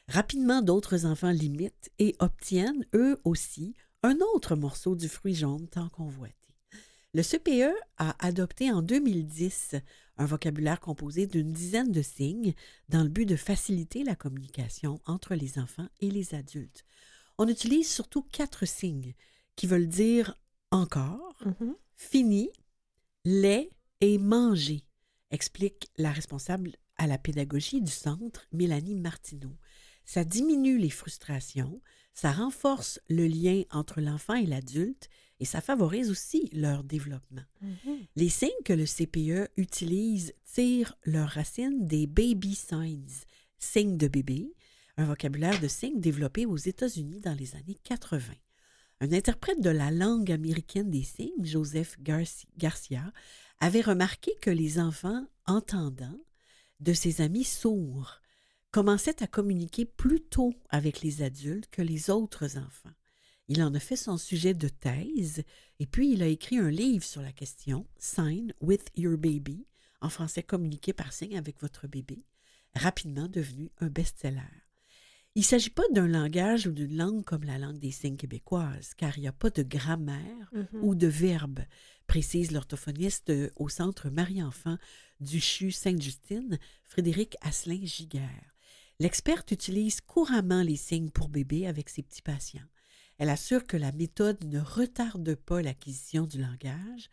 Rapidement, 0.07 0.61
d'autres 0.61 1.07
enfants 1.07 1.31
l'imitent 1.31 1.89
et 1.97 2.15
obtiennent, 2.19 2.85
eux 2.93 3.19
aussi, 3.23 3.73
un 4.03 4.19
autre 4.35 4.55
morceau 4.55 4.95
du 4.95 5.09
fruit 5.09 5.33
jaune 5.33 5.67
tant 5.67 5.89
convoité. 5.89 6.38
Le 7.13 7.23
CPE 7.23 7.73
a 7.97 8.15
adopté 8.25 8.71
en 8.71 8.81
2010 8.81 9.75
un 10.17 10.25
vocabulaire 10.25 10.79
composé 10.79 11.25
d'une 11.25 11.51
dizaine 11.51 11.91
de 11.91 12.01
signes 12.01 12.53
dans 12.89 13.01
le 13.03 13.09
but 13.09 13.25
de 13.25 13.35
faciliter 13.35 14.03
la 14.03 14.15
communication 14.15 14.99
entre 15.05 15.33
les 15.33 15.57
enfants 15.57 15.87
et 16.01 16.11
les 16.11 16.35
adultes. 16.35 16.85
On 17.39 17.47
utilise 17.47 17.89
surtout 17.89 18.21
quatre 18.21 18.65
signes 18.67 19.15
qui 19.55 19.65
veulent 19.65 19.87
dire 19.87 20.35
encore, 20.71 21.35
Mhm. 21.45 21.75
fini, 21.95 22.51
lait 23.25 23.71
et 24.01 24.17
manger, 24.19 24.83
explique 25.31 25.89
la 25.97 26.11
responsable 26.11 26.75
à 26.97 27.07
la 27.07 27.17
pédagogie 27.17 27.81
du 27.81 27.91
centre, 27.91 28.45
Mélanie 28.51 28.95
Martineau. 28.95 29.55
Ça 30.05 30.23
diminue 30.23 30.77
les 30.77 30.89
frustrations, 30.89 31.81
ça 32.13 32.31
renforce 32.31 32.99
le 33.09 33.25
lien 33.25 33.63
entre 33.71 33.99
l'enfant 34.01 34.35
et 34.35 34.45
l'adulte 34.45 35.09
et 35.39 35.45
ça 35.45 35.61
favorise 35.61 36.09
aussi 36.11 36.49
leur 36.53 36.83
développement. 36.83 37.43
Mhm. 37.61 37.99
Les 38.15 38.29
signes 38.29 38.49
que 38.65 38.73
le 38.73 38.85
CPE 38.85 39.49
utilise 39.57 40.33
tirent 40.53 40.95
leurs 41.05 41.29
racines 41.29 41.87
des 41.87 42.07
baby 42.07 42.55
signs, 42.55 43.23
signes 43.57 43.97
de 43.97 44.07
bébé, 44.07 44.53
un 44.97 45.05
vocabulaire 45.05 45.59
de 45.61 45.67
signes 45.67 45.99
développé 46.01 46.45
aux 46.45 46.57
États-Unis 46.57 47.21
dans 47.21 47.33
les 47.33 47.55
années 47.55 47.77
80. 47.83 48.33
Un 49.01 49.13
interprète 49.13 49.61
de 49.61 49.69
la 49.69 49.91
langue 49.91 50.29
américaine 50.31 50.89
des 50.89 51.03
signes, 51.03 51.45
Joseph 51.45 51.97
Garci- 52.03 52.47
Garcia, 52.57 53.13
avait 53.61 53.81
remarqué 53.81 54.33
que 54.41 54.49
les 54.49 54.77
enfants 54.79 55.25
entendants 55.45 56.19
de 56.81 56.91
ses 56.93 57.21
amis 57.21 57.45
sourds 57.45 58.19
commençaient 58.71 59.23
à 59.23 59.27
communiquer 59.27 59.85
plus 59.85 60.21
tôt 60.21 60.53
avec 60.69 61.01
les 61.01 61.21
adultes 61.21 61.69
que 61.71 61.81
les 61.81 62.09
autres 62.09 62.57
enfants. 62.57 62.91
Il 63.49 63.61
en 63.63 63.73
a 63.73 63.79
fait 63.79 63.95
son 63.95 64.17
sujet 64.17 64.53
de 64.53 64.69
thèse 64.69 65.43
et 65.79 65.85
puis 65.87 66.13
il 66.13 66.21
a 66.23 66.27
écrit 66.27 66.57
un 66.59 66.69
livre 66.69 67.03
sur 67.03 67.21
la 67.21 67.31
question 67.31 67.85
Sign 67.97 68.53
with 68.61 68.89
your 68.95 69.17
baby, 69.17 69.65
en 70.01 70.09
français 70.09 70.43
communiquer 70.43 70.93
par 70.93 71.11
signe 71.11 71.37
avec 71.37 71.59
votre 71.59 71.87
bébé, 71.87 72.23
rapidement 72.75 73.27
devenu 73.27 73.71
un 73.79 73.87
best-seller. 73.89 74.41
Il 75.35 75.39
ne 75.41 75.45
s'agit 75.45 75.69
pas 75.69 75.83
d'un 75.91 76.07
langage 76.07 76.67
ou 76.67 76.71
d'une 76.71 76.95
langue 76.95 77.23
comme 77.23 77.43
la 77.43 77.57
langue 77.57 77.79
des 77.79 77.91
signes 77.91 78.17
québécoises, 78.17 78.93
car 78.95 79.17
il 79.17 79.21
n'y 79.21 79.27
a 79.27 79.31
pas 79.33 79.49
de 79.49 79.63
grammaire 79.63 80.49
Mhm. 80.53 80.67
ou 80.83 80.95
de 80.95 81.07
verbe, 81.07 81.59
précise 82.07 82.51
l'orthophoniste 82.51 83.29
euh, 83.29 83.49
au 83.55 83.69
centre 83.69 84.09
Marie-Enfant 84.09 84.77
du 85.19 85.39
CHU 85.39 85.71
Sainte-Justine, 85.71 86.57
Frédéric 86.83 87.35
Asselin-Giguère. 87.41 88.55
L'experte 88.99 89.51
utilise 89.51 90.01
couramment 90.01 90.61
les 90.63 90.75
signes 90.75 91.09
pour 91.11 91.29
bébé 91.29 91.67
avec 91.67 91.89
ses 91.89 92.03
petits 92.03 92.21
patients. 92.23 92.67
Elle 93.19 93.29
assure 93.29 93.65
que 93.65 93.77
la 93.77 93.91
méthode 93.91 94.43
ne 94.45 94.59
retarde 94.59 95.35
pas 95.35 95.61
l'acquisition 95.61 96.25
du 96.25 96.41
langage, 96.41 97.09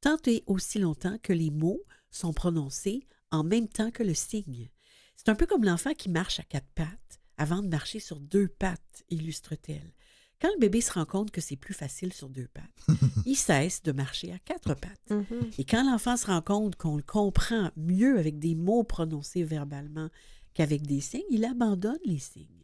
tant 0.00 0.16
et 0.26 0.44
aussi 0.46 0.78
longtemps 0.78 1.18
que 1.22 1.32
les 1.32 1.50
mots 1.50 1.82
sont 2.10 2.32
prononcés 2.32 3.06
en 3.30 3.42
même 3.42 3.68
temps 3.68 3.90
que 3.90 4.04
le 4.04 4.14
signe. 4.14 4.70
C'est 5.16 5.28
un 5.28 5.34
peu 5.34 5.46
comme 5.46 5.64
l'enfant 5.64 5.94
qui 5.94 6.08
marche 6.08 6.38
à 6.38 6.44
quatre 6.44 6.70
pattes 6.74 7.20
avant 7.36 7.60
de 7.60 7.68
marcher 7.68 7.98
sur 7.98 8.20
deux 8.20 8.46
pattes, 8.46 9.04
illustre-t-elle. 9.10 9.92
Quand 10.40 10.48
le 10.54 10.60
bébé 10.60 10.80
se 10.80 10.92
rend 10.92 11.04
compte 11.04 11.32
que 11.32 11.40
c'est 11.40 11.56
plus 11.56 11.74
facile 11.74 12.12
sur 12.12 12.28
deux 12.28 12.46
pattes, 12.46 12.86
il 13.26 13.34
cesse 13.34 13.82
de 13.82 13.90
marcher 13.90 14.32
à 14.32 14.38
quatre 14.38 14.74
pattes. 14.74 15.10
Mhm. 15.10 15.50
Et 15.58 15.64
quand 15.64 15.84
l'enfant 15.84 16.16
se 16.16 16.26
rend 16.26 16.40
compte 16.40 16.76
qu'on 16.76 16.96
le 16.96 17.02
comprend 17.02 17.72
mieux 17.76 18.18
avec 18.18 18.38
des 18.38 18.54
mots 18.54 18.84
prononcés 18.84 19.42
verbalement 19.42 20.08
qu'avec 20.54 20.86
des 20.86 21.00
signes, 21.00 21.22
il 21.30 21.44
abandonne 21.44 21.98
les 22.04 22.20
signes. 22.20 22.57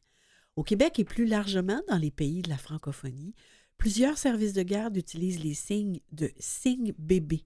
Au 0.57 0.63
Québec 0.63 0.99
et 0.99 1.05
plus 1.05 1.27
largement 1.27 1.81
dans 1.89 1.97
les 1.97 2.11
pays 2.13 2.43
de 2.43 2.49
la 2.49 2.57
francophonie, 2.59 3.35
plusieurs 3.77 4.19
services 4.19 4.53
de 4.53 4.63
garde 4.63 4.97
utilisent 4.97 5.43
les 5.43 5.55
signes 5.55 6.01
de 6.13 6.31
signes 6.39 6.95
bébés. 6.99 7.45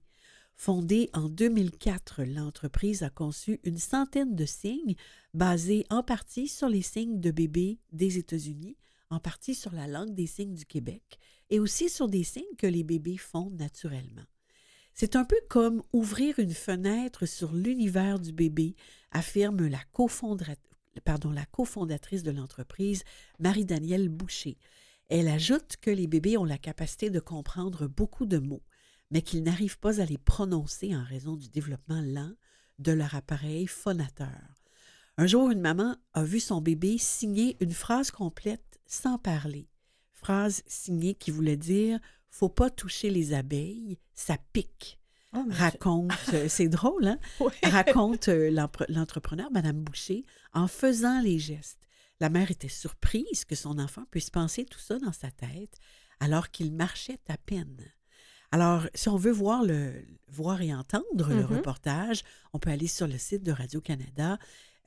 Fondée 0.55 1.09
en 1.13 1.29
2004, 1.29 2.23
l'entreprise 2.23 3.01
a 3.01 3.09
conçu 3.09 3.59
une 3.63 3.77
centaine 3.77 4.35
de 4.35 4.45
signes 4.45 4.95
basés 5.33 5.85
en 5.89 6.03
partie 6.03 6.47
sur 6.47 6.69
les 6.69 6.81
signes 6.81 7.19
de 7.19 7.31
bébés 7.31 7.79
des 7.93 8.17
États-Unis, 8.17 8.77
en 9.09 9.19
partie 9.19 9.55
sur 9.55 9.73
la 9.73 9.87
langue 9.87 10.13
des 10.13 10.27
signes 10.27 10.53
du 10.53 10.65
Québec 10.65 11.17
et 11.49 11.59
aussi 11.59 11.89
sur 11.89 12.07
des 12.09 12.23
signes 12.23 12.55
que 12.57 12.67
les 12.67 12.83
bébés 12.83 13.17
font 13.17 13.49
naturellement. 13.51 14.25
C'est 14.93 15.15
un 15.15 15.23
peu 15.25 15.37
comme 15.49 15.81
ouvrir 15.93 16.37
une 16.39 16.53
fenêtre 16.53 17.25
sur 17.25 17.53
l'univers 17.53 18.19
du 18.19 18.33
bébé, 18.33 18.75
affirme 19.11 19.65
la, 19.65 19.79
cofondra- 19.93 20.55
pardon, 21.01 21.31
la 21.31 21.45
cofondatrice 21.45 22.23
de 22.23 22.31
l'entreprise, 22.31 23.03
Marie-Danielle 23.39 24.09
Boucher. 24.09 24.57
Elle 25.09 25.27
ajoute 25.27 25.77
que 25.81 25.89
les 25.89 26.07
bébés 26.07 26.37
ont 26.37 26.45
la 26.45 26.57
capacité 26.57 27.09
de 27.09 27.19
comprendre 27.19 27.87
beaucoup 27.87 28.25
de 28.25 28.37
mots, 28.37 28.63
mais 29.11 29.21
qu'ils 29.21 29.43
n'arrivent 29.43 29.79
pas 29.79 30.01
à 30.01 30.05
les 30.05 30.17
prononcer 30.17 30.95
en 30.95 31.03
raison 31.03 31.35
du 31.35 31.49
développement 31.49 32.01
lent 32.01 32.33
de 32.77 32.91
leur 32.91 33.15
appareil 33.15 33.67
phonateur. 33.67 34.59
Un 35.17 35.27
jour, 35.27 35.49
une 35.49 35.61
maman 35.61 35.97
a 36.13 36.23
vu 36.23 36.39
son 36.39 36.61
bébé 36.61 36.97
signer 36.97 37.57
une 37.59 37.73
phrase 37.73 38.11
complète 38.11 38.79
sans 38.85 39.17
parler. 39.17 39.67
Phrase 40.13 40.63
signée 40.65 41.15
qui 41.15 41.31
voulait 41.31 41.57
dire 41.57 41.99
Faut 42.29 42.49
pas 42.49 42.69
toucher 42.69 43.09
les 43.09 43.33
abeilles, 43.33 43.97
ça 44.13 44.37
pique. 44.53 44.98
Oh, 45.33 45.43
mon 45.47 45.53
Raconte, 45.53 46.11
euh, 46.33 46.47
c'est 46.49 46.69
drôle, 46.69 47.07
hein? 47.07 47.19
Raconte 47.63 48.29
euh, 48.29 48.49
l'entrepreneur, 48.89 49.51
Madame 49.51 49.77
Boucher, 49.83 50.25
en 50.53 50.67
faisant 50.67 51.21
les 51.21 51.37
gestes. 51.39 51.79
La 52.19 52.29
mère 52.29 52.49
était 52.51 52.67
surprise 52.67 53.45
que 53.45 53.55
son 53.55 53.77
enfant 53.79 54.05
puisse 54.11 54.29
penser 54.29 54.65
tout 54.65 54.79
ça 54.79 54.97
dans 54.99 55.13
sa 55.13 55.31
tête 55.31 55.75
alors 56.19 56.49
qu'il 56.51 56.73
marchait 56.73 57.19
à 57.29 57.37
peine. 57.37 57.77
Alors, 58.51 58.87
si 58.95 59.07
on 59.07 59.15
veut 59.17 59.31
voir, 59.31 59.63
le, 59.63 60.03
voir 60.27 60.61
et 60.61 60.73
entendre 60.73 61.29
le 61.29 61.43
Mhm. 61.43 61.57
reportage, 61.57 62.23
on 62.51 62.59
peut 62.59 62.71
aller 62.71 62.87
sur 62.87 63.07
le 63.07 63.17
site 63.17 63.43
de 63.43 63.51
Radio-Canada. 63.51 64.39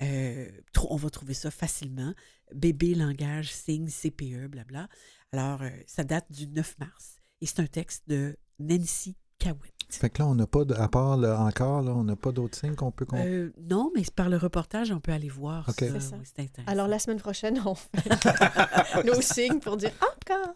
Euh, 0.02 0.50
on 0.90 0.96
va 0.96 1.08
trouver 1.10 1.32
ça 1.34 1.50
facilement. 1.52 2.12
Bébé, 2.52 2.94
langage, 2.96 3.52
signe, 3.52 3.88
CPE, 3.88 4.48
blabla. 4.48 4.88
Alors, 5.30 5.62
euh, 5.62 5.70
ça 5.86 6.02
date 6.02 6.30
du 6.32 6.48
9 6.48 6.76
mars. 6.80 7.16
Et 7.40 7.46
c'est 7.46 7.60
un 7.60 7.66
texte 7.66 8.02
de 8.08 8.36
Nancy 8.58 9.16
Cowett. 9.40 9.71
Fait 9.98 10.10
que 10.10 10.20
là, 10.22 10.26
on 10.28 10.34
n'a 10.34 10.46
pas, 10.46 10.64
de- 10.64 10.74
à 10.74 10.88
part 10.88 11.16
le 11.16 11.32
encore, 11.32 11.82
là, 11.82 11.92
on 11.92 12.04
n'a 12.04 12.16
pas 12.16 12.32
d'autres 12.32 12.56
signes 12.58 12.74
qu'on 12.74 12.90
peut... 12.90 13.04
qu'on- 13.04 13.18
Euh, 13.24 13.52
non, 13.70 13.90
mais 13.94 14.02
par 14.14 14.28
le 14.28 14.36
reportage, 14.36 14.90
on 14.90 15.00
peut 15.00 15.12
aller 15.12 15.28
voir. 15.28 15.68
Ok. 15.68 15.80
ça. 15.80 15.86
C'est 15.92 16.00
ça. 16.00 16.16
Oui, 16.18 16.24
c'est 16.24 16.42
intéressant. 16.42 16.72
Alors, 16.72 16.88
la 16.88 16.98
semaine 16.98 17.18
prochaine, 17.20 17.60
on 17.64 17.74
fait 17.74 17.90
nos 19.04 19.20
signes 19.20 19.60
pour 19.60 19.76
dire 19.76 19.92
encore 20.00 20.54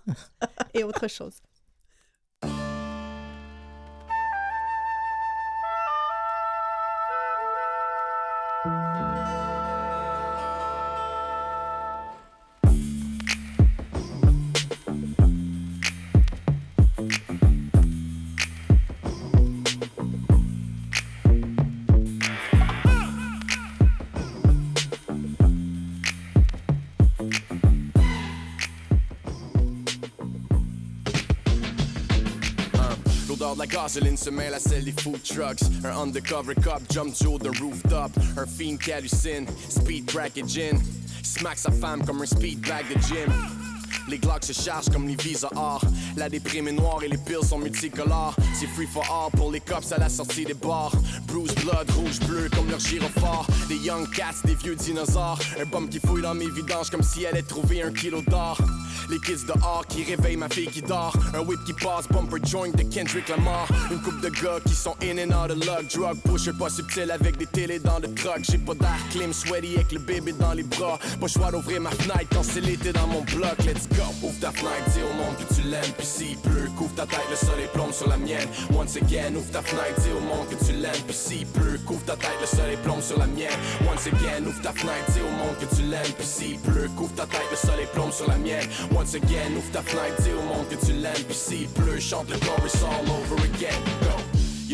et 0.75 0.85
autre 0.85 1.09
chose. 1.09 1.35
Gasoline 33.87 34.17
se 34.17 34.31
mêle 34.31 34.53
à 34.53 34.59
celle 34.59 34.85
des 34.85 34.93
food 35.01 35.23
trucks. 35.23 35.63
Un 35.85 35.97
undercover 35.97 36.57
cop 36.57 36.83
jump 36.91 37.15
du 37.15 37.39
d'un 37.39 37.53
rooftop. 37.61 38.11
Un 38.37 38.47
fiend 38.47 38.77
qui 38.79 38.91
hallucine, 38.91 39.47
speed 39.69 40.07
crack 40.07 40.37
et 40.37 40.43
gin. 40.45 40.81
Smack 41.23 41.57
sa 41.57 41.71
femme 41.71 42.05
comme 42.05 42.21
un 42.21 42.27
speed 42.27 42.61
bag 42.67 42.85
de 42.89 43.01
gym. 43.01 43.33
Les 44.09 44.19
Glocks 44.19 44.45
se 44.45 44.53
chargent 44.53 44.89
comme 44.89 45.07
les 45.07 45.15
Visa 45.15 45.49
or. 45.55 45.81
La 46.17 46.29
déprime 46.29 46.67
est 46.67 46.73
noire 46.73 47.03
et 47.05 47.09
les 47.09 47.17
pills 47.17 47.47
sont 47.49 47.59
multicolores. 47.59 48.35
C'est 48.55 48.67
free 48.67 48.87
for 48.87 49.05
all 49.05 49.31
pour 49.39 49.53
les 49.53 49.61
cops 49.61 49.93
à 49.93 49.99
la 49.99 50.09
sortie 50.09 50.45
des 50.45 50.55
bars. 50.55 50.93
Bruce 51.29 51.55
blood, 51.55 51.89
rouge, 51.93 52.19
bleu 52.27 52.49
comme 52.57 52.69
leur 52.69 52.81
gyrophare. 52.81 53.47
Des 53.69 53.77
young 53.77 54.09
cats, 54.13 54.43
des 54.45 54.57
vieux 54.57 54.75
dinosaures. 54.75 55.39
Un 55.61 55.67
bum 55.67 55.89
qui 55.89 56.01
fouille 56.01 56.23
dans 56.23 56.35
mes 56.35 56.51
vidanges 56.51 56.91
comme 56.91 57.05
si 57.05 57.23
elle 57.23 57.35
allait 57.35 57.43
trouver 57.43 57.83
un 57.83 57.93
kilo 57.93 58.21
d'or. 58.23 58.59
Les 59.09 59.21
kids 59.21 59.47
dehors 59.47 59.85
qui 59.89 60.03
réveillent 60.05 60.37
ma 60.37 60.49
fille 60.49 60.67
qui 60.67 60.83
dort. 60.83 61.17
Un 61.35 61.41
whip 61.41 61.61
qui 61.65 61.73
passe, 61.73 62.09
bumper 62.09 62.45
joint 62.45 62.71
de 62.71 62.83
Kendrick 62.83 63.29
Lamar. 63.29 63.69
Une 63.91 64.01
coupe 64.01 64.21
de 64.21 64.29
gars 64.29 64.59
qui 64.67 64.75
sont 64.75 64.97
in 65.03 65.19
and 65.19 65.33
out 65.33 65.51
of 65.51 65.65
luck. 65.65 65.89
Drug 65.95 66.17
pusher 66.25 66.53
pas 66.53 66.69
subtil 66.69 67.11
avec 67.11 67.37
des 67.37 67.47
télés 67.47 67.79
dans 67.79 67.99
le 67.99 68.13
truck. 68.15 68.41
J'ai 68.43 68.59
pas 68.59 68.75
d'air 68.75 68.99
clim, 69.11 69.33
sweaty 69.33 69.77
avec 69.77 69.93
le 69.93 70.01
bébé 70.01 70.33
dans 70.33 70.53
les 70.53 70.65
bras. 70.65 70.99
Pas 71.21 71.29
choix 71.29 71.51
d'ouvrir 71.53 71.81
ma 71.81 71.91
fenêtre 71.91 72.27
quand 72.33 72.43
c'est 72.43 72.61
l'été 72.61 72.93
dans 72.93 73.07
mon 73.07 73.23
bloc. 73.23 73.57
Let's 73.65 73.89
go. 73.89 74.03
Ouvre 74.23 74.41
ta 74.41 74.51
fenêtre, 74.51 74.91
dis 74.93 75.01
au 75.03 75.15
monde 75.15 75.37
que 75.39 75.55
tu 75.55 75.63
l'aimes. 75.69 75.93
Puis 75.99 76.07
s'il 76.07 76.37
pleut, 76.39 76.69
couvre 76.77 76.95
ta 76.95 77.07
tête, 77.07 77.27
le 77.31 77.37
soleil 77.37 77.69
plombe 77.73 77.93
sur 77.93 78.09
la 78.09 78.17
mienne. 78.17 78.49
Once 78.75 78.97
again, 78.97 79.35
ouvre 79.37 79.51
ta 79.53 79.63
fenêtre, 79.63 80.01
dis 80.01 80.11
au 80.11 80.21
monde 80.21 80.49
que 80.49 80.65
tu 80.65 80.73
l'aimes. 80.73 81.05
Puis 81.07 81.17
s'il 81.17 81.47
pleut, 81.47 81.79
couvre 81.87 82.05
ta 82.05 82.17
tête, 82.17 82.39
le 82.41 82.47
soleil 82.47 82.77
plombe 82.83 83.03
sur 83.03 83.19
la 83.19 83.27
mienne. 83.27 83.55
Once 83.83 84.07
again, 84.07 84.45
ouvre 84.47 84.61
ta 84.63 84.73
fenêtre, 84.73 85.07
dis 85.13 85.21
au 85.21 85.31
monde 85.31 85.57
que 85.61 85.77
tu 85.77 85.83
l'aimes. 85.83 86.13
Puis 86.19 86.27
s'il 86.27 86.59
pleut, 86.59 86.89
couvre 86.97 87.15
ta 87.15 87.27
tête, 87.27 87.47
le 87.51 87.57
soleil 87.57 87.87
plombe 87.93 88.13
sur 88.13 88.27
la 88.29 88.37
mienne. 88.37 88.67
Once 88.97 89.15
again, 89.15 89.55
ouvre 89.55 89.71
ta 89.73 89.83
fenêtre, 89.83 90.23
dis 90.23 90.31
au 90.33 90.41
monde 90.43 90.67
que 90.71 90.87
tu 90.87 90.93
l'aimes. 90.93 91.13
Puis 91.29 91.37
s'il 91.37 91.69
pleut, 91.69 92.01
chante 92.01 92.31
le 92.31 92.39
chorus 92.39 92.83
all 92.83 93.05
over 93.11 93.43
again. 93.45 93.79
Go. 94.01 94.26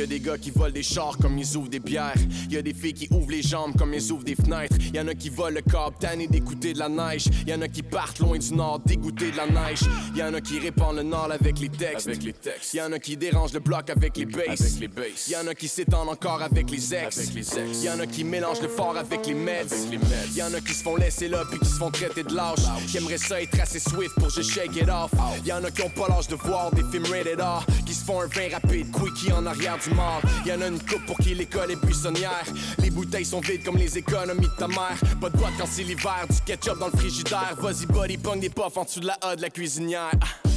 Y'a 0.03 0.09
des 0.09 0.19
gars 0.19 0.37
qui 0.37 0.51
volent 0.51 0.73
des 0.73 0.83
chars 0.83 1.17
comme 1.17 1.39
ils 1.39 1.57
ouvrent 1.57 1.69
des 1.69 1.79
bières. 1.79 2.17
Y'a 2.51 2.61
des 2.61 2.75
filles 2.75 2.93
qui 2.93 3.09
ouvrent 3.13 3.31
les 3.31 3.41
jambes 3.41 3.77
comme 3.79 3.95
ils 3.95 4.11
ouvrent 4.11 4.25
des 4.25 4.35
fenêtres. 4.35 4.75
Y'en 4.93 5.07
a 5.07 5.15
qui 5.15 5.29
volent 5.29 5.55
le 5.55 5.71
câble 5.71 5.95
tanné 6.01 6.27
d'écouter 6.27 6.73
de 6.73 6.81
la 6.81 6.89
neige. 6.89 7.27
Y'en 7.47 7.61
a 7.61 7.69
qui 7.69 7.85
partent 7.85 8.19
loin 8.19 8.37
du 8.37 8.53
nord 8.53 8.81
dégoûtés 8.85 9.31
de 9.31 9.37
la 9.37 9.47
neige. 9.47 9.83
Y'en 10.17 10.35
a 10.35 10.41
qui 10.41 10.59
répandent 10.59 10.97
le 10.97 11.05
nord 11.05 11.29
avec 11.31 11.61
les 11.61 11.69
textes. 11.69 12.09
Avec 12.09 12.25
les 12.25 12.33
textes. 12.33 12.75
Y'en 12.75 12.91
a 12.91 12.99
qui 12.99 13.17
dérangent 13.17 13.53
le 13.53 13.61
bloc 13.61 13.91
avec 13.91 14.17
les 14.17 14.27
basses. 14.27 14.61
Avec 14.61 14.81
les 14.81 14.89
basses. 14.89 15.29
Y'en 15.29 15.47
a 15.47 15.55
qui 15.55 15.69
s'étendent 15.69 16.09
encore 16.09 16.43
avec 16.43 16.69
les 16.69 16.95
ex. 16.95 17.19
Avec 17.19 17.35
les 17.35 17.59
ex. 17.61 17.85
Y'en 17.85 18.01
a 18.01 18.07
qui 18.09 18.25
mélangent 18.25 18.63
le 18.63 18.69
fort 18.69 18.97
avec 18.97 19.25
les 19.25 19.35
meds. 19.35 19.73
Avec 19.73 19.89
les 19.89 19.99
meds. 19.99 20.35
Y'en 20.35 20.53
a 20.53 20.61
qui 20.61 20.75
se 20.75 20.83
font 20.83 20.97
laisser 20.97 21.29
là 21.29 21.45
puis 21.49 21.61
qui 21.61 21.69
se 21.69 21.77
font 21.77 21.93
traiter 21.93 22.25
de 22.25 22.35
lâche. 22.35 22.59
Qui 22.89 22.97
aimeraient 22.97 23.19
ça 23.19 23.41
être 23.41 23.61
assez 23.61 23.79
swift 23.79 24.17
pour 24.17 24.31
juste 24.31 24.51
shake 24.51 24.75
it 24.75 24.89
off. 24.89 25.13
Y'en 25.47 25.63
a 25.63 25.71
qui 25.71 25.83
ont 25.83 25.91
pas 25.91 26.09
l'âge 26.09 26.27
de 26.27 26.35
voir 26.35 26.73
des 26.73 26.83
films 26.91 27.07
rated 27.07 27.41
R. 27.41 27.65
Qui 27.87 27.95
se 27.95 28.05
font 28.05 28.21
un 28.21 28.27
vin 28.27 28.49
rapide, 28.51 28.89
quickie 28.91 29.33
en 29.33 29.47
arrière 29.47 29.79
du 29.79 29.92
mort. 29.93 30.23
Y'en 30.47 30.61
a 30.61 30.67
une 30.69 30.81
coupe 30.81 31.05
pour 31.07 31.19
qui 31.19 31.35
l'école 31.35 31.71
est 31.71 31.85
buissonnière. 31.85 32.45
Les 32.79 32.91
bouteilles 32.91 33.25
sont 33.25 33.41
vides 33.41 33.65
comme 33.65 33.77
les 33.77 33.99
économies 33.99 34.41
de 34.47 34.57
ta 34.59 34.69
mère. 34.69 34.99
Pas 35.21 35.31
de 35.31 35.37
boîte 35.37 35.53
quand 35.59 35.67
c'est 35.67 35.83
l'hiver, 35.83 36.27
du 36.29 36.41
ketchup 36.45 36.79
dans 36.79 36.87
le 36.87 36.99
frigidaire. 36.99 37.57
Vas-y, 37.59 37.87
body 37.87 38.19
pong 38.19 38.41
des 38.41 38.51
puffs 38.51 38.77
en 38.77 38.85
dessous 38.85 39.01
de 39.01 39.07
la 39.07 39.19
A 39.23 39.37
de 39.37 39.43
la 39.43 39.51
cuisinière. 39.51 40.11
Ah. 40.21 40.49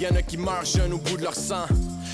Y'en 0.00 0.14
a 0.16 0.22
qui 0.22 0.36
meurent 0.36 0.64
jeunes 0.64 0.92
au 0.92 0.98
bout 0.98 1.16
de 1.16 1.22
leur 1.22 1.34
sang. 1.34 1.66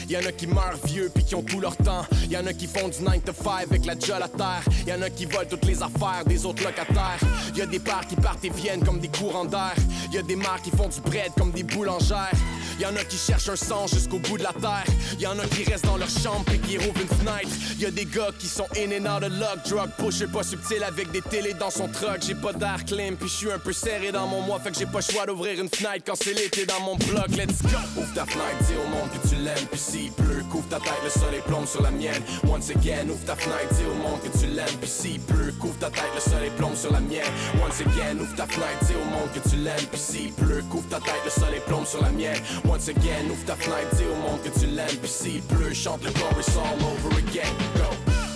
Y'en 0.09 0.20
a 0.20 0.32
qui 0.32 0.46
meurent 0.46 0.78
vieux 0.86 1.11
puis 1.14 1.22
qui 1.22 1.34
ont 1.34 1.42
tout 1.42 1.61
leur 1.61 1.76
temps. 1.76 2.06
Y'en 2.30 2.46
a 2.46 2.54
qui 2.54 2.66
font 2.66 2.88
du 2.88 3.02
9 3.02 3.24
to 3.24 3.32
5 3.32 3.64
avec 3.70 3.84
la 3.84 3.98
jolle 3.98 4.22
à 4.22 4.28
terre. 4.28 4.62
Y'en 4.86 5.02
a 5.02 5.11
qui 5.11 5.26
volent 5.26 5.48
toutes 5.48 5.66
les 5.66 5.82
affaires 5.82 6.24
des 6.26 6.46
autres 6.46 6.64
locataires. 6.64 7.20
Y'a 7.54 7.66
des 7.66 7.78
pères 7.78 8.06
qui 8.09 8.16
partent 8.16 8.44
et 8.44 8.50
viennent 8.50 8.82
comme 8.82 9.00
des 9.00 9.09
courants 9.09 9.44
d'air. 9.44 9.74
Y'a 10.11 10.22
des 10.22 10.36
mères 10.36 10.62
qui 10.62 10.70
font 10.70 10.88
du 10.88 11.00
bread 11.02 11.32
comme 11.36 11.50
des 11.50 11.62
boulangères. 11.62 12.32
Y'en 12.80 12.94
a 12.96 13.04
qui 13.04 13.18
cherchent 13.18 13.48
un 13.48 13.56
sang 13.56 13.86
jusqu'au 13.86 14.18
bout 14.18 14.38
de 14.38 14.44
la 14.44 14.52
terre. 14.52 14.84
Y'en 15.18 15.38
a 15.38 15.46
qui 15.46 15.64
restent 15.64 15.84
dans 15.84 15.96
leur 15.96 16.09
chambre 16.09 16.44
et 16.54 16.59
qui 16.59 16.78
rouvrent 16.78 17.00
une 17.00 17.09
fenêtre. 17.09 17.48
Y'a 17.78 17.90
des 17.90 18.06
gars 18.06 18.30
qui 18.38 18.46
sont 18.46 18.68
in 18.76 18.92
and 18.92 19.16
out 19.16 19.22
of 19.22 19.32
luck. 19.38 19.68
Drug 19.68 19.90
pusher 19.98 20.26
pas 20.28 20.42
subtil 20.42 20.82
avec 20.84 21.11
des 21.11 21.22
télés 21.22 21.54
dans 21.54 21.70
son 21.70 21.88
truck. 21.88 22.20
J'ai 22.26 22.34
pas 22.34 22.54
d'air 22.54 22.84
clean 22.86 23.16
puis 23.18 23.28
je 23.28 23.34
suis 23.34 23.52
un 23.52 23.59
peu 23.59 23.72
serré 23.72 24.11
dans 24.12 24.26
mon 24.26 24.40
mois. 24.40 24.59
Fait 24.61 24.70
que 24.70 24.78
j'ai 24.78 24.86
pas 24.86 25.02
choix 25.02 25.26
d'ouvrir 25.26 25.61
une 25.61 25.68
fenêtre 25.68 26.04
quand 26.06 26.14
c'est 26.16 26.32
l'été 26.32 26.64
dans 26.64 26.80
mon 26.80 26.96
bloc. 26.96 27.28
Let's 27.30 27.61
go! 27.62 27.78
Ouvre 27.96 28.14
ta 28.14 28.24
fenêtre, 28.24 28.64
dis 28.66 28.74
au 28.74 28.88
monde 28.88 29.11
que 29.11 29.28
tu 29.28 29.34
l'aimes. 29.42 29.66
Puis 29.70 29.80
s'il 29.99 30.12
pleut, 30.12 30.44
couvre 30.51 30.68
ta 30.68 30.78
tête, 30.78 31.03
le 31.03 31.11
soleil 31.11 31.40
plombe 31.46 31.66
sur 31.66 31.82
la 31.82 31.90
mienne. 31.90 32.22
Once 32.46 32.70
again, 32.70 33.09
ouvre 33.09 33.24
ta 33.24 33.34
fenêtre, 33.34 33.74
dis 33.74 33.84
au 33.84 33.94
monde 33.94 34.20
que 34.22 34.38
tu 34.38 34.46
l'aimes. 34.46 34.78
Puis 34.80 34.90
s'il 34.90 35.20
pleut, 35.20 35.53
couvre 35.59 35.78
ta 35.78 35.90
tête, 35.90 36.12
le 36.14 36.20
soleil 36.20 36.51
plombe 36.57 36.74
sur 36.74 36.92
la 36.92 37.01
mienne. 37.01 37.32
Once 37.62 37.80
again, 37.80 38.18
ouvre 38.20 38.34
ta 38.36 38.46
fenêtre, 38.46 38.78
dis 38.82 38.94
au 38.94 39.05
monde 39.11 39.30
que 39.34 39.49
tu 39.49 39.57
l'aimes. 39.57 39.88
Puis 39.90 40.01
s'il 40.01 40.32
pleut, 40.32 40.62
couvre 40.70 40.88
ta 40.88 41.01
tête, 41.01 41.22
le 41.24 41.30
soleil 41.30 41.62
plombe 41.66 41.86
sur 41.86 42.03
la 42.03 42.11
mienne. 42.11 42.40
Once 42.64 42.88
again, 42.88 43.26
ouvre 43.30 43.44
ta 43.44 43.57
fenêtre, 43.57 43.96
dis 43.96 44.05
au 44.05 44.30
monde 44.30 44.40
que 44.42 44.59
tu 44.59 44.66
l'aimes. 44.66 44.99
Puis 45.03 45.11
s'il 45.11 45.42
pleut, 45.42 45.74
chante 45.74 46.05
le 46.05 46.12
chorus 46.12 46.49
all 46.57 46.78
over 46.84 47.18
again. 47.18 47.53
Go! 47.76 48.27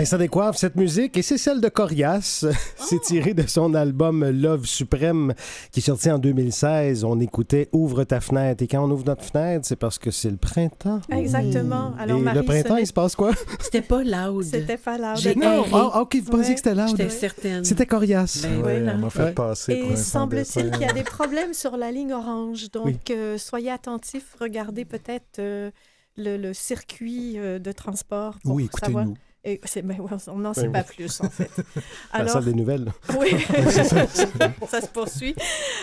Ben, 0.00 0.06
ça 0.06 0.16
décoiffe 0.16 0.56
cette 0.56 0.76
musique 0.76 1.18
et 1.18 1.20
c'est 1.20 1.36
celle 1.36 1.60
de 1.60 1.68
Corias. 1.68 2.46
c'est 2.78 3.02
tiré 3.02 3.34
de 3.34 3.46
son 3.46 3.74
album 3.74 4.26
Love 4.30 4.64
Suprême 4.64 5.34
qui 5.72 5.80
est 5.80 5.82
sorti 5.82 6.10
en 6.10 6.18
2016. 6.18 7.04
On 7.04 7.20
écoutait 7.20 7.68
Ouvre 7.72 8.04
ta 8.04 8.22
fenêtre 8.22 8.62
et 8.62 8.66
quand 8.66 8.82
on 8.82 8.90
ouvre 8.90 9.04
notre 9.04 9.22
fenêtre, 9.24 9.66
c'est 9.66 9.76
parce 9.76 9.98
que 9.98 10.10
c'est 10.10 10.30
le 10.30 10.38
printemps. 10.38 11.02
Exactement. 11.12 11.92
Alors, 11.98 12.16
et 12.16 12.22
Marie, 12.22 12.38
le 12.38 12.44
printemps, 12.46 12.78
il 12.78 12.86
se 12.86 12.94
passe 12.94 13.14
quoi? 13.14 13.32
C'était 13.60 13.82
pas 13.82 14.02
loud. 14.02 14.42
C'était 14.42 14.78
pas 14.78 14.96
loud. 14.96 15.18
J'ai 15.18 15.34
Non, 15.34 15.66
ah, 15.70 16.00
ok, 16.00 16.16
vous 16.16 16.30
pensiez 16.30 16.48
Ouais. 16.48 16.54
que 16.54 16.60
c'était 16.60 16.74
loud. 16.74 16.88
J'étais 16.96 17.10
certaine. 17.10 17.64
C'était 17.66 17.84
Corias. 17.84 18.40
Ben, 18.42 18.52
Ouais, 18.56 18.60
voilà. 18.62 18.92
elle 18.92 18.98
m'a 19.00 19.10
fait 19.10 19.22
Ouais. 19.24 19.32
passer 19.32 19.72
Et 19.74 19.96
semble-t-il 19.96 20.70
qu'il 20.70 20.80
y 20.80 20.86
a 20.86 20.94
des 20.94 21.02
problèmes 21.02 21.52
sur 21.52 21.76
la 21.76 21.92
ligne 21.92 22.14
orange. 22.14 22.70
Donc, 22.70 22.86
Oui. 22.86 22.96
euh, 23.10 23.36
soyez 23.36 23.70
attentifs. 23.70 24.34
Regardez 24.40 24.86
peut-être 24.86 25.40
euh, 25.40 25.70
le, 26.16 26.38
le 26.38 26.54
circuit 26.54 27.34
euh, 27.38 27.58
de 27.58 27.70
transport 27.72 28.38
pour 28.42 28.54
Oui, 28.54 28.70
savoir. 28.82 29.02
écoutez-nous. 29.04 29.29
Et 29.42 29.58
on 30.28 30.36
n'en 30.38 30.52
sait 30.52 30.66
Oui, 30.66 30.72
pas 30.72 30.82
plus, 30.82 31.20
en 31.22 31.30
fait. 31.30 31.50
La 32.12 32.20
Alors, 32.20 32.32
salle 32.34 32.44
des 32.44 32.52
nouvelles. 32.52 32.92
oui, 33.18 33.30
ça 34.68 34.80
se 34.82 34.86
poursuit. 34.92 35.34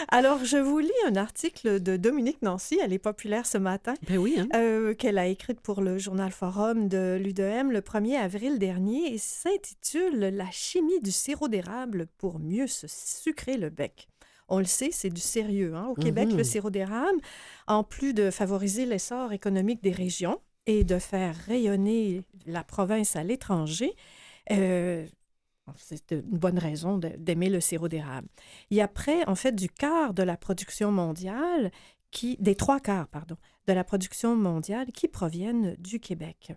Alors, 0.09 0.45
je 0.45 0.57
vous 0.57 0.77
lis 0.79 0.91
un 1.07 1.15
article 1.15 1.81
de 1.81 1.97
Dominique 1.97 2.41
Nancy. 2.43 2.77
Elle 2.83 2.93
est 2.93 2.99
populaire 2.99 3.45
ce 3.47 3.57
matin. 3.57 3.95
Ben 4.07 4.17
oui, 4.19 4.35
hein? 4.39 4.47
euh, 4.55 4.93
qu'elle 4.93 5.17
a 5.17 5.25
écrite 5.25 5.59
pour 5.59 5.81
le 5.81 5.97
journal 5.97 6.31
Forum 6.31 6.87
de 6.87 7.17
l'UDM 7.19 7.71
le 7.71 7.81
1er 7.81 8.17
avril 8.17 8.59
dernier 8.59 9.13
et 9.13 9.17
s'intitule 9.17 10.19
La 10.35 10.51
chimie 10.51 10.99
du 11.01 11.11
sirop 11.11 11.47
d'érable 11.47 12.07
pour 12.19 12.39
mieux 12.39 12.67
se 12.67 12.85
sucrer 12.87 13.57
le 13.57 13.69
bec. 13.69 14.07
On 14.49 14.59
le 14.59 14.65
sait, 14.65 14.91
c'est 14.93 15.09
du 15.09 15.19
sérieux. 15.19 15.73
hein. 15.75 15.87
Au 15.89 15.93
Québec, 15.95 16.29
Mhm. 16.29 16.37
le 16.37 16.43
sirop 16.43 16.69
d'érable, 16.69 17.19
en 17.67 17.83
plus 17.83 18.13
de 18.13 18.29
favoriser 18.31 18.85
l'essor 18.85 19.33
économique 19.33 19.83
des 19.83 19.91
régions 19.91 20.39
et 20.67 20.83
de 20.83 20.99
faire 20.99 21.35
rayonner 21.35 22.21
la 22.45 22.63
province 22.63 23.15
à 23.15 23.23
l'étranger, 23.23 23.95
euh, 24.51 25.07
c'est 25.75 26.11
une 26.11 26.21
bonne 26.21 26.59
raison 26.59 26.97
d'aimer 26.97 27.49
le 27.49 27.59
sirop 27.59 27.87
d'érable. 27.87 28.27
Il 28.69 28.77
y 28.77 28.81
a 28.81 28.87
près, 28.87 29.27
en 29.27 29.35
fait, 29.35 29.53
du 29.53 29.69
quart 29.69 30.13
de 30.13 30.23
la 30.23 30.37
production 30.37 30.91
mondiale 30.91 31.71
qui, 32.11 32.37
des 32.39 32.55
trois 32.55 32.79
quarts, 32.79 33.07
pardon, 33.07 33.35
de 33.67 33.73
la 33.73 33.83
production 33.83 34.35
mondiale 34.35 34.91
qui 34.93 35.07
proviennent 35.07 35.75
du 35.79 35.99
Québec. 35.99 36.53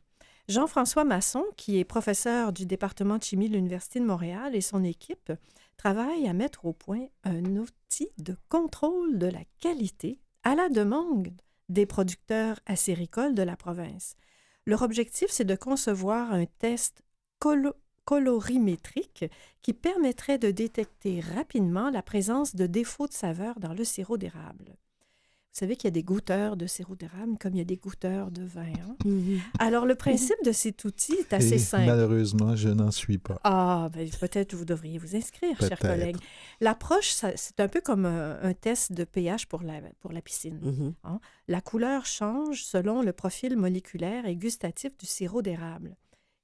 Jean-François 0.48 1.04
Masson, 1.04 1.44
qui 1.56 1.78
est 1.78 1.84
professeur 1.84 2.52
du 2.52 2.66
département 2.66 3.18
de 3.18 3.22
chimie 3.22 3.48
de 3.48 3.54
l'Université 3.54 4.00
de 4.00 4.04
Montréal, 4.04 4.54
et 4.54 4.60
son 4.60 4.82
équipe 4.82 5.32
travaillent 5.76 6.28
à 6.28 6.32
mettre 6.32 6.66
au 6.66 6.72
point 6.72 7.06
un 7.24 7.56
outil 7.56 8.08
de 8.18 8.36
contrôle 8.48 9.18
de 9.18 9.26
la 9.26 9.42
qualité 9.60 10.18
à 10.42 10.54
la 10.54 10.68
demande 10.68 11.30
des 11.70 11.86
producteurs 11.86 12.60
acéricoles 12.66 13.34
de 13.34 13.42
la 13.42 13.56
province. 13.56 14.14
Leur 14.66 14.82
objectif, 14.82 15.28
c'est 15.30 15.44
de 15.44 15.54
concevoir 15.56 16.32
un 16.32 16.44
test 16.58 17.02
colo- 17.40 17.74
colorimétrique 18.04 19.24
qui 19.62 19.72
permettrait 19.72 20.38
de 20.38 20.50
détecter 20.50 21.20
rapidement 21.20 21.90
la 21.90 22.02
présence 22.02 22.54
de 22.56 22.66
défauts 22.66 23.06
de 23.06 23.12
saveur 23.12 23.58
dans 23.60 23.72
le 23.74 23.84
sirop 23.84 24.16
d'érable. 24.18 24.76
Vous 25.52 25.58
savez 25.58 25.74
qu'il 25.74 25.88
y 25.88 25.88
a 25.88 25.90
des 25.90 26.04
goûteurs 26.04 26.56
de 26.56 26.66
sirop 26.68 26.94
d'érable 26.94 27.36
comme 27.40 27.54
il 27.54 27.58
y 27.58 27.60
a 27.60 27.64
des 27.64 27.76
goûteurs 27.76 28.30
de 28.30 28.44
vin. 28.44 28.62
hein? 28.66 28.96
Mhm. 29.04 29.40
Alors, 29.58 29.84
le 29.84 29.96
principe 29.96 30.36
de 30.44 30.52
cet 30.52 30.84
outil 30.84 31.14
est 31.14 31.32
assez 31.32 31.54
Et 31.54 31.58
simple. 31.58 31.86
malheureusement, 31.86 32.54
je 32.54 32.68
n'en 32.68 32.92
suis 32.92 33.18
pas. 33.18 33.40
Ah, 33.42 33.88
ben, 33.92 34.08
peut-être 34.20 34.54
vous 34.54 34.64
devriez 34.64 34.98
vous 34.98 35.16
inscrire, 35.16 35.58
chers 35.58 35.78
collègues. 35.80 36.16
L'approche, 36.60 37.14
c'est 37.36 37.58
un 37.60 37.68
peu 37.68 37.80
comme 37.80 38.04
un, 38.04 38.38
un 38.42 38.52
test 38.52 38.92
de 38.92 39.04
pH 39.04 39.46
pour 39.46 39.62
la, 39.62 39.80
pour 40.00 40.12
la 40.12 40.20
piscine. 40.20 40.60
Mhm. 40.62 41.18
La 41.48 41.60
couleur 41.62 42.04
change 42.04 42.64
selon 42.64 43.00
le 43.00 43.12
profil 43.12 43.56
moléculaire 43.56 44.26
et 44.26 44.36
gustatif 44.36 44.96
du 44.98 45.06
sirop 45.06 45.40
d'érable. 45.40 45.96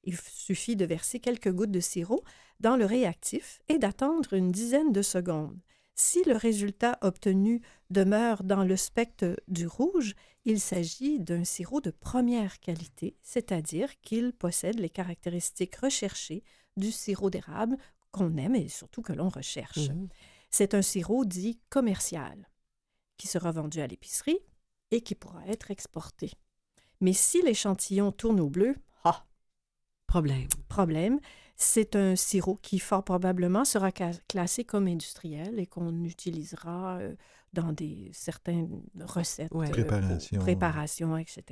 Il 0.05 0.17
suffit 0.17 0.77
de 0.77 0.87
verser 0.87 1.21
quelques 1.21 1.53
gouttes 1.53 1.73
de 1.73 1.81
sirop 1.81 2.23
dans 2.61 2.77
le 2.77 2.87
réactif 2.87 3.59
et 3.69 3.79
d'attendre 3.79 4.33
une 4.33 4.53
dizaine 4.53 4.93
de 4.93 5.03
secondes. 5.03 5.59
Si 5.99 6.23
le 6.25 6.37
résultat 6.37 6.99
obtenu 7.03 7.61
demeure 7.91 8.45
dans 8.45 8.64
le 8.64 8.77
spectre 8.77 9.37
du 9.49 9.67
rouge, 9.67 10.14
il 10.45 10.61
s'agit 10.61 11.19
d'un 11.19 11.45
sirop 11.45 11.81
de 11.81 11.91
première 11.91 12.61
qualité, 12.61 13.17
c'est-à-dire 13.23 13.99
qu'il 14.01 14.33
possède 14.33 14.79
les 14.79 14.91
caractéristiques 14.91 15.77
recherchées 15.77 16.45
du 16.77 16.93
sirop 16.93 17.31
d'érable 17.31 17.77
qu'on 18.17 18.37
aime 18.39 18.55
et 18.55 18.69
surtout 18.69 19.03
que 19.03 19.12
l'on 19.12 19.29
recherche. 19.29 19.91
Mhm. 19.91 20.09
C'est 20.51 20.75
un 20.75 20.83
sirop 20.83 21.25
dit 21.25 21.61
commercial 21.69 22.49
qui 23.19 23.27
sera 23.27 23.51
vendu 23.53 23.81
à 23.81 23.87
l'épicerie 23.87 24.39
et 24.91 25.01
qui 25.03 25.14
pourra 25.14 25.47
être 25.47 25.71
exporté. 25.71 26.31
Mais 27.01 27.12
si 27.12 27.43
l'échantillon 27.43 28.12
tourne 28.12 28.41
au 28.41 28.49
bleu, 28.49 28.75
ah, 29.05 29.25
Problème. 30.07 30.49
problème, 30.69 31.19
c'est 31.57 31.97
un 31.97 32.17
sirop 32.17 32.57
qui 32.62 32.79
fort 32.79 33.05
probablement 33.05 33.64
sera 33.64 33.91
classé 33.93 34.64
comme 34.64 34.87
industriel 34.87 35.59
et 35.59 35.67
qu'on 35.67 36.05
utilisera 36.05 36.99
euh, 36.99 37.14
dans 37.53 37.73
des 37.73 38.11
certaines 38.14 38.83
recettes, 39.01 39.53
Ouais. 39.55 39.67
euh, 39.69 39.71
Préparation. 39.73 40.37
pour 40.37 40.45
préparation, 40.45 41.17
etc. 41.17 41.43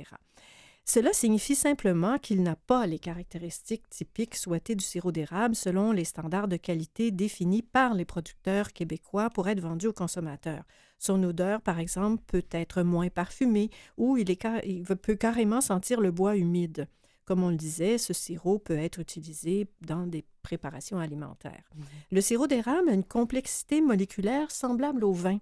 Cela 0.87 1.13
signifie 1.13 1.55
simplement 1.55 2.19
qu'il 2.19 2.43
n'a 2.43 2.55
pas 2.55 2.85
les 2.85 2.99
caractéristiques 2.99 3.89
typiques 3.89 4.35
souhaitées 4.35 4.75
du 4.75 4.85
sirop 4.85 5.11
d'érable 5.11 5.55
selon 5.55 5.91
les 5.91 6.05
standards 6.05 6.47
de 6.47 6.57
qualité 6.57 7.09
définis 7.09 7.63
par 7.63 7.95
les 7.95 8.05
producteurs 8.05 8.71
québécois 8.71 9.31
pour 9.31 9.49
être 9.49 9.59
vendu 9.61 9.87
aux 9.87 9.93
consommateurs. 9.93 10.63
Son 10.99 11.21
odeur, 11.23 11.61
par 11.61 11.79
exemple, 11.79 12.21
peut 12.27 12.45
être 12.51 12.83
moins 12.83 13.09
parfumée 13.09 13.71
ou 13.97 14.17
il, 14.17 14.29
est 14.29 14.39
ca- 14.41 14.63
il 14.63 14.83
peut 14.83 15.15
carrément 15.15 15.59
sentir 15.59 15.99
le 16.01 16.11
bois 16.11 16.37
humide. 16.37 16.87
Comme 17.25 17.41
on 17.41 17.49
le 17.49 17.55
disait, 17.55 17.97
ce 17.97 18.13
sirop 18.13 18.59
peut 18.59 18.77
être 18.77 18.99
utilisé 18.99 19.67
dans 19.81 20.05
des 20.05 20.23
préparations 20.43 20.99
alimentaires. 20.99 21.63
Le 22.11 22.21
sirop 22.21 22.45
d'érable 22.45 22.89
a 22.89 22.93
une 22.93 23.03
complexité 23.03 23.81
moléculaire 23.81 24.51
semblable 24.51 25.03
au 25.03 25.13
vin. 25.13 25.39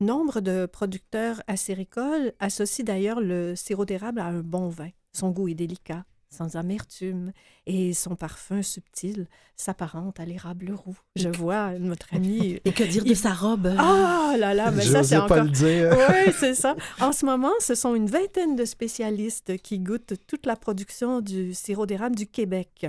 Nombre 0.00 0.40
de 0.40 0.64
producteurs 0.64 1.42
acéricoles 1.46 2.32
associent 2.40 2.84
d'ailleurs 2.86 3.20
le 3.20 3.54
sirop 3.54 3.84
d'érable 3.84 4.20
à 4.20 4.26
un 4.26 4.40
bon 4.40 4.68
vin. 4.68 4.88
Son 5.12 5.30
goût 5.30 5.48
est 5.48 5.54
délicat, 5.54 6.04
sans 6.30 6.56
amertume, 6.56 7.32
et 7.66 7.92
son 7.92 8.16
parfum 8.16 8.62
subtil 8.62 9.26
s'apparente 9.56 10.18
à 10.18 10.24
l'érable 10.24 10.72
roux. 10.72 10.96
Je 11.16 11.28
vois 11.28 11.78
notre 11.78 12.14
ami. 12.14 12.58
Et 12.64 12.72
que 12.72 12.84
dire 12.84 13.04
de 13.04 13.10
Il- 13.10 13.16
sa 13.16 13.34
robe? 13.34 13.74
Ah 13.78 14.36
là 14.38 14.54
là, 14.54 14.70
mais 14.70 14.82
ça 14.84 15.02
c'est 15.02 15.16
J'osais 15.16 15.16
pas 15.18 15.24
encore 15.24 15.44
le 15.44 15.50
dire. 15.50 15.90
oui, 16.08 16.32
c'est 16.38 16.54
ça. 16.54 16.76
En 17.00 17.12
ce 17.12 17.26
moment, 17.26 17.52
ce 17.58 17.74
sont 17.74 17.94
une 17.94 18.06
vingtaine 18.06 18.56
de 18.56 18.64
spécialistes 18.64 19.58
qui 19.58 19.80
goûtent 19.80 20.14
toute 20.26 20.46
la 20.46 20.56
production 20.56 21.20
du 21.20 21.52
sirop 21.52 21.84
d'érable 21.84 22.16
du 22.16 22.26
Québec. 22.26 22.86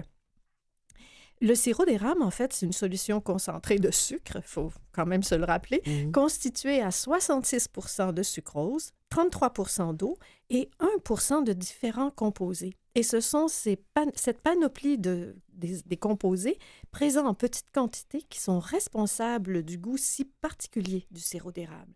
Le 1.42 1.56
sirop 1.56 1.86
d'érable, 1.86 2.22
en 2.22 2.30
fait, 2.32 2.54
c'est 2.54 2.66
une 2.68 2.72
solution 2.72 3.20
concentrée 3.20 3.80
de 3.80 3.90
sucre, 3.92 4.34
il 4.38 4.42
faut 4.44 4.72
quand 4.92 5.08
même 5.08 5.24
se 5.24 5.34
le 5.36 5.44
rappeler, 5.46 5.82
Mhm. 5.88 6.12
constituée 6.12 6.82
à 6.82 6.92
66 6.92 7.68
de 8.14 8.22
sucrose, 8.24 8.92
33 9.10 9.94
d'eau 9.94 10.18
et 10.52 10.70
1 10.80 11.42
de 11.44 11.54
différents 11.54 12.12
composés. 12.12 12.74
Et 12.94 13.04
ce 13.04 13.22
sont 13.22 13.48
ces 13.48 13.78
pan- 13.78 14.12
cette 14.16 14.42
panoplie 14.42 14.98
de, 14.98 15.36
des, 15.54 15.82
des 15.86 15.98
composés 15.98 16.60
présents 16.92 17.26
en 17.26 17.34
petite 17.34 17.72
quantité 17.72 18.22
qui 18.30 18.40
sont 18.40 18.60
responsables 18.60 19.64
du 19.64 19.78
goût 19.78 19.98
si 19.98 20.26
particulier 20.26 21.08
du 21.10 21.22
sirop 21.22 21.52
d'érable. 21.52 21.94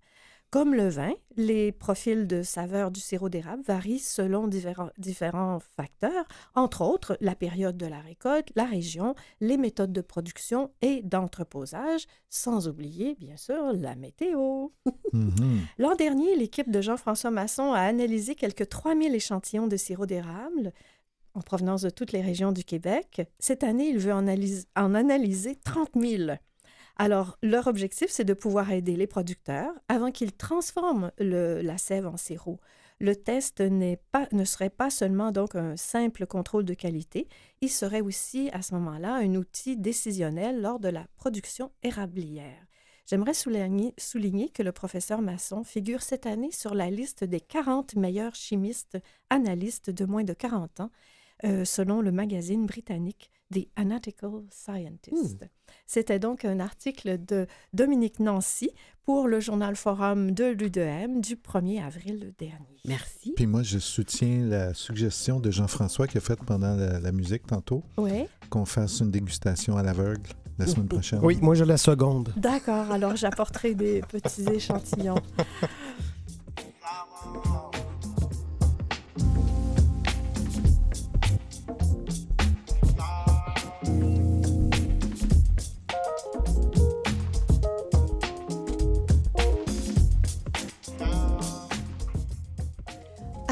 Comme 0.51 0.73
le 0.73 0.87
vin, 0.87 1.11
les 1.35 1.73
profils 1.73 2.27
de 2.27 2.41
saveur 2.41 2.89
du 2.89 3.01
sirop 3.01 3.27
d'érable 3.27 3.63
varient 3.63 3.99
selon 3.99 4.47
différents, 4.47 4.89
différents 4.97 5.59
facteurs, 5.75 6.25
entre 6.53 6.81
autres 6.81 7.17
la 7.19 7.35
période 7.35 7.75
de 7.75 7.85
la 7.85 7.99
récolte, 7.99 8.49
la 8.55 8.63
région, 8.63 9.15
les 9.41 9.57
méthodes 9.57 9.91
de 9.91 9.99
production 10.01 10.71
et 10.81 11.01
d'entreposage, 11.03 12.05
sans 12.29 12.69
oublier, 12.69 13.15
bien 13.19 13.35
sûr, 13.35 13.73
la 13.73 13.95
météo. 13.95 14.69
Mhm. 15.11 15.61
L'an 15.77 15.95
dernier, 15.95 16.35
l'équipe 16.37 16.71
de 16.71 16.79
Jean-François 16.81 17.31
Masson 17.31 17.73
a 17.73 17.81
analysé 17.81 18.35
quelques 18.35 18.69
3000 18.69 19.13
échantillons 19.13 19.67
de 19.67 19.75
sirop 19.75 20.05
d'érable 20.05 20.71
en 21.33 21.41
provenance 21.41 21.81
de 21.81 21.89
toutes 21.89 22.13
les 22.13 22.21
régions 22.21 22.53
du 22.53 22.63
Québec. 22.63 23.21
Cette 23.39 23.63
année, 23.65 23.89
il 23.89 23.97
veut 23.99 24.13
analyse- 24.13 24.67
en 24.77 24.95
analyser 24.95 25.57
30 25.57 25.89
000. 25.95 26.31
Alors, 26.97 27.37
leur 27.43 27.67
objectif, 27.67 28.09
c'est 28.09 28.23
de 28.23 28.33
pouvoir 28.33 28.71
aider 28.71 28.95
les 28.95 29.07
producteurs 29.07 29.73
avant 29.89 30.11
qu'ils 30.11 30.31
transforment 30.31 31.11
la 31.17 31.77
sève 31.77 32.07
en 32.07 32.15
sirop. 32.15 32.59
Le 33.01 33.15
test 33.15 33.61
pas, 34.13 34.27
ne 34.31 34.45
serait 34.45 34.69
pas 34.69 34.89
seulement 34.89 35.33
donc 35.33 35.55
un 35.55 35.75
simple 35.75 36.25
contrôle 36.25 36.63
de 36.63 36.73
qualité, 36.73 37.27
il 37.59 37.69
serait 37.69 37.99
aussi 37.99 38.49
à 38.53 38.61
ce 38.61 38.73
moment-là 38.75 39.15
un 39.15 39.35
outil 39.35 39.75
décisionnel 39.75 40.61
lors 40.61 40.79
de 40.79 40.87
la 40.87 41.05
production 41.17 41.71
érablière. 41.83 42.65
J'aimerais 43.05 43.33
souligner, 43.33 43.93
souligner 43.97 44.49
que 44.49 44.63
le 44.63 44.71
professeur 44.71 45.21
Masson 45.21 45.63
figure 45.65 46.01
cette 46.01 46.25
année 46.25 46.51
sur 46.51 46.73
la 46.73 46.89
liste 46.89 47.25
des 47.25 47.41
40 47.41 47.97
meilleurs 47.97 48.33
chimistes 48.33 48.97
analystes 49.29 49.89
de 49.89 50.05
moins 50.05 50.23
de 50.23 50.33
40 50.33 50.79
ans, 50.79 50.91
euh, 51.43 51.65
selon 51.65 52.01
le 52.01 52.11
magazine 52.11 52.65
britannique 52.65 53.29
The 53.53 53.67
Analytical 53.75 54.41
Scientist. 54.49 55.45
C'était 55.85 56.17
donc 56.17 56.45
un 56.45 56.59
article 56.59 57.23
de 57.23 57.45
Dominique 57.73 58.19
Nancy 58.19 58.71
pour 59.03 59.27
le 59.27 59.39
journal 59.39 59.75
Forum 59.75 60.31
de 60.31 60.45
l'UDM 60.45 61.21
du 61.21 61.35
1er 61.35 61.83
avril 61.85 62.33
dernier. 62.39 62.77
Merci. 62.87 63.33
Puis 63.35 63.45
moi, 63.45 63.61
je 63.61 63.77
soutiens 63.77 64.45
la 64.47 64.73
suggestion 64.73 65.39
de 65.39 65.51
Jean-François 65.51 66.07
qui 66.07 66.17
a 66.17 66.21
faite 66.21 66.43
pendant 66.43 66.75
la, 66.75 66.99
la 66.99 67.11
musique 67.11 67.45
tantôt, 67.45 67.83
Oui, 67.97 68.25
qu'on 68.49 68.65
fasse 68.65 68.99
une 69.01 69.11
dégustation 69.11 69.77
à 69.77 69.83
l'aveugle 69.83 70.27
la 70.57 70.65
semaine 70.65 70.87
prochaine. 70.87 71.19
Oui, 71.21 71.37
moi, 71.41 71.53
je 71.53 71.65
la 71.65 71.77
seconde. 71.77 72.33
d'accord. 72.37 72.89
Alors 72.89 73.15
j'apporterai 73.15 73.75
des 73.75 74.01
petits 74.01 74.47
échantillons. 74.49 75.21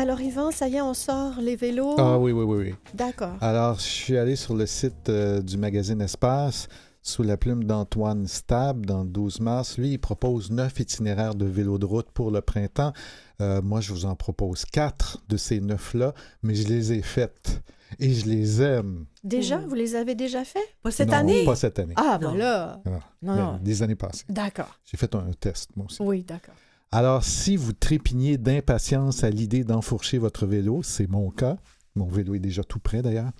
Alors 0.03 0.19
Yvan, 0.19 0.51
ça 0.51 0.67
y 0.67 0.75
est, 0.75 0.81
on 0.81 0.93
sort 0.93 1.35
les 1.39 1.55
vélos? 1.55 1.95
Ah 1.97 2.19
oui, 2.19 2.33
oui, 2.33 2.43
oui, 2.43 2.57
oui. 2.67 2.75
D'accord. 2.93 3.37
Alors, 3.39 3.75
je 3.75 3.85
suis 3.85 4.17
allé 4.17 4.35
sur 4.35 4.53
le 4.53 4.65
site 4.65 5.07
euh, 5.07 5.41
du 5.41 5.55
magazine 5.57 6.01
Espace 6.01 6.67
sous 7.01 7.23
la 7.23 7.37
plume 7.37 7.63
d'Antoine 7.63 8.27
Stab 8.27 8.85
dans 8.85 9.03
le 9.03 9.09
12 9.09 9.39
mars. 9.39 9.77
Lui, 9.77 9.91
il 9.91 9.97
propose 9.99 10.51
neuf 10.51 10.77
itinéraires 10.81 11.35
de 11.35 11.45
vélo 11.45 11.77
de 11.77 11.85
route 11.85 12.11
pour 12.13 12.31
le 12.31 12.41
printemps. 12.41 12.91
Euh, 13.39 13.61
moi, 13.61 13.79
je 13.79 13.93
vous 13.93 14.03
en 14.03 14.15
propose 14.15 14.65
quatre 14.65 15.19
de 15.29 15.37
ces 15.37 15.61
neuf-là, 15.61 16.13
mais 16.41 16.53
je 16.53 16.67
les 16.67 16.91
ai 16.91 17.01
faites 17.01 17.61
et 17.97 18.13
je 18.13 18.25
les 18.25 18.61
aime. 18.61 19.05
Déjà, 19.23 19.57
Mm. 19.57 19.65
vous 19.67 19.75
les 19.75 19.95
avez 19.95 20.15
déjà 20.15 20.43
fait 20.43 20.59
Pas 20.81 20.91
cette 20.91 21.07
Non, 21.11 21.13
année? 21.15 21.45
Pas 21.45 21.55
cette 21.55 21.79
année. 21.79 21.93
Ah, 21.95 22.19
Non. 22.21 22.31
ben 22.33 22.37
là. 22.39 22.81
Ah, 22.85 22.89
Non, 22.89 23.35
mais 23.35 23.41
non. 23.41 23.59
Des 23.61 23.81
années 23.83 23.95
passées. 23.95 24.25
D'accord. 24.27 24.77
J'ai 24.83 24.97
fait 24.97 25.15
un 25.15 25.31
test, 25.39 25.69
moi 25.77 25.85
aussi. 25.85 26.01
Oui, 26.01 26.23
d'accord. 26.23 26.55
Alors, 26.95 27.23
si 27.23 27.57
vous 27.57 27.73
trépignez 27.73 28.37
d'impatience 28.37 29.23
à 29.23 29.31
l'idée 29.31 29.63
d'enfourcher 29.63 30.19
votre 30.19 30.45
vélo, 30.45 30.81
c'est 30.83 31.09
mon 31.09 31.31
cas. 31.31 31.57
Mon 31.95 32.05
vélo 32.05 32.35
est 32.35 32.39
déjà 32.39 32.63
tout 32.63 32.77
prêt 32.77 33.01
d'ailleurs. 33.01 33.31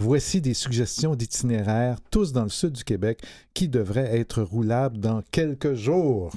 Voici 0.00 0.40
des 0.40 0.54
suggestions 0.54 1.14
d'itinéraires, 1.14 1.98
tous 2.10 2.32
dans 2.32 2.42
le 2.42 2.48
sud 2.48 2.72
du 2.72 2.82
Québec, 2.82 3.20
qui 3.54 3.68
devraient 3.68 4.18
être 4.18 4.42
roulables 4.42 4.98
dans 4.98 5.22
quelques 5.30 5.74
jours. 5.74 6.32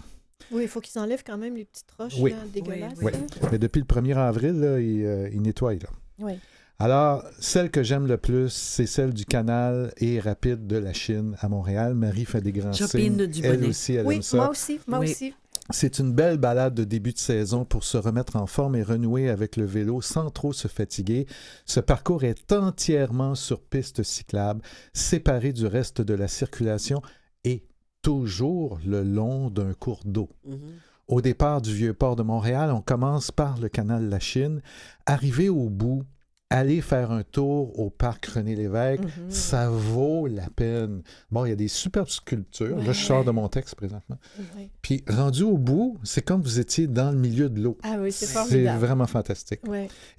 Oui, 0.52 0.64
il 0.64 0.68
faut 0.68 0.80
qu'ils 0.80 1.02
enlèvent 1.02 1.24
quand 1.26 1.40
même 1.40 1.56
les 1.56 1.66
petites 1.66 1.90
roches 1.98 2.14
Oui. 2.20 2.32
là, 2.32 2.38
dégueulasses. 2.54 3.00
Oui, 3.02 3.14
là. 3.14 3.50
Mais 3.52 3.58
depuis 3.58 3.80
le 3.80 3.86
1er 3.86 4.16
avril, 4.18 4.54
là, 4.60 4.80
ils, 4.80 5.04
euh, 5.06 5.30
ils 5.34 5.42
nettoient. 5.42 5.74
Là. 5.74 5.90
Oui. 6.20 6.34
Alors, 6.78 7.24
celle 7.40 7.72
que 7.72 7.82
j'aime 7.82 8.06
le 8.06 8.18
plus, 8.18 8.50
c'est 8.50 8.86
celle 8.86 9.14
du 9.14 9.26
canal 9.26 9.92
et 9.98 10.20
rapide 10.20 10.68
de 10.68 10.78
la 10.78 10.94
Chine 10.94 11.36
à 11.40 11.50
Montréal. 11.50 11.96
Marie 11.96 12.26
fait 12.26 12.42
des 12.42 12.52
grands 12.52 12.74
Chopine 12.74 13.18
signes. 13.18 13.26
du 13.28 13.44
Elle 13.44 13.56
bonnet. 13.58 13.68
aussi, 13.70 13.94
elle 13.96 14.06
Oui, 14.06 14.16
aime 14.18 14.22
ça. 14.22 14.38
moi 14.38 14.50
aussi, 14.52 14.80
moi 14.88 15.00
Oui. 15.00 15.12
aussi. 15.12 15.34
C'est 15.72 16.00
une 16.00 16.14
belle 16.14 16.38
balade 16.38 16.74
de 16.74 16.84
début 16.84 17.14
de 17.14 17.20
saison 17.20 17.64
pour 17.64 17.84
se 17.84 17.98
remettre 17.98 18.36
en 18.36 18.48
forme 18.48 18.76
et 18.76 18.82
renouer 18.82 19.30
avec 19.30 19.56
le 19.56 19.66
vélo 19.66 20.02
sans 20.02 20.32
trop 20.32 20.52
se 20.52 20.68
fatiguer. 20.68 21.28
Ce 21.66 21.80
parcours 21.80 22.24
est 22.24 22.52
entièrement 22.52 23.36
sur 23.36 23.62
piste 23.62 24.02
cyclable, 24.02 24.62
séparé 24.94 25.54
du 25.54 25.68
reste 25.68 26.02
de 26.02 26.16
la 26.16 26.28
circulation 26.28 27.04
et 27.44 27.68
toujours 28.02 28.80
le 28.84 29.04
long 29.04 29.52
d'un 29.52 29.74
cours 29.74 30.02
d'eau. 30.06 30.30
Mhm. 30.46 30.60
Au 31.08 31.22
départ 31.22 31.62
du 31.62 31.74
vieux 31.74 31.94
port 31.94 32.16
de 32.16 32.24
Montréal, 32.24 32.72
on 32.72 32.82
commence 32.82 33.32
par 33.32 33.60
le 33.60 33.70
canal 33.70 34.10
La 34.10 34.20
Chine. 34.20 34.62
Arrivé 35.06 35.50
au 35.50 35.70
bout, 35.70 36.04
aller 36.52 36.82
faire 36.82 37.12
un 37.12 37.22
tour 37.24 37.78
au 37.80 37.90
parc 37.92 38.26
René 38.26 38.56
Lévesque, 38.56 39.02
Mhm. 39.04 39.30
ça 39.30 39.70
vaut 39.70 40.26
la 40.28 40.50
peine. 40.50 41.04
Bon, 41.32 41.46
il 41.46 41.50
y 41.50 41.52
a 41.52 41.56
des 41.56 41.68
superbes 41.68 42.08
sculptures. 42.08 42.78
Là, 42.78 42.84
je 42.86 42.88
Ouais. 42.88 42.94
sors 42.94 43.24
de 43.24 43.30
mon 43.32 43.48
texte 43.50 43.76
présentement. 43.76 44.18
Puis 44.82 45.04
rendu 45.08 45.44
au 45.44 45.58
bout, 45.58 45.98
c'est 46.04 46.24
comme 46.24 46.42
vous 46.42 46.60
étiez 46.60 46.88
dans 46.88 47.12
le 47.12 47.18
milieu 47.18 47.50
de 47.50 47.62
l'eau. 47.62 47.78
Ah 47.84 47.98
oui, 48.00 48.12
c'est 48.12 48.26
C'est 48.26 48.34
formidable. 48.34 48.80
vraiment 48.80 49.06
fantastique. 49.06 49.62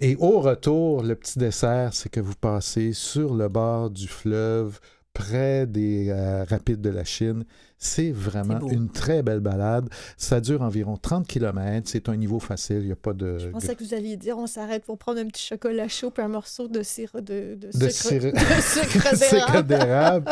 Et 0.01 0.15
au 0.17 0.39
retour, 0.41 1.03
le 1.03 1.17
petit 1.17 1.39
dessert, 1.39 1.95
c'est 1.95 2.09
que 2.09 2.21
vous 2.21 2.37
passez 2.41 2.93
sur 2.93 3.35
le 3.35 3.49
bord 3.49 3.91
du 3.91 4.07
fleuve 4.07 4.79
près 5.13 5.67
des 5.67 6.09
euh, 6.11 6.45
rapides 6.45 6.81
de 6.81 6.89
la 6.91 7.03
Chine. 7.05 7.45
C'est 7.79 8.11
vraiment 8.11 8.61
une 8.69 8.91
très 8.91 9.23
belle 9.23 9.41
balade. 9.41 9.89
Ça 10.17 10.41
dure 10.41 10.63
environ 10.63 10.97
30 10.97 11.27
km. 11.27 11.89
C'est 11.89 12.09
un 12.09 12.17
niveau 12.17 12.39
facile. 12.39 12.79
Il 12.81 12.87
n'y 12.87 12.93
a 12.93 12.97
pas 12.97 13.13
de... 13.15 13.39
Je 13.39 13.49
pensais 13.49 13.75
que 13.75 13.83
vous 13.83 13.95
alliez 13.95 14.17
dire 14.17 14.39
on 14.39 14.47
s'arrête 14.47 14.85
pour 14.85 14.99
prendre 14.99 15.19
un 15.19 15.27
petit 15.27 15.45
chocolat 15.47 15.89
chaud 15.89 16.11
puis 16.11 16.23
un 16.23 16.29
morceau 16.29 16.69
de 16.69 16.83
sirop 16.83 17.23
de, 17.23 17.57
de, 17.57 17.71
de 17.79 17.89
sucre, 17.89 18.21
d'érable. 19.19 19.67
d'érable. 19.67 20.31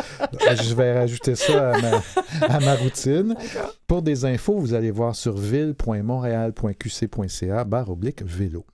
Je 0.62 0.74
vais 0.74 0.98
rajouter 0.98 1.34
ça 1.36 1.72
à 1.72 1.80
ma, 1.80 2.02
à 2.42 2.60
ma 2.60 2.74
routine. 2.74 3.34
Pour 3.86 4.02
des 4.02 4.26
infos, 4.26 4.58
vous 4.58 4.74
allez 4.74 4.90
voir 4.90 5.16
sur 5.16 5.38
ville.montréal.qc.ca 5.38 7.64
barre 7.64 7.88
oblique 7.90 8.22
vélo. 8.22 8.66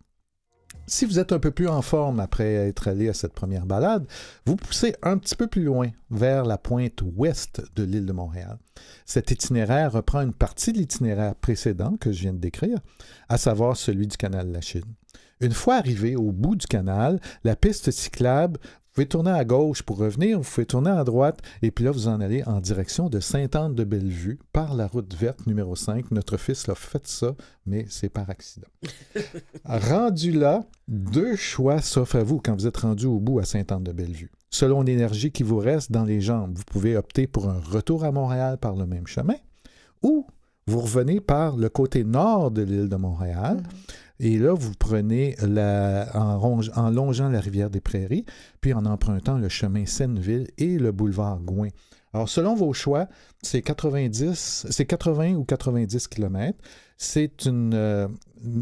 Si 0.86 1.06
vous 1.06 1.18
êtes 1.18 1.32
un 1.32 1.38
peu 1.38 1.50
plus 1.50 1.68
en 1.68 1.80
forme 1.80 2.20
après 2.20 2.52
être 2.52 2.88
allé 2.88 3.08
à 3.08 3.14
cette 3.14 3.32
première 3.32 3.64
balade, 3.64 4.06
vous 4.44 4.56
poussez 4.56 4.94
un 5.02 5.16
petit 5.16 5.34
peu 5.34 5.46
plus 5.46 5.64
loin 5.64 5.88
vers 6.10 6.44
la 6.44 6.58
pointe 6.58 7.02
ouest 7.16 7.62
de 7.74 7.84
l'île 7.84 8.04
de 8.04 8.12
Montréal. 8.12 8.58
Cet 9.06 9.30
itinéraire 9.30 9.92
reprend 9.92 10.20
une 10.20 10.34
partie 10.34 10.72
de 10.72 10.78
l'itinéraire 10.78 11.34
précédent 11.36 11.96
que 11.98 12.12
je 12.12 12.20
viens 12.20 12.34
de 12.34 12.38
décrire, 12.38 12.78
à 13.30 13.38
savoir 13.38 13.78
celui 13.78 14.06
du 14.06 14.18
canal 14.18 14.48
de 14.48 14.52
la 14.52 14.60
Chine. 14.60 14.94
Une 15.40 15.52
fois 15.52 15.76
arrivé 15.76 16.16
au 16.16 16.32
bout 16.32 16.54
du 16.54 16.66
canal, 16.66 17.18
la 17.44 17.56
piste 17.56 17.90
cyclable, 17.90 18.60
pouvez 18.94 19.06
tourner 19.08 19.32
à 19.32 19.44
gauche 19.44 19.82
pour 19.82 19.98
revenir, 19.98 20.38
vous 20.38 20.48
pouvez 20.48 20.66
tourner 20.66 20.90
à 20.90 21.02
droite, 21.02 21.40
et 21.62 21.72
puis 21.72 21.84
là, 21.84 21.90
vous 21.90 22.06
en 22.06 22.20
allez 22.20 22.44
en 22.44 22.60
direction 22.60 23.08
de 23.08 23.18
Sainte-Anne-de-Bellevue 23.18 24.38
par 24.52 24.74
la 24.74 24.86
route 24.86 25.12
verte 25.14 25.48
numéro 25.48 25.74
5. 25.74 26.12
Notre 26.12 26.36
fils 26.36 26.68
l'a 26.68 26.76
fait 26.76 27.04
ça, 27.08 27.34
mais 27.66 27.86
c'est 27.88 28.08
par 28.08 28.30
accident. 28.30 28.68
rendu 29.64 30.30
là, 30.30 30.64
deux 30.86 31.34
choix 31.34 31.80
s'offrent 31.82 32.16
à 32.16 32.22
vous 32.22 32.40
quand 32.40 32.54
vous 32.54 32.68
êtes 32.68 32.76
rendu 32.76 33.06
au 33.06 33.18
bout 33.18 33.40
à 33.40 33.44
Sainte-Anne-de-Bellevue. 33.44 34.30
Selon 34.50 34.82
l'énergie 34.82 35.32
qui 35.32 35.42
vous 35.42 35.58
reste 35.58 35.90
dans 35.90 36.04
les 36.04 36.20
jambes, 36.20 36.56
vous 36.56 36.64
pouvez 36.64 36.96
opter 36.96 37.26
pour 37.26 37.48
un 37.48 37.58
retour 37.58 38.04
à 38.04 38.12
Montréal 38.12 38.58
par 38.58 38.76
le 38.76 38.86
même 38.86 39.08
chemin, 39.08 39.36
ou 40.02 40.28
vous 40.68 40.80
revenez 40.80 41.20
par 41.20 41.56
le 41.56 41.68
côté 41.68 42.04
nord 42.04 42.52
de 42.52 42.62
l'île 42.62 42.88
de 42.88 42.96
Montréal. 42.96 43.60
Et 44.20 44.38
là, 44.38 44.54
vous 44.54 44.72
prenez 44.78 45.34
la, 45.42 46.08
en, 46.14 46.38
ronge- 46.38 46.70
en 46.76 46.90
longeant 46.90 47.28
la 47.28 47.40
rivière 47.40 47.70
des 47.70 47.80
Prairies, 47.80 48.24
puis 48.60 48.72
en 48.72 48.84
empruntant 48.86 49.38
le 49.38 49.48
chemin 49.48 49.86
Senneville 49.86 50.48
et 50.58 50.78
le 50.78 50.92
boulevard 50.92 51.40
Gouin. 51.40 51.68
Alors, 52.12 52.28
selon 52.28 52.54
vos 52.54 52.72
choix, 52.72 53.08
c'est 53.42 53.60
90, 53.62 54.66
c'est 54.70 54.84
80 54.86 55.34
ou 55.34 55.44
90 55.44 56.06
km. 56.06 56.56
C'est 56.96 57.46
euh, 57.48 58.06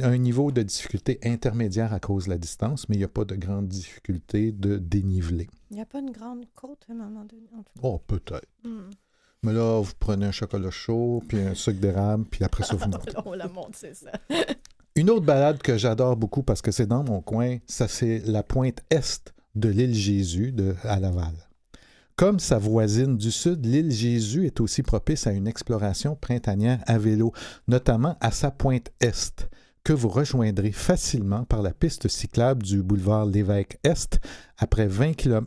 un 0.00 0.16
niveau 0.16 0.52
de 0.52 0.62
difficulté 0.62 1.18
intermédiaire 1.22 1.92
à 1.92 2.00
cause 2.00 2.24
de 2.24 2.30
la 2.30 2.38
distance, 2.38 2.88
mais 2.88 2.96
il 2.96 2.98
n'y 3.00 3.04
a 3.04 3.08
pas 3.08 3.26
de 3.26 3.34
grande 3.36 3.68
difficulté 3.68 4.52
de 4.52 4.78
dénivelé. 4.78 5.48
Il 5.70 5.76
n'y 5.76 5.82
a 5.82 5.86
pas 5.86 5.98
une 5.98 6.12
grande 6.12 6.46
côte 6.54 6.82
à 6.88 6.92
un 6.92 6.94
moment 6.96 7.26
donné. 7.26 7.42
en 7.54 7.58
tout 7.62 7.72
cas. 7.74 7.80
Oh, 7.82 7.98
peut-être. 8.06 8.48
Hmm. 8.64 8.88
Mais 9.42 9.52
là, 9.52 9.80
vous 9.82 9.92
prenez 9.98 10.24
un 10.26 10.30
chocolat 10.32 10.70
chaud, 10.70 11.22
puis 11.28 11.38
un 11.40 11.54
sucre 11.54 11.80
d'érable, 11.80 12.24
puis 12.30 12.42
après 12.44 12.64
ça, 12.64 12.74
vous 12.74 12.88
montez. 12.88 13.10
On 13.26 13.32
la 13.34 13.48
monte, 13.48 13.74
c'est 13.76 13.94
ça. 13.94 14.12
Une 14.94 15.08
autre 15.08 15.24
balade 15.24 15.62
que 15.62 15.78
j'adore 15.78 16.16
beaucoup 16.16 16.42
parce 16.42 16.60
que 16.60 16.70
c'est 16.70 16.86
dans 16.86 17.02
mon 17.02 17.22
coin, 17.22 17.56
ça 17.66 17.88
c'est 17.88 18.18
la 18.26 18.42
pointe 18.42 18.82
est 18.90 19.32
de 19.54 19.70
l'île 19.70 19.94
Jésus 19.94 20.54
à 20.82 21.00
Laval. 21.00 21.32
Comme 22.14 22.38
sa 22.38 22.58
voisine 22.58 23.16
du 23.16 23.30
sud, 23.30 23.64
l'île 23.64 23.90
Jésus 23.90 24.44
est 24.44 24.60
aussi 24.60 24.82
propice 24.82 25.26
à 25.26 25.32
une 25.32 25.46
exploration 25.46 26.14
printanière 26.14 26.80
à 26.86 26.98
vélo, 26.98 27.32
notamment 27.68 28.18
à 28.20 28.30
sa 28.32 28.50
pointe 28.50 28.92
est, 29.00 29.48
que 29.82 29.94
vous 29.94 30.10
rejoindrez 30.10 30.72
facilement 30.72 31.44
par 31.44 31.62
la 31.62 31.72
piste 31.72 32.08
cyclable 32.08 32.62
du 32.62 32.82
boulevard 32.82 33.24
Lévesque 33.24 33.78
Est 33.84 34.20
après 34.58 34.88
20 34.88 35.14
km, 35.14 35.46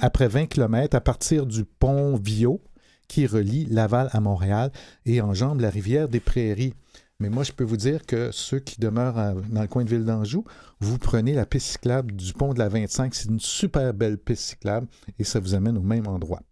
après 0.00 0.28
20 0.28 0.46
km 0.46 0.96
à 0.96 1.00
partir 1.02 1.44
du 1.44 1.66
pont 1.66 2.16
Viau 2.16 2.62
qui 3.08 3.26
relie 3.26 3.66
Laval 3.66 4.08
à 4.12 4.20
Montréal 4.20 4.72
et 5.04 5.20
enjambe 5.20 5.60
la 5.60 5.70
rivière 5.70 6.08
des 6.08 6.20
Prairies. 6.20 6.74
Mais 7.18 7.30
moi, 7.30 7.44
je 7.44 7.52
peux 7.52 7.64
vous 7.64 7.78
dire 7.78 8.04
que 8.04 8.30
ceux 8.30 8.58
qui 8.58 8.78
demeurent 8.78 9.34
dans 9.50 9.62
le 9.62 9.68
coin 9.68 9.84
de 9.84 9.88
Ville 9.88 10.04
d'Anjou, 10.04 10.44
vous 10.80 10.98
prenez 10.98 11.32
la 11.32 11.46
piste 11.46 11.68
cyclable 11.68 12.14
du 12.14 12.32
pont 12.34 12.52
de 12.52 12.58
la 12.58 12.68
25. 12.68 13.14
C'est 13.14 13.30
une 13.30 13.40
super 13.40 13.94
belle 13.94 14.18
piste 14.18 14.42
cyclable 14.42 14.86
et 15.18 15.24
ça 15.24 15.40
vous 15.40 15.54
amène 15.54 15.78
au 15.78 15.82
même 15.82 16.06
endroit. 16.06 16.42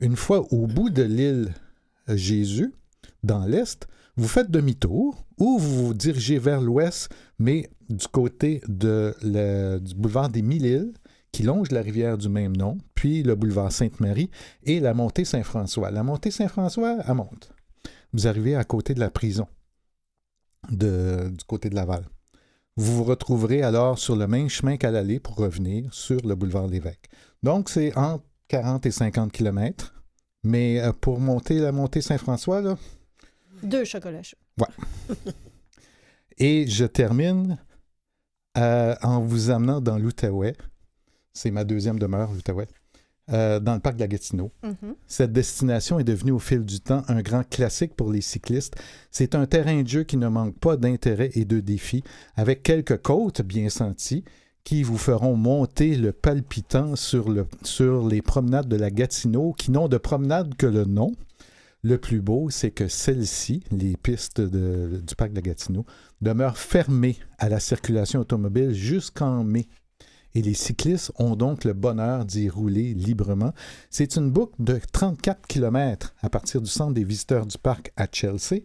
Une 0.00 0.14
fois 0.14 0.46
au 0.52 0.68
bout 0.68 0.90
de 0.90 1.02
l'île 1.02 1.52
euh, 2.08 2.16
Jésus, 2.16 2.72
dans 3.24 3.44
l'est, 3.44 3.88
vous 4.16 4.28
faites 4.28 4.50
demi-tour 4.50 5.24
ou 5.38 5.58
vous 5.58 5.86
vous 5.86 5.94
dirigez 5.94 6.38
vers 6.38 6.60
l'ouest, 6.60 7.08
mais 7.40 7.68
du 7.88 8.06
côté 8.06 8.60
du 8.68 9.94
boulevard 9.96 10.28
des 10.28 10.42
Mille-Îles, 10.42 10.92
qui 11.32 11.42
longe 11.42 11.72
la 11.72 11.82
rivière 11.82 12.16
du 12.18 12.28
même 12.28 12.56
nom, 12.56 12.78
puis 12.94 13.24
le 13.24 13.34
boulevard 13.34 13.72
Sainte-Marie 13.72 14.30
et 14.62 14.78
la 14.78 14.94
montée 14.94 15.24
Saint-François. 15.24 15.90
La 15.90 16.04
montée 16.04 16.30
Saint-François, 16.30 16.98
elle 17.06 17.14
monte. 17.14 17.52
Vous 18.12 18.28
arrivez 18.28 18.54
à 18.54 18.64
côté 18.64 18.94
de 18.94 19.00
la 19.00 19.10
prison 19.10 19.46
de- 20.70 21.28
du 21.30 21.44
côté 21.44 21.68
de 21.70 21.74
Laval. 21.74 22.04
Vous 22.76 22.96
vous 22.96 23.04
retrouverez 23.04 23.62
alors 23.62 23.98
sur 23.98 24.14
le 24.16 24.26
même 24.28 24.48
chemin 24.48 24.76
qu'à 24.76 24.90
l'aller 24.90 25.18
pour 25.20 25.34
revenir 25.36 25.92
sur 25.92 26.20
le 26.24 26.34
boulevard 26.34 26.68
Lévesque. 26.68 27.06
Donc, 27.42 27.68
c'est 27.70 27.96
entre 27.96 28.24
40 28.48 28.86
et 28.86 28.90
50 28.90 29.32
km. 29.32 29.94
Mais 30.44 30.80
euh, 30.80 30.92
pour 30.92 31.18
monter 31.20 31.58
la 31.58 31.72
montée 31.72 32.00
Saint-François, 32.00 32.60
là, 32.60 32.76
Deux 33.64 33.84
chocolats 33.84 34.22
chauds. 34.22 34.36
et 36.38 36.66
je 36.68 36.84
termine 36.84 37.58
euh, 38.56 38.94
en 39.02 39.20
vous 39.20 39.50
amenant 39.50 39.80
dans 39.80 39.98
l'Outaouais. 39.98 40.54
C'est 41.32 41.50
ma 41.50 41.64
deuxième 41.64 41.98
demeure, 41.98 42.32
l'Outaouais, 42.32 42.68
euh, 43.30 43.60
dans 43.60 43.74
le 43.74 43.80
parc 43.80 43.96
de 43.96 44.00
la 44.00 44.08
Gatineau. 44.08 44.50
Mhm. 44.62 44.94
Cette 45.06 45.32
destination 45.32 45.98
est 45.98 46.04
devenue 46.04 46.32
au 46.32 46.38
fil 46.38 46.64
du 46.64 46.80
temps 46.80 47.02
un 47.08 47.20
grand 47.22 47.42
classique 47.48 47.94
pour 47.94 48.10
les 48.12 48.20
cyclistes. 48.20 48.74
C'est 49.10 49.34
un 49.34 49.46
terrain 49.46 49.82
de 49.82 49.88
jeu 49.88 50.04
qui 50.04 50.16
ne 50.16 50.28
manque 50.28 50.58
pas 50.58 50.76
d'intérêt 50.76 51.30
et 51.34 51.44
de 51.44 51.60
défis, 51.60 52.02
avec 52.36 52.62
quelques 52.62 53.00
côtes 53.02 53.42
bien 53.42 53.68
senties 53.68 54.24
qui 54.64 54.82
vous 54.82 54.98
feront 54.98 55.34
monter 55.36 55.96
le 55.96 56.12
palpitant 56.12 56.94
sur, 56.96 57.30
le, 57.30 57.46
sur 57.62 58.06
les 58.06 58.20
promenades 58.20 58.68
de 58.68 58.76
la 58.76 58.90
Gatineau, 58.90 59.52
qui 59.52 59.70
n'ont 59.70 59.88
de 59.88 59.96
promenade 59.96 60.54
que 60.56 60.66
le 60.66 60.84
nom. 60.84 61.12
Le 61.84 61.96
plus 61.96 62.20
beau, 62.20 62.50
c'est 62.50 62.72
que 62.72 62.88
celles-ci, 62.88 63.62
les 63.70 63.96
pistes 63.96 64.40
de- 64.40 65.00
du 65.06 65.14
parc 65.14 65.30
de 65.30 65.36
la 65.36 65.42
Gatineau, 65.42 65.86
demeurent 66.20 66.58
fermées 66.58 67.16
à 67.38 67.48
la 67.48 67.60
circulation 67.60 68.20
automobile 68.20 68.72
jusqu'en 68.74 69.44
mai. 69.44 69.68
Et 70.34 70.42
les 70.42 70.54
cyclistes 70.54 71.10
ont 71.18 71.36
donc 71.36 71.64
le 71.64 71.72
bonheur 71.72 72.24
d'y 72.24 72.48
rouler 72.48 72.94
librement. 72.94 73.52
C'est 73.90 74.16
une 74.16 74.30
boucle 74.30 74.54
de 74.58 74.78
34 74.92 75.46
km 75.46 76.14
à 76.20 76.28
partir 76.30 76.60
du 76.60 76.70
centre 76.70 76.92
des 76.92 77.04
visiteurs 77.04 77.46
du 77.46 77.56
parc 77.58 77.92
à 77.96 78.06
Chelsea. 78.12 78.60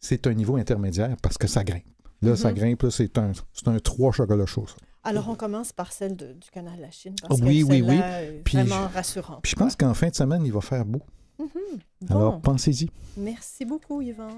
C'est 0.00 0.26
un 0.26 0.34
niveau 0.34 0.56
intermédiaire 0.56 1.16
parce 1.22 1.38
que 1.38 1.46
ça 1.46 1.64
grimpe. 1.64 1.84
Là, 2.22 2.34
ça 2.36 2.50
Mhm. 2.50 2.54
grimpe, 2.56 2.86
c'est 2.90 3.16
un, 3.18 3.32
un 3.66 3.78
3 3.78 4.12
chocolats 4.12 4.46
chauds. 4.46 4.66
ça. 4.66 4.74
Alors, 5.04 5.28
on 5.28 5.36
commence 5.36 5.72
par 5.72 5.92
celle 5.92 6.16
de- 6.16 6.32
du 6.32 6.50
canal 6.50 6.76
de 6.78 6.82
la 6.82 6.90
Chine. 6.90 7.14
Parce 7.28 7.40
oui, 7.40 7.60
que 7.60 7.66
oui, 7.70 7.82
oui. 7.82 7.94
est 7.96 8.42
Puis 8.44 8.56
vraiment 8.58 8.88
rassurante. 8.88 9.38
Puis 9.42 9.52
je 9.52 9.56
pense 9.56 9.76
qu'en 9.76 9.94
fin 9.94 10.08
de 10.08 10.14
semaine, 10.16 10.44
il 10.44 10.52
va 10.52 10.60
faire 10.60 10.84
beau. 10.84 11.00
Mhm. 11.38 11.46
Alors, 12.10 12.32
Bon, 12.32 12.40
pensez-y. 12.40 12.90
merci 13.16 13.64
beaucoup, 13.64 14.00
Yvan. 14.02 14.28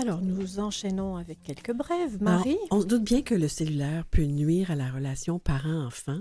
Alors, 0.00 0.22
nous 0.22 0.60
enchaînons 0.60 1.16
avec 1.16 1.42
quelques 1.42 1.74
brèves. 1.74 2.22
Marie? 2.22 2.52
Alors, 2.52 2.68
on 2.70 2.80
se 2.80 2.86
doute 2.86 3.04
bien 3.04 3.20
que 3.20 3.34
le 3.34 3.48
cellulaire 3.48 4.06
peut 4.06 4.24
nuire 4.24 4.70
à 4.70 4.74
la 4.74 4.90
relation 4.90 5.38
parent-enfant. 5.38 6.20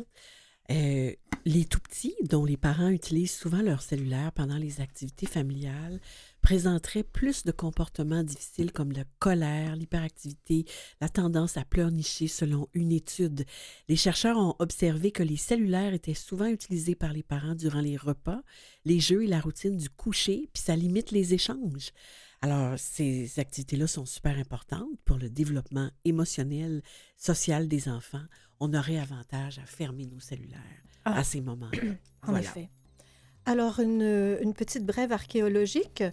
Euh, 0.70 1.14
les 1.46 1.64
tout 1.64 1.80
petits, 1.80 2.14
dont 2.24 2.44
les 2.44 2.58
parents 2.58 2.90
utilisent 2.90 3.34
souvent 3.34 3.62
leur 3.62 3.82
cellulaire 3.82 4.34
pendant 4.34 4.58
les 4.58 4.82
activités 4.82 5.28
familiales, 5.28 6.02
présenteraient 6.42 7.04
plus 7.04 7.46
de 7.46 7.54
comportements 7.54 8.22
difficiles 8.22 8.74
comme 8.74 8.92
la 8.92 9.06
colère, 9.18 9.78
l'hyperactivité, 9.78 10.66
la 11.00 11.08
tendance 11.08 11.56
à 11.56 11.64
pleurnicher 11.64 12.28
selon 12.28 12.68
une 12.74 12.92
étude. 12.92 13.46
Les 13.88 13.96
chercheurs 13.96 14.38
ont 14.38 14.56
observé 14.60 15.12
que 15.12 15.24
les 15.24 15.38
cellulaires 15.38 15.94
étaient 15.94 16.14
souvent 16.14 16.48
utilisés 16.48 16.96
par 16.96 17.14
les 17.14 17.24
parents 17.24 17.56
durant 17.56 17.82
les 17.82 17.96
repas, 17.96 18.42
les 18.84 19.00
jeux 19.00 19.24
et 19.24 19.28
la 19.28 19.40
routine 19.40 19.78
du 19.78 19.90
coucher, 19.90 20.50
puis 20.54 20.62
ça 20.62 20.76
limite 20.76 21.12
les 21.12 21.34
échanges. 21.34 21.94
Alors, 22.42 22.78
ces 22.80 23.38
activités-là 23.40 23.86
sont 23.88 24.06
super 24.06 24.38
importantes 24.38 24.88
pour 25.04 25.18
le 25.18 25.30
développement 25.30 25.90
émotionnel, 26.06 26.82
social 27.18 27.68
des 27.68 27.90
enfants. 27.90 28.24
On 28.62 28.74
aurait 28.74 28.98
avantage 28.98 29.60
à 29.60 29.66
fermer 29.66 30.06
nos 30.06 30.20
cellulaires 30.20 30.60
Ah. 31.06 31.18
à 31.20 31.24
ces 31.24 31.42
moments-là. 31.42 31.72
En 32.24 32.32
Voilà. 32.32 32.40
effet. 32.46 32.70
Alors, 33.46 33.80
une, 33.80 34.38
une 34.42 34.54
petite 34.54 34.86
brève 34.86 35.12
archéologique. 35.12 36.04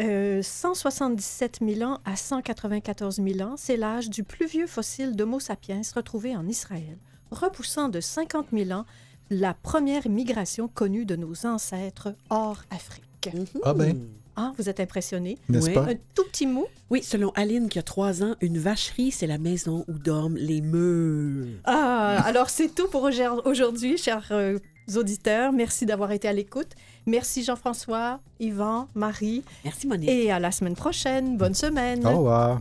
Euh, 0.00 0.42
177 0.42 1.58
000 1.62 1.82
ans 1.88 2.00
à 2.04 2.16
194 2.16 3.16
000 3.22 3.40
ans, 3.40 3.54
c'est 3.56 3.76
l'âge 3.76 4.08
du 4.10 4.24
plus 4.24 4.46
vieux 4.46 4.66
fossile 4.66 5.14
d'Homo 5.16 5.38
sapiens 5.40 5.82
retrouvé 5.94 6.34
en 6.36 6.46
Israël, 6.48 6.98
repoussant 7.30 7.88
de 7.88 8.00
50 8.00 8.48
000 8.52 8.70
ans 8.72 8.86
la 9.30 9.54
première 9.54 10.08
migration 10.08 10.66
connue 10.68 11.04
de 11.06 11.16
nos 11.16 11.46
ancêtres 11.46 12.14
hors 12.30 12.62
Afrique. 12.70 13.28
Ah 13.62 13.74
ben. 13.74 13.98
Ah, 14.40 14.52
vous 14.58 14.68
êtes 14.68 14.80
impressionné. 14.80 15.36
N'est-ce 15.48 15.66
Oui. 15.66 15.74
pas? 15.74 15.82
Un 15.82 15.94
tout 16.14 16.24
petit 16.24 16.46
mot? 16.46 16.66
Oui, 16.90 17.02
selon 17.02 17.30
Aline, 17.36 17.68
qui 17.68 17.78
a 17.78 17.82
trois 17.82 18.22
ans, 18.22 18.34
une 18.40 18.58
vacherie, 18.58 19.10
c'est 19.10 19.26
la 19.26 19.38
maison 19.38 19.84
où 19.88 19.92
dorment 19.98 20.36
les 20.36 20.60
meules. 20.62 21.60
Ah, 21.64 22.22
alors 22.24 22.48
c'est 22.50 22.74
tout 22.74 22.88
pour 22.88 23.02
aujourd- 23.02 23.42
aujourd'hui, 23.44 23.96
chers 23.98 24.26
euh, 24.30 24.58
auditeurs. 24.96 25.52
Merci 25.52 25.84
d'avoir 25.86 26.10
été 26.12 26.26
à 26.28 26.32
l'écoute. 26.32 26.68
Merci 27.06 27.42
Jean-François, 27.44 28.20
Yvan, 28.40 28.86
Marie. 28.94 29.42
Merci, 29.64 29.86
Monique. 29.86 30.08
Et 30.10 30.30
à 30.32 30.38
la 30.38 30.50
semaine 30.52 30.74
prochaine. 30.76 31.36
Bonne 31.36 31.54
semaine. 31.54 32.06
Au 32.06 32.16
revoir. 32.18 32.60